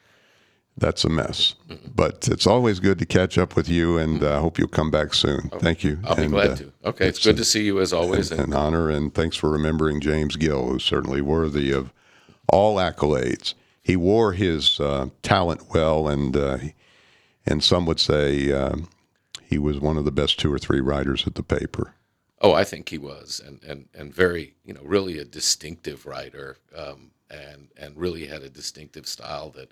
That's 0.77 1.05
a 1.05 1.09
mess. 1.09 1.55
But 1.95 2.27
it's 2.27 2.45
always 2.45 2.79
good 2.79 2.99
to 2.99 3.05
catch 3.05 3.37
up 3.37 3.55
with 3.55 3.69
you, 3.69 3.97
and 3.97 4.21
I 4.21 4.27
uh, 4.27 4.39
hope 4.41 4.59
you'll 4.59 4.67
come 4.67 4.91
back 4.91 5.13
soon. 5.13 5.49
Thank 5.59 5.83
you. 5.85 5.99
I'll 6.03 6.17
be 6.17 6.27
glad 6.27 6.51
uh, 6.51 6.55
to. 6.55 6.73
Okay, 6.85 7.07
it's, 7.07 7.23
good 7.23 7.37
to 7.37 7.45
see 7.45 7.63
you 7.63 7.79
as 7.79 7.93
always. 7.93 8.31
an 8.31 8.53
honor, 8.53 8.89
and 8.89 9.13
thanks 9.13 9.37
for 9.37 9.49
remembering 9.49 10.01
James 10.01 10.35
Gill, 10.35 10.67
who's 10.67 10.83
certainly 10.83 11.21
worthy 11.21 11.71
of 11.71 11.93
all 12.49 12.75
accolades. 12.75 13.53
He 13.81 13.95
wore 13.95 14.33
his 14.33 14.79
uh, 14.79 15.07
talent 15.21 15.73
well, 15.73 16.09
and 16.09 16.35
uh, 16.35 16.57
and 17.45 17.63
some 17.63 17.85
would 17.85 17.99
say 17.99 18.51
um 18.51 18.89
he 19.45 19.59
was 19.59 19.79
one 19.79 19.97
of 19.97 20.05
the 20.05 20.11
best 20.11 20.39
two 20.39 20.51
or 20.51 20.59
three 20.59 20.81
writers 20.81 21.25
at 21.27 21.35
the 21.35 21.43
paper. 21.43 21.93
Oh, 22.41 22.53
I 22.53 22.63
think 22.63 22.89
he 22.89 22.97
was, 22.97 23.41
and 23.45 23.63
and 23.63 23.87
and 23.93 24.13
very, 24.13 24.55
you 24.65 24.73
know, 24.73 24.81
really 24.83 25.17
a 25.19 25.25
distinctive 25.25 26.05
writer, 26.05 26.57
um, 26.75 27.11
and 27.29 27.69
and 27.77 27.95
really 27.95 28.25
had 28.25 28.41
a 28.41 28.49
distinctive 28.49 29.07
style 29.07 29.51
that, 29.51 29.71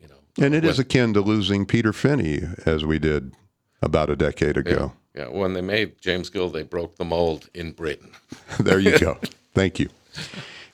you 0.00 0.08
know. 0.08 0.14
And 0.44 0.54
it 0.54 0.64
is 0.64 0.78
when- 0.78 0.86
akin 0.86 1.14
to 1.14 1.20
losing 1.20 1.66
Peter 1.66 1.92
Finney, 1.92 2.42
as 2.64 2.84
we 2.84 2.98
did 2.98 3.34
about 3.82 4.10
a 4.10 4.16
decade 4.16 4.56
ago. 4.56 4.92
Yeah, 5.14 5.28
when 5.28 5.54
they 5.54 5.62
made 5.62 6.00
James 6.00 6.28
Gill, 6.28 6.50
they 6.50 6.62
broke 6.62 6.96
the 6.96 7.04
mold 7.04 7.48
in 7.54 7.72
Britain. 7.72 8.10
there 8.60 8.78
you 8.78 8.98
go. 8.98 9.18
Thank 9.54 9.78
you. 9.78 9.88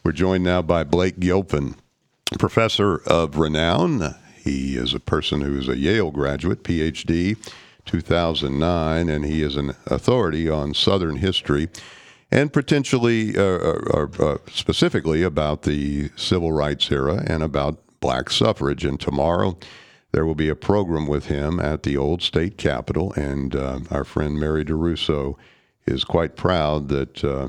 We're 0.05 0.13
joined 0.13 0.43
now 0.43 0.63
by 0.63 0.83
Blake 0.83 1.21
Gilpin, 1.21 1.77
professor 2.39 2.97
of 3.07 3.37
renown. 3.39 4.17
He 4.37 4.77
is 4.77 4.95
a 4.95 5.01
person 5.01 5.43
who 5.43 5.57
is 5.57 5.69
a 5.69 5.77
Yale 5.79 6.11
graduate, 6.11 6.65
PhD, 6.65 7.37
2009, 7.87 9.09
and 9.09 9.25
he 9.25 9.43
is 9.43 9.55
an 9.55 9.75
authority 9.87 10.49
on 10.49 10.75
Southern 10.75 11.17
history 11.17 11.69
and 12.33 12.53
potentially, 12.53 13.37
uh, 13.37 13.43
or, 13.43 14.11
uh, 14.19 14.39
specifically, 14.51 15.23
about 15.23 15.63
the 15.63 16.11
civil 16.17 16.51
rights 16.51 16.91
era 16.91 17.23
and 17.27 17.43
about 17.43 17.79
black 18.03 18.29
suffrage. 18.29 18.85
And 18.85 19.01
tomorrow, 19.01 19.57
there 20.13 20.27
will 20.27 20.35
be 20.35 20.51
a 20.51 20.55
program 20.55 21.07
with 21.07 21.27
him 21.27 21.59
at 21.59 21.85
the 21.85 21.97
old 21.97 22.21
state 22.21 22.59
capitol, 22.59 23.15
and 23.15 23.57
uh, 23.57 23.81
our 23.91 24.05
friend 24.05 24.39
Mary 24.39 24.63
Durusau 24.63 25.37
is 25.87 26.05
quite 26.05 26.37
proud 26.37 26.89
that 26.89 27.25
uh, 27.25 27.49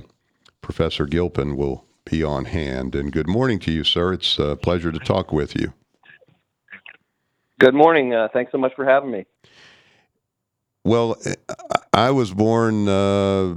Professor 0.62 1.06
Gilpin 1.06 1.58
will 1.58 1.84
be 2.06 2.24
on 2.24 2.46
hand. 2.46 2.96
And 2.96 3.12
good 3.12 3.28
morning 3.28 3.60
to 3.60 3.72
you, 3.72 3.84
sir. 3.84 4.14
It's 4.14 4.40
a 4.40 4.56
pleasure 4.56 4.94
to 4.94 5.00
talk 5.00 5.34
with 5.34 5.60
you. 5.60 5.74
Good 7.60 7.76
morning. 7.76 8.14
Uh, 8.14 8.30
thanks 8.32 8.52
so 8.52 8.58
much 8.58 8.74
for 8.76 8.86
having 8.86 9.12
me. 9.12 9.26
Well, 10.86 11.18
I 11.94 12.12
was 12.12 12.34
born 12.34 12.90
uh, 12.90 13.56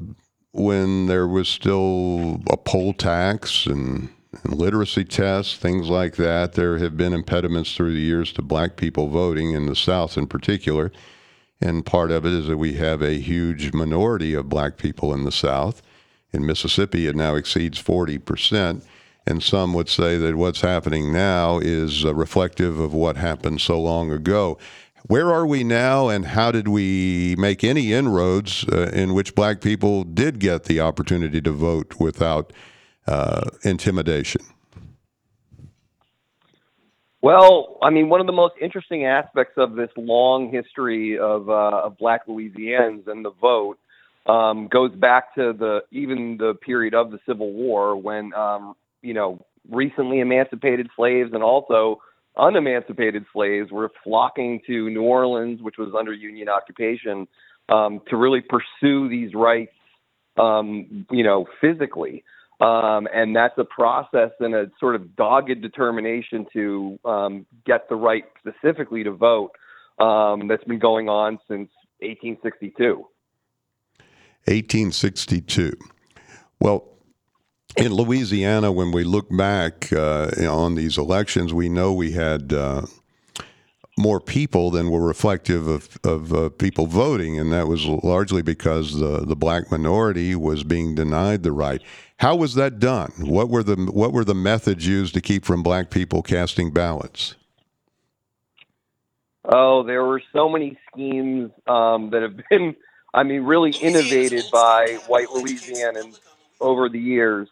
when 0.53 1.07
there 1.07 1.27
was 1.27 1.49
still 1.49 2.41
a 2.51 2.57
poll 2.57 2.93
tax 2.93 3.67
and, 3.67 4.09
and 4.09 4.16
literacy 4.45 5.05
tests, 5.05 5.57
things 5.57 5.89
like 5.89 6.17
that. 6.17 6.53
There 6.53 6.79
have 6.79 6.97
been 6.97 7.13
impediments 7.13 7.75
through 7.75 7.93
the 7.93 8.01
years 8.01 8.33
to 8.35 8.43
black 8.43 8.77
people 8.77 9.09
voting 9.09 9.53
in 9.53 9.67
the 9.67 9.77
South 9.77 10.17
in 10.17 10.27
particular. 10.27 10.93
And 11.61 11.87
part 11.87 12.11
of 12.11 12.27
it 12.27 12.33
is 12.33 12.49
that 12.49 12.59
we 12.59 12.75
have 12.75 13.03
a 13.03 13.21
huge 13.21 13.73
minority 13.73 14.35
of 14.35 14.49
black 14.49 14.77
people 14.77 15.15
in 15.15 15.25
the 15.25 15.33
South. 15.33 15.83
In 16.33 16.45
Mississippi, 16.45 17.07
it 17.07 17.17
now 17.17 17.35
exceeds 17.35 17.83
40%. 17.83 18.83
And 19.27 19.43
some 19.43 19.73
would 19.73 19.89
say 19.89 20.19
that 20.19 20.37
what's 20.37 20.61
happening 20.61 21.13
now 21.13 21.59
is 21.59 22.05
uh, 22.05 22.15
reflective 22.15 22.79
of 22.79 22.95
what 22.95 23.17
happened 23.17 23.61
so 23.61 23.81
long 23.81 24.13
ago. 24.13 24.59
Where 25.09 25.33
are 25.33 25.47
we 25.47 25.65
now, 25.65 26.09
and 26.09 26.27
how 26.27 26.51
did 26.51 26.69
we 26.69 27.37
make 27.39 27.65
any 27.65 27.93
inroads 27.93 28.65
uh, 28.69 28.91
in 28.93 29.15
which 29.15 29.35
black 29.35 29.61
people 29.61 30.05
did 30.05 30.39
get 30.41 30.65
the 30.65 30.81
opportunity 30.81 31.41
to 31.41 31.51
vote 31.53 31.99
without 31.99 32.53
uh, 33.07 33.51
intimidation? 33.65 34.43
Well, 37.23 37.79
I 37.83 37.91
mean, 37.91 38.09
one 38.09 38.21
of 38.21 38.27
the 38.27 38.33
most 38.33 38.55
interesting 38.61 39.05
aspects 39.05 39.55
of 39.57 39.75
this 39.75 39.91
long 39.97 40.51
history 40.51 41.19
of, 41.19 41.49
uh, 41.49 41.83
of 41.85 41.99
Black 41.99 42.27
Louisians 42.29 43.09
and 43.09 43.25
the 43.25 43.33
vote 43.33 43.79
um, 44.27 44.69
goes 44.69 44.95
back 44.95 45.35
to 45.35 45.53
the 45.53 45.81
even 45.91 46.37
the 46.39 46.55
period 46.55 46.95
of 46.95 47.11
the 47.11 47.19
Civil 47.27 47.53
War 47.53 47.97
when 47.97 48.33
um, 48.35 48.75
you 49.03 49.15
know 49.15 49.45
recently 49.71 50.21
emancipated 50.21 50.89
slaves 50.97 51.31
and 51.33 51.43
also 51.43 52.01
unemancipated 52.37 53.25
slaves 53.33 53.71
were 53.71 53.91
flocking 54.05 54.61
to 54.67 54.91
New 54.91 55.03
Orleans, 55.03 55.63
which 55.63 55.79
was 55.79 55.93
under 55.99 56.13
Union 56.13 56.49
occupation, 56.49 57.27
um, 57.69 58.01
to 58.09 58.17
really 58.17 58.43
pursue 58.43 59.09
these 59.09 59.35
rights, 59.35 59.73
um, 60.37 61.07
you 61.11 61.25
know, 61.25 61.47
physically. 61.61 62.25
Um, 62.59 63.07
and 63.13 63.37
that's 63.37 63.57
a 63.59 63.65
process 63.65 64.31
and 64.41 64.55
a 64.55 64.71
sort 64.81 64.95
of 64.95 65.15
dogged 65.15 65.61
determination 65.61 66.47
to 66.55 66.99
um, 67.05 67.47
get 67.67 67.89
the 67.89 67.97
right 67.97 68.25
specifically 68.39 69.05
to 69.05 69.11
vote 69.11 69.51
um, 69.99 70.49
that's 70.49 70.65
been 70.65 70.79
going 70.79 71.09
on 71.09 71.39
since 71.49 71.71
1862. 72.01 73.07
1862. 74.47 75.73
Well, 76.61 76.89
in 77.77 77.93
Louisiana, 77.93 78.73
when 78.73 78.91
we 78.91 79.05
look 79.05 79.29
back 79.29 79.93
uh, 79.93 80.31
on 80.49 80.77
these 80.77 80.97
elections, 80.97 81.53
we 81.53 81.69
know 81.69 81.93
we 81.93 82.13
had 82.13 82.53
uh, 82.53 82.83
more 83.99 84.21
people 84.21 84.71
than 84.71 84.91
were 84.91 85.01
reflective 85.01 85.67
of, 85.67 85.99
of 86.05 86.33
uh, 86.33 86.49
people 86.51 86.87
voting, 86.87 87.39
and 87.39 87.51
that 87.53 87.67
was 87.67 87.87
largely 87.87 88.43
because 88.43 88.99
the, 88.99 89.25
the 89.25 89.37
black 89.37 89.71
minority 89.71 90.35
was 90.35 90.65
being 90.65 90.95
denied 90.95 91.43
the 91.43 91.53
right. 91.53 91.81
How 92.19 92.37
was 92.37 92.55
that 92.55 92.79
done? 92.79 93.13
What 93.19 93.49
were 93.49 93.63
the 93.63 93.77
what 93.77 94.13
were 94.13 94.25
the 94.25 94.35
methods 94.35 94.87
used 94.87 95.15
to 95.15 95.21
keep 95.21 95.45
from 95.45 95.63
black 95.63 95.91
people 95.91 96.23
casting 96.23 96.71
ballots? 96.71 97.35
Oh, 99.45 99.83
there 99.83 100.05
were 100.05 100.23
so 100.33 100.49
many 100.49 100.77
schemes 100.91 101.53
um, 101.67 102.11
that 102.11 102.23
have 102.23 102.37
been, 102.51 102.75
I 103.15 103.23
mean, 103.23 103.43
really 103.43 103.71
innovated 103.71 104.45
by 104.53 104.99
white 105.07 105.29
Louisianans 105.29 106.19
over 106.61 106.89
the 106.89 106.99
years. 106.99 107.49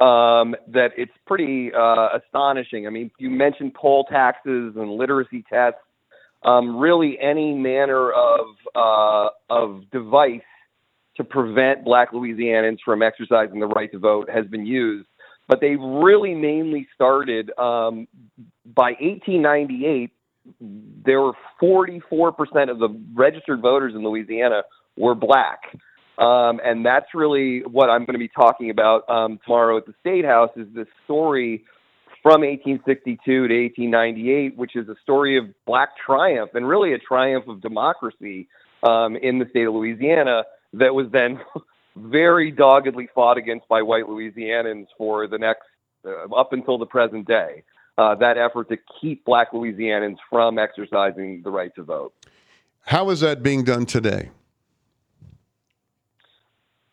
Um, 0.00 0.56
that 0.68 0.90
it's 0.96 1.12
pretty 1.26 1.72
uh, 1.72 2.08
astonishing. 2.16 2.86
I 2.86 2.90
mean, 2.90 3.10
you 3.18 3.30
mentioned 3.30 3.74
poll 3.74 4.04
taxes 4.04 4.74
and 4.76 4.90
literacy 4.90 5.44
tests. 5.48 5.78
Um, 6.42 6.76
really, 6.78 7.18
any 7.20 7.54
manner 7.54 8.10
of 8.10 8.46
uh, 8.74 9.28
of 9.48 9.88
device 9.92 10.40
to 11.16 11.24
prevent 11.24 11.84
Black 11.84 12.10
Louisianans 12.12 12.78
from 12.84 13.02
exercising 13.02 13.60
the 13.60 13.66
right 13.66 13.92
to 13.92 13.98
vote 13.98 14.28
has 14.28 14.46
been 14.46 14.66
used. 14.66 15.06
But 15.46 15.60
they 15.60 15.76
really 15.76 16.34
mainly 16.34 16.88
started 16.94 17.50
um, 17.58 18.08
by 18.64 18.96
1898 19.00 20.10
there 20.60 21.20
were 21.20 21.32
44% 21.62 22.70
of 22.70 22.78
the 22.78 22.88
registered 23.14 23.60
voters 23.60 23.94
in 23.94 24.02
Louisiana 24.02 24.62
were 24.96 25.14
black. 25.14 25.60
Um, 26.18 26.60
and 26.64 26.84
that's 26.84 27.14
really 27.14 27.60
what 27.60 27.88
I'm 27.88 28.04
going 28.04 28.14
to 28.14 28.18
be 28.18 28.28
talking 28.28 28.70
about 28.70 29.08
um, 29.08 29.40
tomorrow 29.44 29.78
at 29.78 29.86
the 29.86 29.94
State 30.00 30.24
House 30.24 30.50
is 30.56 30.66
this 30.74 30.86
story 31.04 31.64
from 32.22 32.42
1862 32.42 33.18
to 33.24 33.40
1898, 33.40 34.56
which 34.56 34.76
is 34.76 34.88
a 34.88 34.94
story 35.02 35.36
of 35.38 35.46
black 35.66 35.90
triumph 36.04 36.50
and 36.54 36.68
really 36.68 36.92
a 36.92 36.98
triumph 36.98 37.48
of 37.48 37.60
democracy 37.60 38.48
um, 38.82 39.16
in 39.16 39.38
the 39.38 39.46
state 39.50 39.66
of 39.66 39.74
Louisiana 39.74 40.44
that 40.74 40.94
was 40.94 41.06
then 41.12 41.40
very 41.96 42.50
doggedly 42.50 43.08
fought 43.14 43.38
against 43.38 43.66
by 43.68 43.82
white 43.82 44.04
Louisianans 44.04 44.86
for 44.96 45.26
the 45.26 45.38
next 45.38 45.66
uh, 46.06 46.32
up 46.34 46.52
until 46.52 46.78
the 46.78 46.86
present 46.86 47.26
day 47.26 47.64
uh, 47.98 48.14
that 48.16 48.38
effort 48.38 48.68
to 48.68 48.76
keep 49.00 49.24
black 49.24 49.52
Louisianans 49.52 50.16
from 50.30 50.58
exercising 50.58 51.42
the 51.42 51.50
right 51.50 51.74
to 51.74 51.82
vote. 51.82 52.12
How 52.86 53.10
is 53.10 53.20
that 53.20 53.42
being 53.42 53.64
done 53.64 53.86
today? 53.86 54.30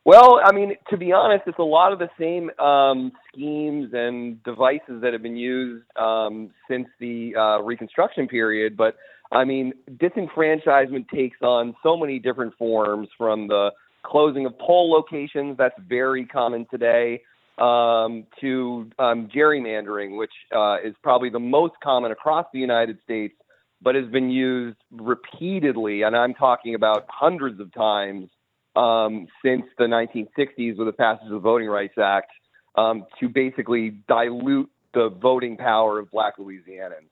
Well, 0.09 0.41
I 0.43 0.51
mean, 0.53 0.73
to 0.89 0.97
be 0.97 1.13
honest, 1.13 1.43
it's 1.45 1.59
a 1.59 1.61
lot 1.61 1.93
of 1.93 1.99
the 1.99 2.09
same 2.19 2.49
um, 2.59 3.11
schemes 3.27 3.91
and 3.93 4.43
devices 4.43 5.03
that 5.03 5.13
have 5.13 5.21
been 5.21 5.37
used 5.37 5.85
um, 5.97 6.49
since 6.67 6.87
the 6.99 7.35
uh, 7.35 7.61
Reconstruction 7.61 8.27
period. 8.27 8.75
But 8.75 8.95
I 9.31 9.43
mean, 9.43 9.71
disenfranchisement 9.87 11.09
takes 11.09 11.37
on 11.43 11.75
so 11.83 11.95
many 11.95 12.17
different 12.17 12.57
forms 12.57 13.07
from 13.19 13.49
the 13.49 13.69
closing 14.01 14.47
of 14.47 14.57
poll 14.57 14.89
locations, 14.89 15.57
that's 15.57 15.79
very 15.87 16.25
common 16.25 16.65
today, 16.71 17.21
um, 17.59 18.25
to 18.41 18.89
um, 18.97 19.29
gerrymandering, 19.31 20.17
which 20.17 20.33
uh, 20.55 20.77
is 20.83 20.95
probably 21.03 21.29
the 21.29 21.37
most 21.37 21.75
common 21.83 22.11
across 22.11 22.47
the 22.51 22.59
United 22.59 22.97
States, 23.03 23.35
but 23.79 23.93
has 23.93 24.07
been 24.07 24.31
used 24.31 24.77
repeatedly, 24.91 26.01
and 26.01 26.15
I'm 26.15 26.33
talking 26.33 26.73
about 26.73 27.05
hundreds 27.09 27.59
of 27.59 27.71
times 27.75 28.31
um, 28.75 29.27
since 29.43 29.63
the 29.77 29.85
1960s 29.85 30.77
with 30.77 30.87
the 30.87 30.93
passage 30.93 31.25
of 31.25 31.31
the 31.31 31.39
Voting 31.39 31.67
Rights 31.67 31.97
Act 31.97 32.31
um, 32.75 33.05
to 33.19 33.29
basically 33.29 33.91
dilute 34.07 34.69
the 34.93 35.09
voting 35.09 35.57
power 35.57 35.99
of 35.99 36.09
Black 36.11 36.37
Louisianans. 36.37 37.09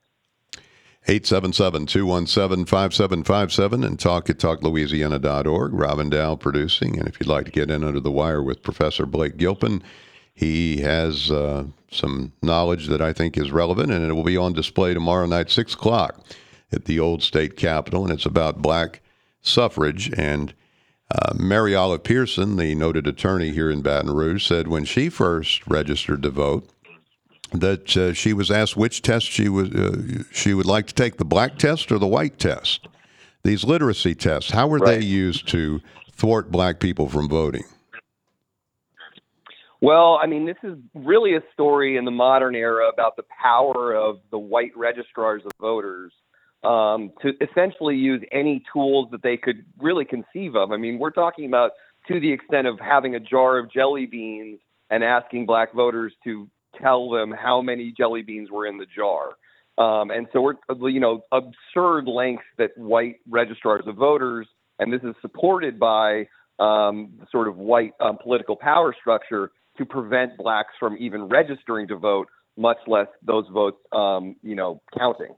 877-217-5757 1.06 3.86
and 3.86 3.98
talk 3.98 4.28
at 4.28 4.36
talklouisiana.org. 4.38 5.72
Robin 5.72 6.10
Dow 6.10 6.36
producing. 6.36 6.98
And 6.98 7.08
if 7.08 7.18
you'd 7.18 7.28
like 7.28 7.46
to 7.46 7.50
get 7.50 7.70
in 7.70 7.82
under 7.82 8.00
the 8.00 8.10
wire 8.10 8.42
with 8.42 8.62
Professor 8.62 9.06
Blake 9.06 9.38
Gilpin, 9.38 9.82
he 10.34 10.82
has 10.82 11.30
uh, 11.30 11.64
some 11.90 12.32
knowledge 12.42 12.88
that 12.88 13.00
I 13.00 13.14
think 13.14 13.38
is 13.38 13.50
relevant, 13.50 13.90
and 13.90 14.06
it 14.08 14.12
will 14.12 14.22
be 14.22 14.36
on 14.36 14.52
display 14.52 14.92
tomorrow 14.92 15.24
night, 15.26 15.50
6 15.50 15.72
o'clock, 15.74 16.22
at 16.70 16.84
the 16.84 17.00
old 17.00 17.22
state 17.22 17.56
capitol. 17.56 18.04
And 18.04 18.12
it's 18.12 18.26
about 18.26 18.60
black 18.60 19.00
suffrage. 19.40 20.12
And 20.16 20.52
uh, 21.14 21.32
Mary 21.36 21.74
Olive 21.74 22.04
Pierson, 22.04 22.56
the 22.56 22.74
noted 22.74 23.06
attorney 23.06 23.50
here 23.50 23.70
in 23.70 23.80
Baton 23.80 24.10
Rouge, 24.10 24.46
said 24.46 24.68
when 24.68 24.84
she 24.84 25.08
first 25.08 25.66
registered 25.66 26.22
to 26.22 26.30
vote, 26.30 26.68
that 27.52 27.96
uh, 27.96 28.12
she 28.12 28.34
was 28.34 28.50
asked 28.50 28.76
which 28.76 29.00
test 29.00 29.26
she 29.26 29.48
was 29.48 29.70
uh, 29.70 30.22
she 30.32 30.52
would 30.52 30.66
like 30.66 30.86
to 30.86 30.94
take 30.94 31.16
the 31.16 31.24
black 31.24 31.56
test 31.56 31.90
or 31.90 31.98
the 31.98 32.06
white 32.06 32.38
test. 32.38 32.88
These 33.42 33.64
literacy 33.64 34.14
tests, 34.14 34.50
how 34.50 34.66
were 34.66 34.80
they 34.80 35.00
used 35.00 35.48
to 35.48 35.80
thwart 36.12 36.50
black 36.50 36.80
people 36.80 37.08
from 37.08 37.28
voting? 37.28 37.64
Well, 39.80 40.18
I 40.20 40.26
mean, 40.26 40.44
this 40.44 40.56
is 40.64 40.76
really 40.92 41.36
a 41.36 41.42
story 41.52 41.96
in 41.96 42.04
the 42.04 42.10
modern 42.10 42.56
era 42.56 42.88
about 42.88 43.16
the 43.16 43.22
power 43.40 43.94
of 43.94 44.18
the 44.30 44.38
white 44.38 44.76
registrars 44.76 45.42
of 45.46 45.52
voters 45.60 46.12
um, 46.64 47.12
to 47.22 47.32
essentially 47.40 47.96
use 47.96 48.22
any 48.32 48.62
tools 48.72 49.08
that 49.12 49.22
they 49.22 49.36
could 49.36 49.64
really 49.78 50.04
conceive 50.04 50.56
of. 50.56 50.72
I 50.72 50.76
mean, 50.76 50.98
we're 50.98 51.10
talking 51.10 51.46
about 51.46 51.72
to 52.08 52.18
the 52.18 52.32
extent 52.32 52.66
of 52.66 52.78
having 52.80 53.14
a 53.14 53.20
jar 53.20 53.58
of 53.58 53.70
jelly 53.70 54.06
beans 54.06 54.60
and 54.90 55.04
asking 55.04 55.46
black 55.46 55.72
voters 55.72 56.12
to 56.24 56.48
tell 56.80 57.10
them 57.10 57.30
how 57.32 57.60
many 57.60 57.92
jelly 57.96 58.22
beans 58.22 58.50
were 58.50 58.66
in 58.66 58.78
the 58.78 58.86
jar. 58.86 59.30
Um, 59.78 60.10
and 60.10 60.26
so 60.32 60.40
we're, 60.40 60.88
you 60.88 61.00
know, 61.00 61.22
absurd 61.30 62.06
lengths 62.08 62.44
that 62.58 62.76
white 62.76 63.16
registrars 63.28 63.84
of 63.86 63.94
voters, 63.96 64.48
and 64.78 64.92
this 64.92 65.02
is 65.02 65.14
supported 65.20 65.78
by 65.78 66.26
um, 66.58 67.12
sort 67.30 67.46
of 67.46 67.56
white 67.56 67.92
um, 68.00 68.18
political 68.20 68.56
power 68.56 68.94
structure 68.98 69.52
to 69.76 69.84
prevent 69.84 70.36
blacks 70.36 70.72
from 70.80 70.96
even 70.98 71.28
registering 71.28 71.86
to 71.88 71.96
vote, 71.96 72.28
much 72.56 72.78
less 72.88 73.06
those 73.22 73.46
votes, 73.52 73.78
um, 73.92 74.34
you 74.42 74.56
know, 74.56 74.82
counting. 74.98 75.34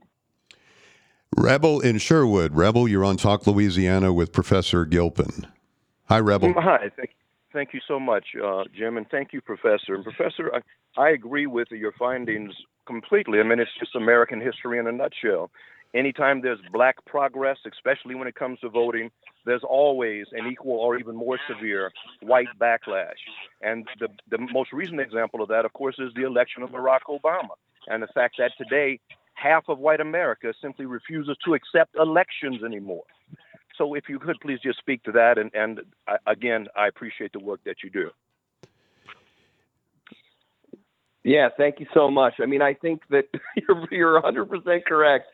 Rebel 1.37 1.81
in 1.81 1.99
Sherwood. 1.99 2.55
Rebel, 2.55 2.89
you're 2.89 3.05
on 3.05 3.17
Talk 3.17 3.47
Louisiana 3.47 4.13
with 4.13 4.33
Professor 4.33 4.85
Gilpin. 4.85 5.47
Hi, 6.07 6.19
Rebel. 6.19 6.53
Hi, 6.57 6.91
thank, 6.97 7.11
thank 7.53 7.73
you 7.73 7.81
so 7.87 8.01
much, 8.01 8.27
uh, 8.43 8.65
Jim, 8.77 8.97
and 8.97 9.09
thank 9.11 9.33
you, 9.33 9.41
Professor. 9.41 9.95
And 9.95 10.05
Professor, 10.05 10.53
I, 10.55 11.01
I 11.01 11.11
agree 11.11 11.47
with 11.47 11.69
your 11.71 11.93
findings 11.99 12.53
completely. 12.87 13.39
I 13.39 13.45
mean, 13.45 13.61
it's 13.61 13.71
just 13.79 13.95
American 13.95 14.41
history 14.41 14.79
in 14.79 14.87
a 14.87 14.93
nutshell. 14.93 15.51
Anytime 15.95 16.41
there's 16.43 16.59
black 16.73 17.05
progress, 17.07 17.59
especially 17.67 18.15
when 18.15 18.29
it 18.29 18.35
comes 18.35 18.61
to 18.61 18.69
voting, 18.69 19.11
there's 19.45 19.65
always 19.69 20.27
an 20.33 20.47
equal 20.47 20.77
or 20.77 20.99
even 20.99 21.17
more 21.17 21.39
severe 21.49 21.91
white 22.21 22.49
backlash. 22.61 23.19
And 23.63 23.87
the, 23.99 24.09
the 24.31 24.39
most 24.53 24.73
recent 24.73 25.01
example 25.01 25.43
of 25.43 25.49
that, 25.49 25.65
of 25.65 25.73
course, 25.73 25.97
is 25.99 26.13
the 26.15 26.27
election 26.27 26.63
of 26.63 26.71
Barack 26.71 27.01
Obama. 27.09 27.55
And 27.87 28.03
the 28.03 28.09
fact 28.09 28.37
that 28.39 28.53
today, 28.59 29.01
half 29.41 29.65
of 29.69 29.79
white 29.79 30.01
America 30.01 30.53
simply 30.61 30.87
refuses 30.87 31.37
to 31.45 31.55
accept 31.55 31.97
elections 31.97 32.63
anymore. 32.65 33.05
So, 33.77 33.95
if 33.95 34.09
you 34.09 34.19
could 34.19 34.37
please 34.43 34.59
just 34.63 34.79
speak 34.79 35.03
to 35.05 35.13
that. 35.13 35.39
And, 35.39 35.51
and 35.55 35.81
I, 36.07 36.17
again, 36.27 36.67
I 36.77 36.89
appreciate 36.89 37.33
the 37.33 37.39
work 37.39 37.61
that 37.65 37.77
you 37.83 37.91
do. 37.91 38.11
Yeah, 41.25 41.49
thank 41.57 41.81
you 41.81 41.87
so 41.95 42.11
much. 42.11 42.35
I 42.43 42.47
mean, 42.47 42.63
I 42.63 42.75
think 42.75 43.03
that 43.11 43.25
you're, 43.57 43.87
you're 43.91 44.23
100% 44.23 44.85
correct 44.85 45.27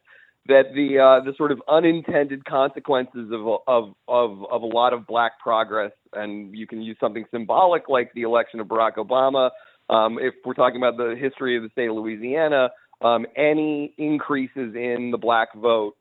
that 0.48 0.74
the 0.74 0.98
uh, 0.98 1.24
the 1.24 1.34
sort 1.36 1.52
of 1.52 1.60
unintended 1.68 2.44
consequences 2.44 3.30
of, 3.32 3.60
of 3.66 3.94
of 4.06 4.44
of 4.50 4.62
a 4.62 4.66
lot 4.66 4.92
of 4.92 5.06
black 5.06 5.38
progress, 5.40 5.92
and 6.12 6.56
you 6.56 6.66
can 6.66 6.82
use 6.82 6.96
something 7.00 7.24
symbolic 7.30 7.88
like 7.88 8.12
the 8.14 8.22
election 8.22 8.60
of 8.60 8.68
Barack 8.68 8.94
Obama. 8.96 9.50
Um, 9.88 10.18
if 10.20 10.34
we're 10.44 10.54
talking 10.54 10.76
about 10.76 10.96
the 10.96 11.16
history 11.18 11.56
of 11.56 11.62
the 11.62 11.68
state 11.70 11.88
of 11.88 11.96
Louisiana, 11.96 12.70
um, 13.00 13.26
any 13.36 13.94
increases 13.98 14.74
in 14.74 15.10
the 15.10 15.18
black 15.18 15.54
vote 15.54 15.94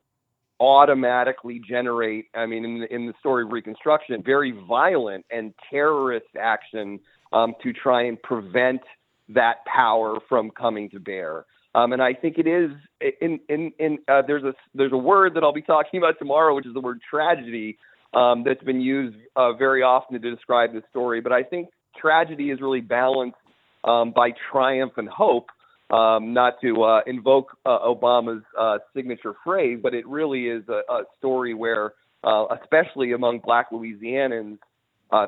automatically 0.59 1.61
generate, 1.67 2.27
I 2.33 2.45
mean, 2.45 2.63
in 2.63 2.79
the, 2.79 2.93
in 2.93 3.05
the 3.07 3.13
story 3.19 3.43
of 3.43 3.51
Reconstruction, 3.51 4.23
very 4.23 4.51
violent 4.51 5.25
and 5.29 5.53
terrorist 5.69 6.27
action 6.39 6.99
um, 7.33 7.53
to 7.61 7.73
try 7.73 8.03
and 8.03 8.21
prevent 8.21 8.81
that 9.29 9.65
power 9.65 10.19
from 10.29 10.51
coming 10.51 10.89
to 10.91 10.99
bear. 10.99 11.45
Um, 11.73 11.91
and 11.91 12.01
I 12.01 12.13
think 12.13 12.37
it 12.37 12.47
is 12.47 12.71
in 13.19 13.39
in 13.49 13.73
in 13.79 13.97
uh, 14.07 14.21
there's 14.25 14.45
a 14.45 14.53
there's 14.73 14.93
a 14.93 14.97
word 14.97 15.33
that 15.33 15.43
I'll 15.43 15.51
be 15.51 15.61
talking 15.73 15.97
about 15.97 16.17
tomorrow, 16.17 16.55
which 16.55 16.65
is 16.65 16.73
the 16.73 16.79
word 16.79 17.01
tragedy, 17.07 17.77
um, 18.13 18.43
that's 18.45 18.63
been 18.63 18.79
used 18.79 19.17
uh, 19.35 19.53
very 19.53 19.83
often 19.83 20.19
to 20.21 20.31
describe 20.31 20.71
this 20.71 20.83
story. 20.89 21.19
But 21.19 21.33
I 21.33 21.43
think 21.43 21.69
tragedy 21.97 22.49
is 22.49 22.61
really 22.61 22.79
balanced 22.79 23.37
um, 23.83 24.11
by 24.11 24.31
triumph 24.51 24.93
and 24.97 25.09
hope. 25.09 25.49
Um, 25.91 26.33
not 26.33 26.59
to 26.61 26.81
uh, 26.83 27.01
invoke 27.05 27.57
uh, 27.63 27.77
Obama's 27.79 28.43
uh, 28.57 28.79
signature 28.95 29.35
phrase, 29.43 29.79
but 29.83 29.93
it 29.93 30.07
really 30.07 30.47
is 30.47 30.63
a, 30.67 30.81
a 30.91 31.03
story 31.17 31.53
where, 31.53 31.93
uh, 32.23 32.47
especially 32.59 33.11
among 33.11 33.39
Black 33.39 33.69
Louisianans, 33.69 34.57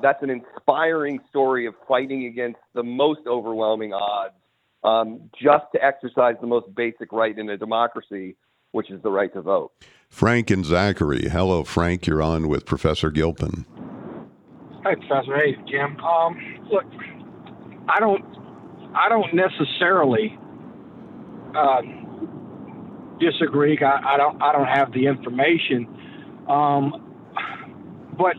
that's 0.01 0.21
an 0.23 0.31
inspiring 0.31 1.19
story 1.29 1.67
of 1.67 1.75
fighting 1.87 2.25
against 2.25 2.59
the 2.73 2.83
most 2.83 3.21
overwhelming 3.27 3.93
odds 3.93 4.33
um, 4.83 5.29
just 5.39 5.65
to 5.73 5.83
exercise 5.83 6.35
the 6.41 6.47
most 6.47 6.73
basic 6.73 7.11
right 7.11 7.37
in 7.37 7.49
a 7.49 7.57
democracy, 7.57 8.35
which 8.71 8.89
is 8.89 9.01
the 9.03 9.11
right 9.11 9.33
to 9.33 9.41
vote. 9.41 9.71
Frank 10.09 10.49
and 10.49 10.65
Zachary. 10.65 11.29
Hello, 11.29 11.63
Frank. 11.63 12.07
You're 12.07 12.21
on 12.21 12.47
with 12.47 12.65
Professor 12.65 13.11
Gilpin. 13.11 13.65
Hi, 14.83 14.95
Professor. 14.95 15.35
Hey, 15.35 15.55
Jim. 15.69 15.99
Um, 15.99 16.65
look, 16.71 16.85
I 17.89 17.99
don't, 17.99 18.23
I 18.95 19.09
don't 19.09 19.33
necessarily 19.35 20.37
uh, 21.57 21.81
disagree. 23.19 23.77
I, 23.81 24.13
I, 24.13 24.17
don't, 24.17 24.41
I 24.41 24.51
don't 24.51 24.67
have 24.67 24.91
the 24.93 25.07
information, 25.07 25.87
um, 26.47 27.03
but 28.17 28.35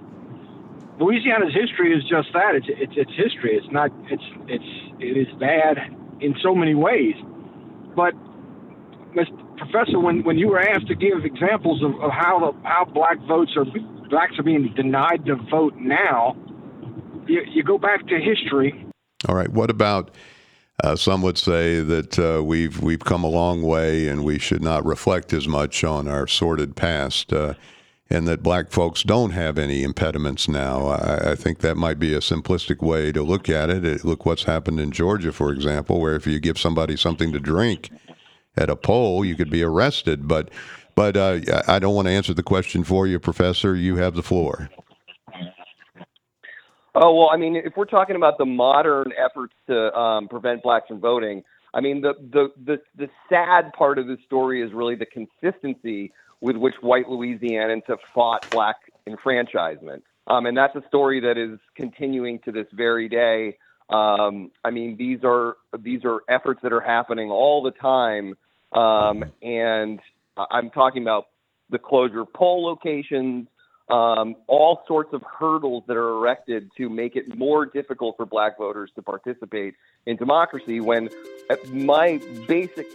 Louisiana's 1.01 1.55
history 1.55 1.93
is 1.97 2.03
just 2.05 2.29
that. 2.33 2.55
It's, 2.55 2.67
it's, 2.69 2.93
it's 2.97 3.13
history. 3.17 3.57
It's 3.57 3.71
not. 3.71 3.91
It's, 4.11 4.23
it's, 4.47 4.65
it 5.01 5.17
is 5.17 5.29
bad 5.39 5.79
in 6.21 6.35
so 6.43 6.55
many 6.55 6.75
ways. 6.75 7.15
But, 7.95 8.15
Mr. 9.15 9.57
Professor, 9.57 9.99
when, 9.99 10.23
when 10.25 10.39
you 10.39 10.49
were 10.49 10.61
asked 10.61 10.87
to 10.89 10.95
give 10.95 11.25
examples 11.25 11.83
of, 11.83 12.01
of 12.01 12.11
how 12.11 12.39
the, 12.39 12.69
how 12.69 12.85
black 12.85 13.19
votes 13.27 13.53
are 13.57 13.65
blacks 14.09 14.39
are 14.39 14.43
being 14.43 14.73
denied 14.75 15.27
to 15.27 15.37
vote 15.51 15.75
now, 15.77 16.37
you, 17.27 17.43
you 17.53 17.63
go 17.63 17.79
back 17.79 18.07
to 18.07 18.19
history. 18.19 18.87
All 19.29 19.35
right. 19.35 19.49
What 19.51 19.71
about? 19.71 20.11
Uh, 20.85 20.95
some 20.95 21.23
would 21.23 21.39
say 21.39 21.81
that 21.81 22.19
uh, 22.19 22.43
we've 22.43 22.81
we've 22.81 23.05
come 23.05 23.25
a 23.25 23.29
long 23.29 23.63
way 23.63 24.07
and 24.07 24.25
we 24.25 24.39
should 24.39 24.63
not 24.63 24.85
reflect 24.85 25.33
as 25.33 25.49
much 25.49 25.83
on 25.83 26.07
our 26.07 26.27
sordid 26.27 26.77
past. 26.77 27.33
Uh, 27.33 27.55
and 28.11 28.27
that 28.27 28.43
black 28.43 28.71
folks 28.71 29.03
don't 29.03 29.33
have 29.33 29.59
any 29.59 29.83
impediments 29.83 30.49
now. 30.49 30.87
I, 30.87 31.33
I, 31.33 31.35
think 31.35 31.59
that 31.59 31.77
might 31.77 31.99
be 31.99 32.15
a 32.15 32.21
simplistic 32.21 32.81
way 32.81 33.13
to 33.13 33.23
look 33.23 33.51
at 33.51 33.69
it. 33.69 34.05
Look 34.05 34.25
what's 34.25 34.45
happened 34.45 34.81
in 34.81 34.93
Georgia, 34.93 35.31
for 35.31 35.53
example, 35.53 36.01
where 36.01 36.17
if 36.17 36.27
you 36.27 36.41
give 36.41 36.59
somebody 36.59 36.97
something 36.97 37.33
to 37.33 37.41
drink 37.41 37.91
at 38.57 38.71
a 38.71 38.77
poll, 38.77 39.25
you 39.25 39.37
could 39.37 39.51
be 39.51 39.63
arrested. 39.63 40.27
But, 40.27 40.51
but 40.95 41.17
uh, 41.19 41.41
I 41.69 41.79
don't 41.79 41.95
want 41.95 42.09
to 42.09 42.13
answer 42.13 42.33
the 42.33 42.43
question 42.43 42.83
for 42.83 43.07
you, 43.07 43.19
Professor. 43.19 43.77
You 43.77 43.97
have 43.97 44.15
the 44.15 44.23
floor. 44.23 44.71
Oh 47.01 47.15
well, 47.15 47.31
I 47.31 47.37
mean, 47.37 47.55
if 47.55 47.75
we're 47.77 47.85
talking 47.85 48.17
about 48.17 48.39
the 48.39 48.45
modern 48.45 49.13
efforts 49.17 49.55
to 49.69 49.95
um, 49.97 50.27
prevent 50.27 50.65
blacks 50.65 50.89
from 50.89 50.99
voting, 50.99 51.45
I 51.73 51.81
mean, 51.81 52.01
the, 52.01 52.15
the 52.33 52.49
the 52.65 52.79
the 52.97 53.09
sad 53.29 53.73
part 53.73 53.99
of 53.99 54.09
the 54.09 54.17
story 54.27 54.63
is 54.63 54.73
really 54.73 54.97
the 54.97 55.07
consistency 55.07 56.13
with 56.41 56.57
which 56.57 56.75
white 56.81 57.07
Louisianans 57.07 57.83
have 57.87 57.99
fought 58.13 58.51
black 58.51 58.77
enfranchisement. 59.07 60.03
Um, 60.27 60.47
and 60.47 60.57
that's 60.57 60.75
a 60.75 60.83
story 60.89 61.21
that 61.21 61.39
is 61.39 61.59
continuing 61.77 62.41
to 62.41 62.53
this 62.53 62.67
very 62.73 63.09
day. 63.09 63.57
Um, 63.91 64.51
I 64.65 64.71
mean, 64.71 64.97
these 64.97 65.21
are 65.23 65.57
these 65.79 66.01
are 66.05 66.21
efforts 66.29 66.61
that 66.65 66.73
are 66.73 66.81
happening 66.81 67.31
all 67.31 67.63
the 67.63 67.71
time, 67.71 68.35
um, 68.73 69.25
and 69.41 70.01
I'm 70.51 70.71
talking 70.71 71.03
about 71.03 71.27
the 71.71 71.79
closure 71.79 72.23
of 72.23 72.33
poll 72.33 72.65
locations, 72.65 73.47
um, 73.91 74.37
all 74.47 74.83
sorts 74.87 75.13
of 75.13 75.23
hurdles 75.23 75.85
that 75.87 75.97
are 75.97 76.11
erected 76.11 76.71
to 76.77 76.89
make 76.89 77.17
it 77.17 77.37
more 77.37 77.67
difficult 77.67 78.17
for 78.17 78.27
black 78.27 78.59
voters 78.59 78.91
to 78.97 79.03
participate 79.03 79.75
in 80.07 80.17
democracy. 80.17 80.81
When 80.81 81.09
uh, 81.51 81.57
my 81.71 82.21
basic 82.47 82.87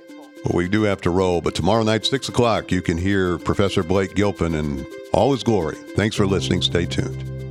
well, 0.46 0.58
we 0.58 0.68
do 0.68 0.84
have 0.84 1.00
to 1.02 1.10
roll, 1.10 1.39
but 1.39 1.56
tomorrow 1.56 1.84
night, 1.84 2.06
6 2.06 2.28
o'clock, 2.28 2.70
you 2.70 2.82
can 2.82 2.98
hear 2.98 3.38
Professor 3.38 3.82
Blake 3.82 4.14
Gilpin 4.14 4.54
in 4.54 4.86
all 5.14 5.32
his 5.32 5.41
glory. 5.41 5.76
Thanks 5.96 6.18
for 6.18 6.28
listening. 6.28 6.62
Stay 6.62 6.86
tuned. 6.86 7.43